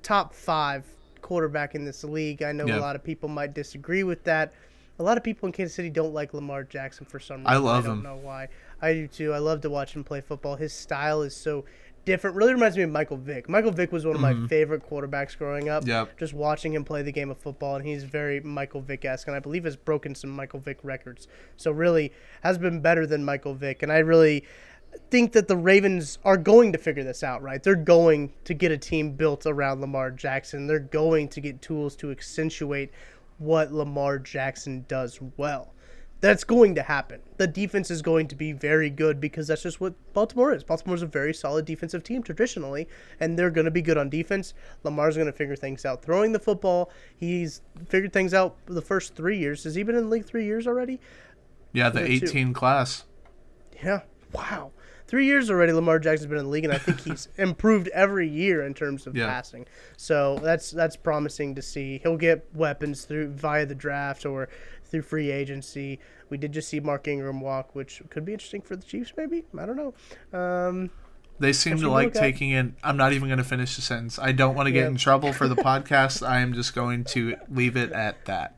top 0.02 0.34
five 0.34 0.84
quarterback 1.22 1.76
in 1.76 1.86
this 1.86 2.04
league. 2.04 2.42
I 2.42 2.54
know 2.54 2.66
yeah. 2.66 2.80
a 2.80 2.82
lot 2.82 2.96
of 2.96 3.04
people 3.04 3.30
might 3.30 3.54
disagree 3.54 4.02
with 4.02 4.24
that. 4.24 4.52
A 4.98 5.04
lot 5.04 5.16
of 5.16 5.24
people 5.24 5.46
in 5.46 5.54
Kansas 5.54 5.76
City 5.76 5.92
don't 5.92 6.16
like 6.16 6.34
Lamar 6.34 6.64
Jackson 6.64 7.06
for 7.06 7.20
some 7.20 7.42
reason. 7.42 7.54
I 7.54 7.58
love 7.58 7.86
him. 7.86 7.92
I 7.92 7.94
don't 7.94 7.98
him. 7.98 8.04
know 8.04 8.16
why. 8.16 8.48
I 8.82 8.94
do 8.94 9.08
too. 9.08 9.32
I 9.32 9.38
love 9.38 9.62
to 9.62 9.70
watch 9.70 9.96
him 9.96 10.04
play 10.04 10.22
football. 10.22 10.56
His 10.56 10.74
style 10.74 11.22
is 11.22 11.36
so 11.36 11.66
different. 12.06 12.36
Really 12.36 12.54
reminds 12.54 12.78
me 12.78 12.84
of 12.84 12.90
Michael 12.90 13.18
Vick. 13.18 13.50
Michael 13.50 13.72
Vick 13.72 13.92
was 13.92 14.06
one 14.06 14.16
of 14.16 14.22
mm-hmm. 14.22 14.44
my 14.44 14.48
favorite 14.48 14.88
quarterbacks 14.88 15.38
growing 15.38 15.70
up. 15.70 15.86
Yep. 15.86 16.18
Just 16.18 16.34
watching 16.34 16.74
him 16.74 16.84
play 16.84 17.02
the 17.02 17.12
game 17.12 17.30
of 17.30 17.38
football, 17.38 17.76
and 17.76 17.86
he's 17.86 18.04
very 18.04 18.40
Michael 18.40 18.82
Vick 18.82 19.04
esque, 19.06 19.28
and 19.28 19.36
I 19.36 19.40
believe 19.40 19.66
has 19.66 19.76
broken 19.76 20.16
some 20.16 20.30
Michael 20.30 20.60
Vick 20.60 20.80
records. 20.84 21.28
So 21.58 21.72
really 21.72 22.12
has 22.42 22.58
been 22.58 22.80
better 22.80 23.06
than 23.06 23.26
Michael 23.26 23.56
Vick, 23.56 23.84
and 23.84 23.92
I 23.92 23.98
really 23.98 24.46
think 25.12 25.34
that 25.34 25.48
the 25.48 25.58
Ravens 25.58 26.18
are 26.24 26.38
going 26.38 26.72
to 26.72 26.78
figure 26.78 27.04
this 27.04 27.24
out, 27.24 27.42
right? 27.42 27.62
They're 27.62 27.76
going 27.76 28.34
to 28.46 28.54
get 28.54 28.72
a 28.72 28.78
team 28.78 29.12
built 29.12 29.46
around 29.46 29.82
Lamar 29.82 30.12
Jackson. 30.12 30.68
They're 30.68 30.80
going 30.80 31.28
to 31.30 31.42
get 31.42 31.62
tools 31.62 31.96
to 31.98 32.12
accentuate 32.12 32.92
what 33.38 33.74
Lamar 33.74 34.20
Jackson 34.20 34.86
does 34.88 35.20
well. 35.38 35.75
That's 36.22 36.44
going 36.44 36.76
to 36.76 36.82
happen. 36.82 37.22
The 37.38 37.46
defense 37.46 37.92
is 37.92 38.02
going 38.02 38.28
to 38.30 38.36
be 38.36 38.52
very 38.52 38.90
good 38.90 39.20
because 39.20 39.48
that's 39.48 39.62
just 39.62 39.80
what 39.82 39.94
Baltimore 40.14 40.54
is. 40.54 40.64
Baltimore's 40.64 41.02
a 41.02 41.08
very 41.08 41.34
solid 41.34 41.66
defensive 41.66 42.04
team 42.04 42.24
traditionally, 42.24 42.88
and 43.20 43.38
they're 43.38 43.52
going 43.52 43.66
to 43.66 43.72
be 43.72 43.82
good 43.82 43.98
on 43.98 44.10
defense. 44.10 44.54
Lamar's 44.84 45.16
going 45.16 45.28
to 45.28 45.34
figure 45.34 45.56
things 45.56 45.86
out 45.86 46.02
throwing 46.02 46.32
the 46.32 46.40
football. 46.40 46.90
He's 47.16 47.62
figured 47.88 48.14
things 48.14 48.34
out 48.34 48.58
the 48.66 48.82
first 48.82 49.16
three 49.16 49.38
years. 49.38 49.66
Has 49.66 49.76
he 49.76 49.84
been 49.84 49.96
in 49.96 50.06
the 50.06 50.10
league 50.10 50.26
three 50.26 50.46
years 50.46 50.66
already? 50.66 51.00
Yeah, 51.74 51.90
the 51.90 52.04
18 52.04 52.54
class. 52.54 53.04
Yeah. 53.84 54.02
Wow 54.34 54.72
three 55.08 55.26
years 55.26 55.50
already. 55.50 55.72
Lamar 55.72 56.00
Jackson's 56.00 56.30
been 56.30 56.40
in 56.40 56.46
the 56.46 56.52
league, 56.52 56.66
and 56.66 56.74
I 56.74 56.78
think 56.78 57.02
he's 57.02 57.28
improved 57.38 57.88
every 57.90 58.28
year 58.28 58.66
in 58.66 58.74
terms 58.74 59.08
of 59.08 59.16
yeah. 59.16 59.28
passing. 59.28 59.66
So 59.98 60.40
that's 60.42 60.72
that's 60.72 60.96
promising 60.96 61.56
to 61.56 61.62
see. 61.62 62.00
He'll 62.04 62.18
get 62.18 62.48
weapons 62.54 63.06
through 63.06 63.30
via 63.30 63.66
the 63.66 63.76
draft 63.76 64.26
or 64.26 64.50
through 64.86 65.04
free 65.04 65.32
agency. 65.32 66.00
We 66.30 66.38
did 66.38 66.52
just 66.52 66.70
see 66.70 66.80
Mark 66.80 67.08
Ingram 67.08 67.42
walk, 67.42 67.76
which 67.76 68.02
could 68.10 68.26
be 68.26 68.34
interesting 68.34 68.62
for 68.62 68.76
the 68.76 68.86
Chiefs. 68.86 69.14
Maybe 69.18 69.44
I 69.58 69.66
don't 69.66 69.78
know. 69.78 70.38
Um, 70.38 70.90
they 71.40 71.54
seem 71.54 71.78
to 71.80 71.90
like 71.90 72.14
taking 72.14 72.52
in. 72.52 72.76
I'm 72.84 72.98
not 72.98 73.14
even 73.14 73.28
going 73.28 73.40
to 73.40 73.44
finish 73.44 73.76
the 73.76 73.82
sentence. 73.82 74.18
I 74.18 74.32
don't 74.32 74.56
want 74.56 74.68
to 74.68 74.72
get 74.72 74.82
yeah. 74.82 74.88
in 74.88 74.96
trouble 74.96 75.34
for 75.34 75.48
the 75.48 75.56
podcast. 75.56 76.26
I 76.26 76.40
am 76.40 76.54
just 76.54 76.74
going 76.74 77.04
to 77.06 77.36
leave 77.50 77.76
it 77.76 77.92
at 77.92 78.26
that. 78.26 78.56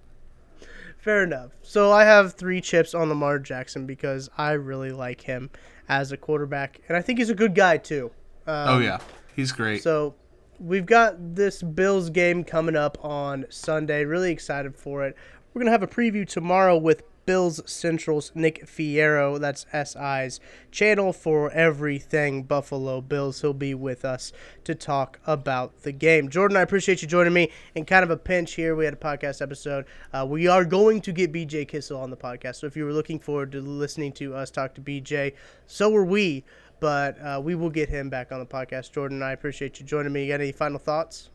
Fair 0.97 1.23
enough. 1.23 1.51
So 1.61 1.91
I 1.91 2.03
have 2.03 2.33
three 2.33 2.61
chips 2.61 2.93
on 2.93 3.09
Lamar 3.09 3.39
Jackson 3.39 3.85
because 3.85 4.30
I 4.38 4.51
really 4.51 4.91
like 4.91 5.21
him 5.21 5.49
as 5.89 6.11
a 6.11 6.17
quarterback, 6.17 6.82
and 6.88 6.97
I 6.97 7.01
think 7.01 7.19
he's 7.19 7.30
a 7.30 7.36
good 7.36 7.55
guy 7.55 7.78
too. 7.78 8.11
Um, 8.45 8.69
oh 8.69 8.80
yeah, 8.80 8.99
he's 9.36 9.51
great. 9.51 9.82
So 9.82 10.15
we've 10.59 10.86
got 10.86 11.36
this 11.36 11.63
Bills 11.63 12.09
game 12.09 12.43
coming 12.43 12.75
up 12.75 13.03
on 13.03 13.45
Sunday. 13.49 14.05
Really 14.05 14.32
excited 14.32 14.75
for 14.75 15.05
it. 15.05 15.15
We're 15.58 15.64
gonna 15.64 15.72
have 15.72 15.82
a 15.82 15.88
preview 15.88 16.28
tomorrow 16.28 16.78
with 16.78 17.01
Bills 17.26 17.64
Central's 17.66 18.32
Nick 18.36 18.68
Fierro. 18.68 19.39
That's 19.39 19.66
SI's 19.74 20.39
channel 20.70 21.12
for 21.12 21.49
everything 21.49 22.43
Buffalo 22.43 23.01
Bills. 23.01 23.41
He'll 23.41 23.55
be 23.55 23.74
with 23.74 24.05
us 24.05 24.32
to 24.66 24.76
talk 24.76 25.20
about 25.26 25.82
the 25.82 25.91
game. 25.91 26.30
Jordan, 26.30 26.58
I 26.58 26.62
appreciate 26.62 27.01
you 27.01 27.08
joining 27.08 27.34
me 27.34 27.49
in 27.74 27.86
kind 27.86 28.03
of 28.03 28.12
a 28.12 28.18
pinch 28.18 28.53
here. 28.53 28.76
We 28.76 28.86
had 28.86 28.93
a 28.93 28.97
podcast 28.97 29.41
episode. 29.41 29.86
Uh, 30.14 30.28
we 30.30 30.47
are 30.47 30.64
going 30.64 31.01
to 31.01 31.12
get 31.12 31.34
BJ 31.34 31.68
Kissel 31.68 31.99
on 31.99 32.12
the 32.12 32.18
podcast. 32.18 32.58
So 32.58 32.68
if 32.68 32.78
you 32.78 32.86
were 32.86 32.93
looking 32.93 33.18
forward 33.18 33.51
to 33.53 33.60
listening 33.60 34.12
to 34.12 34.36
us 34.36 34.51
talk 34.51 34.76
to 34.76 34.82
BJ, 34.82 35.34
so 35.66 35.89
were 35.89 36.05
we. 36.05 36.45
But 36.80 37.20
uh, 37.20 37.41
we 37.43 37.55
will 37.55 37.72
get 37.72 37.89
him 37.89 38.12
back 38.12 38.32
on 38.32 38.38
the 38.38 38.45
podcast. 38.45 38.91
Jordan, 38.91 39.24
I 39.24 39.32
appreciate 39.32 39.80
you 39.80 39.88
joining 39.88 40.14
me. 40.14 40.26
You 40.26 40.34
got 40.34 40.39
any 40.39 40.51
final 40.51 40.78
thoughts? 40.78 41.32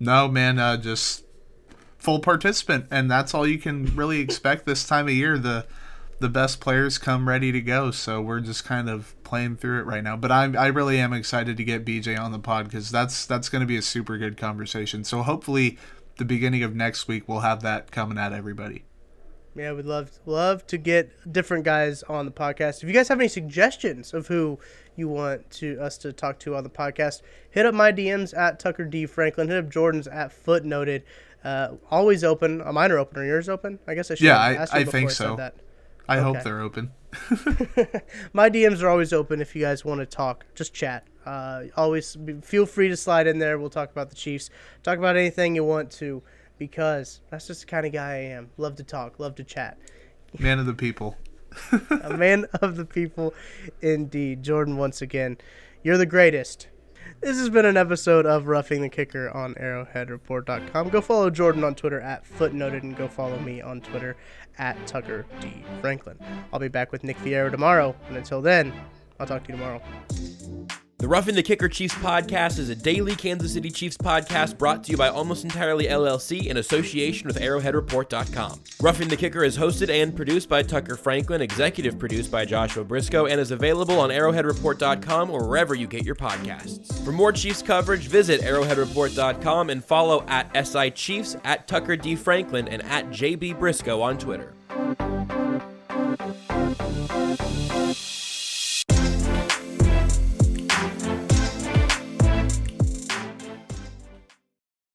No, 0.00 0.26
man, 0.26 0.58
uh, 0.58 0.78
just 0.78 1.26
full 2.02 2.18
participant, 2.18 2.86
and 2.90 3.10
that's 3.10 3.32
all 3.32 3.46
you 3.46 3.58
can 3.58 3.94
really 3.96 4.20
expect 4.20 4.66
this 4.66 4.84
time 4.86 5.06
of 5.06 5.14
year. 5.14 5.38
The 5.38 5.66
the 6.18 6.28
best 6.28 6.60
players 6.60 6.98
come 6.98 7.28
ready 7.28 7.50
to 7.50 7.60
go, 7.60 7.90
so 7.90 8.20
we're 8.20 8.40
just 8.40 8.64
kind 8.64 8.88
of 8.88 9.14
playing 9.24 9.56
through 9.56 9.80
it 9.80 9.86
right 9.86 10.02
now. 10.02 10.16
But 10.16 10.32
I 10.32 10.44
I 10.54 10.66
really 10.66 10.98
am 10.98 11.12
excited 11.12 11.56
to 11.56 11.64
get 11.64 11.84
BJ 11.84 12.18
on 12.18 12.32
the 12.32 12.38
pod 12.38 12.64
because 12.64 12.90
that's 12.90 13.24
that's 13.24 13.48
going 13.48 13.60
to 13.60 13.66
be 13.66 13.76
a 13.76 13.82
super 13.82 14.18
good 14.18 14.36
conversation. 14.36 15.04
So 15.04 15.22
hopefully, 15.22 15.78
the 16.18 16.24
beginning 16.24 16.62
of 16.62 16.74
next 16.74 17.06
week 17.08 17.28
we'll 17.28 17.40
have 17.40 17.62
that 17.62 17.90
coming 17.90 18.18
at 18.18 18.32
everybody. 18.32 18.84
Yeah, 19.54 19.72
we'd 19.72 19.84
love 19.84 20.18
love 20.24 20.66
to 20.68 20.78
get 20.78 21.30
different 21.30 21.64
guys 21.64 22.02
on 22.04 22.24
the 22.24 22.32
podcast. 22.32 22.82
If 22.82 22.88
you 22.88 22.94
guys 22.94 23.08
have 23.08 23.20
any 23.20 23.28
suggestions 23.28 24.14
of 24.14 24.28
who 24.28 24.58
you 24.96 25.08
want 25.08 25.50
to 25.50 25.78
us 25.78 25.98
to 25.98 26.12
talk 26.12 26.38
to 26.40 26.56
on 26.56 26.64
the 26.64 26.70
podcast, 26.70 27.20
hit 27.50 27.66
up 27.66 27.74
my 27.74 27.92
DMs 27.92 28.36
at 28.36 28.58
Tucker 28.58 28.84
D 28.84 29.04
Franklin. 29.04 29.48
Hit 29.48 29.58
up 29.58 29.70
Jordan's 29.70 30.08
at 30.08 30.30
Footnoted. 30.30 31.02
Uh, 31.44 31.74
always 31.90 32.24
open. 32.24 32.60
A 32.60 32.72
mine 32.72 32.92
are 32.92 32.98
open. 32.98 33.18
Are 33.18 33.24
yours 33.24 33.48
open? 33.48 33.78
I 33.86 33.94
guess 33.94 34.10
I 34.10 34.14
should. 34.14 34.24
Yeah, 34.24 34.38
I, 34.38 34.66
I 34.72 34.84
think 34.84 35.10
so. 35.10 35.38
I, 35.38 35.50
I 36.08 36.18
okay. 36.18 36.24
hope 36.24 36.44
they're 36.44 36.60
open. 36.60 36.92
my 38.32 38.48
DMs 38.48 38.82
are 38.82 38.88
always 38.88 39.12
open 39.12 39.40
if 39.40 39.54
you 39.54 39.62
guys 39.62 39.84
want 39.84 40.00
to 40.00 40.06
talk. 40.06 40.46
Just 40.54 40.72
chat. 40.72 41.06
Uh, 41.26 41.64
always 41.76 42.16
be, 42.16 42.34
feel 42.40 42.66
free 42.66 42.88
to 42.88 42.96
slide 42.96 43.26
in 43.26 43.38
there. 43.38 43.58
We'll 43.58 43.70
talk 43.70 43.90
about 43.90 44.08
the 44.08 44.16
Chiefs. 44.16 44.50
Talk 44.82 44.98
about 44.98 45.16
anything 45.16 45.54
you 45.54 45.64
want 45.64 45.90
to 45.92 46.22
because 46.58 47.20
that's 47.30 47.46
just 47.46 47.62
the 47.62 47.66
kind 47.66 47.86
of 47.86 47.92
guy 47.92 48.12
I 48.12 48.16
am. 48.16 48.50
Love 48.56 48.76
to 48.76 48.84
talk, 48.84 49.18
love 49.18 49.34
to 49.36 49.44
chat. 49.44 49.78
Man 50.38 50.58
of 50.58 50.66
the 50.66 50.74
people. 50.74 51.16
a 52.02 52.16
man 52.16 52.46
of 52.60 52.76
the 52.76 52.84
people, 52.84 53.34
indeed. 53.80 54.42
Jordan, 54.42 54.76
once 54.76 55.02
again, 55.02 55.38
you're 55.82 55.98
the 55.98 56.06
greatest. 56.06 56.68
This 57.22 57.38
has 57.38 57.50
been 57.50 57.64
an 57.64 57.76
episode 57.76 58.26
of 58.26 58.48
Roughing 58.48 58.82
the 58.82 58.88
Kicker 58.88 59.30
on 59.30 59.54
ArrowheadReport.com. 59.54 60.88
Go 60.88 61.00
follow 61.00 61.30
Jordan 61.30 61.62
on 61.62 61.76
Twitter 61.76 62.00
at 62.00 62.24
Footnoted 62.24 62.82
and 62.82 62.96
go 62.96 63.06
follow 63.06 63.38
me 63.38 63.62
on 63.62 63.80
Twitter 63.80 64.16
at 64.58 64.76
Tucker 64.88 65.24
D. 65.40 65.64
Franklin. 65.80 66.18
I'll 66.52 66.58
be 66.58 66.66
back 66.66 66.90
with 66.90 67.04
Nick 67.04 67.16
Fierro 67.18 67.48
tomorrow, 67.48 67.94
and 68.08 68.16
until 68.16 68.42
then, 68.42 68.72
I'll 69.20 69.26
talk 69.28 69.44
to 69.44 69.52
you 69.52 69.56
tomorrow. 69.56 69.80
The 71.02 71.08
Roughing 71.08 71.34
the 71.34 71.42
Kicker 71.42 71.68
Chiefs 71.68 71.94
podcast 71.94 72.60
is 72.60 72.68
a 72.68 72.76
daily 72.76 73.16
Kansas 73.16 73.54
City 73.54 73.72
Chiefs 73.72 73.96
podcast 73.96 74.56
brought 74.56 74.84
to 74.84 74.92
you 74.92 74.96
by 74.96 75.08
Almost 75.08 75.42
Entirely 75.42 75.86
LLC 75.86 76.46
in 76.46 76.58
association 76.58 77.26
with 77.26 77.40
ArrowheadReport.com. 77.40 78.60
Roughing 78.80 79.08
the 79.08 79.16
Kicker 79.16 79.42
is 79.42 79.58
hosted 79.58 79.90
and 79.90 80.14
produced 80.14 80.48
by 80.48 80.62
Tucker 80.62 80.94
Franklin, 80.94 81.42
executive 81.42 81.98
produced 81.98 82.30
by 82.30 82.44
Joshua 82.44 82.84
Briscoe, 82.84 83.26
and 83.26 83.40
is 83.40 83.50
available 83.50 83.98
on 83.98 84.10
ArrowheadReport.com 84.10 85.28
or 85.28 85.48
wherever 85.48 85.74
you 85.74 85.88
get 85.88 86.04
your 86.04 86.14
podcasts. 86.14 87.04
For 87.04 87.10
more 87.10 87.32
Chiefs 87.32 87.62
coverage, 87.62 88.06
visit 88.06 88.40
ArrowheadReport.com 88.42 89.70
and 89.70 89.84
follow 89.84 90.24
at 90.28 90.68
SI 90.68 90.92
Chiefs, 90.92 91.36
at 91.42 91.66
Tucker 91.66 91.96
D. 91.96 92.14
Franklin, 92.14 92.68
and 92.68 92.80
at 92.84 93.10
JB 93.10 93.58
Briscoe 93.58 94.00
on 94.02 94.18
Twitter. 94.18 94.54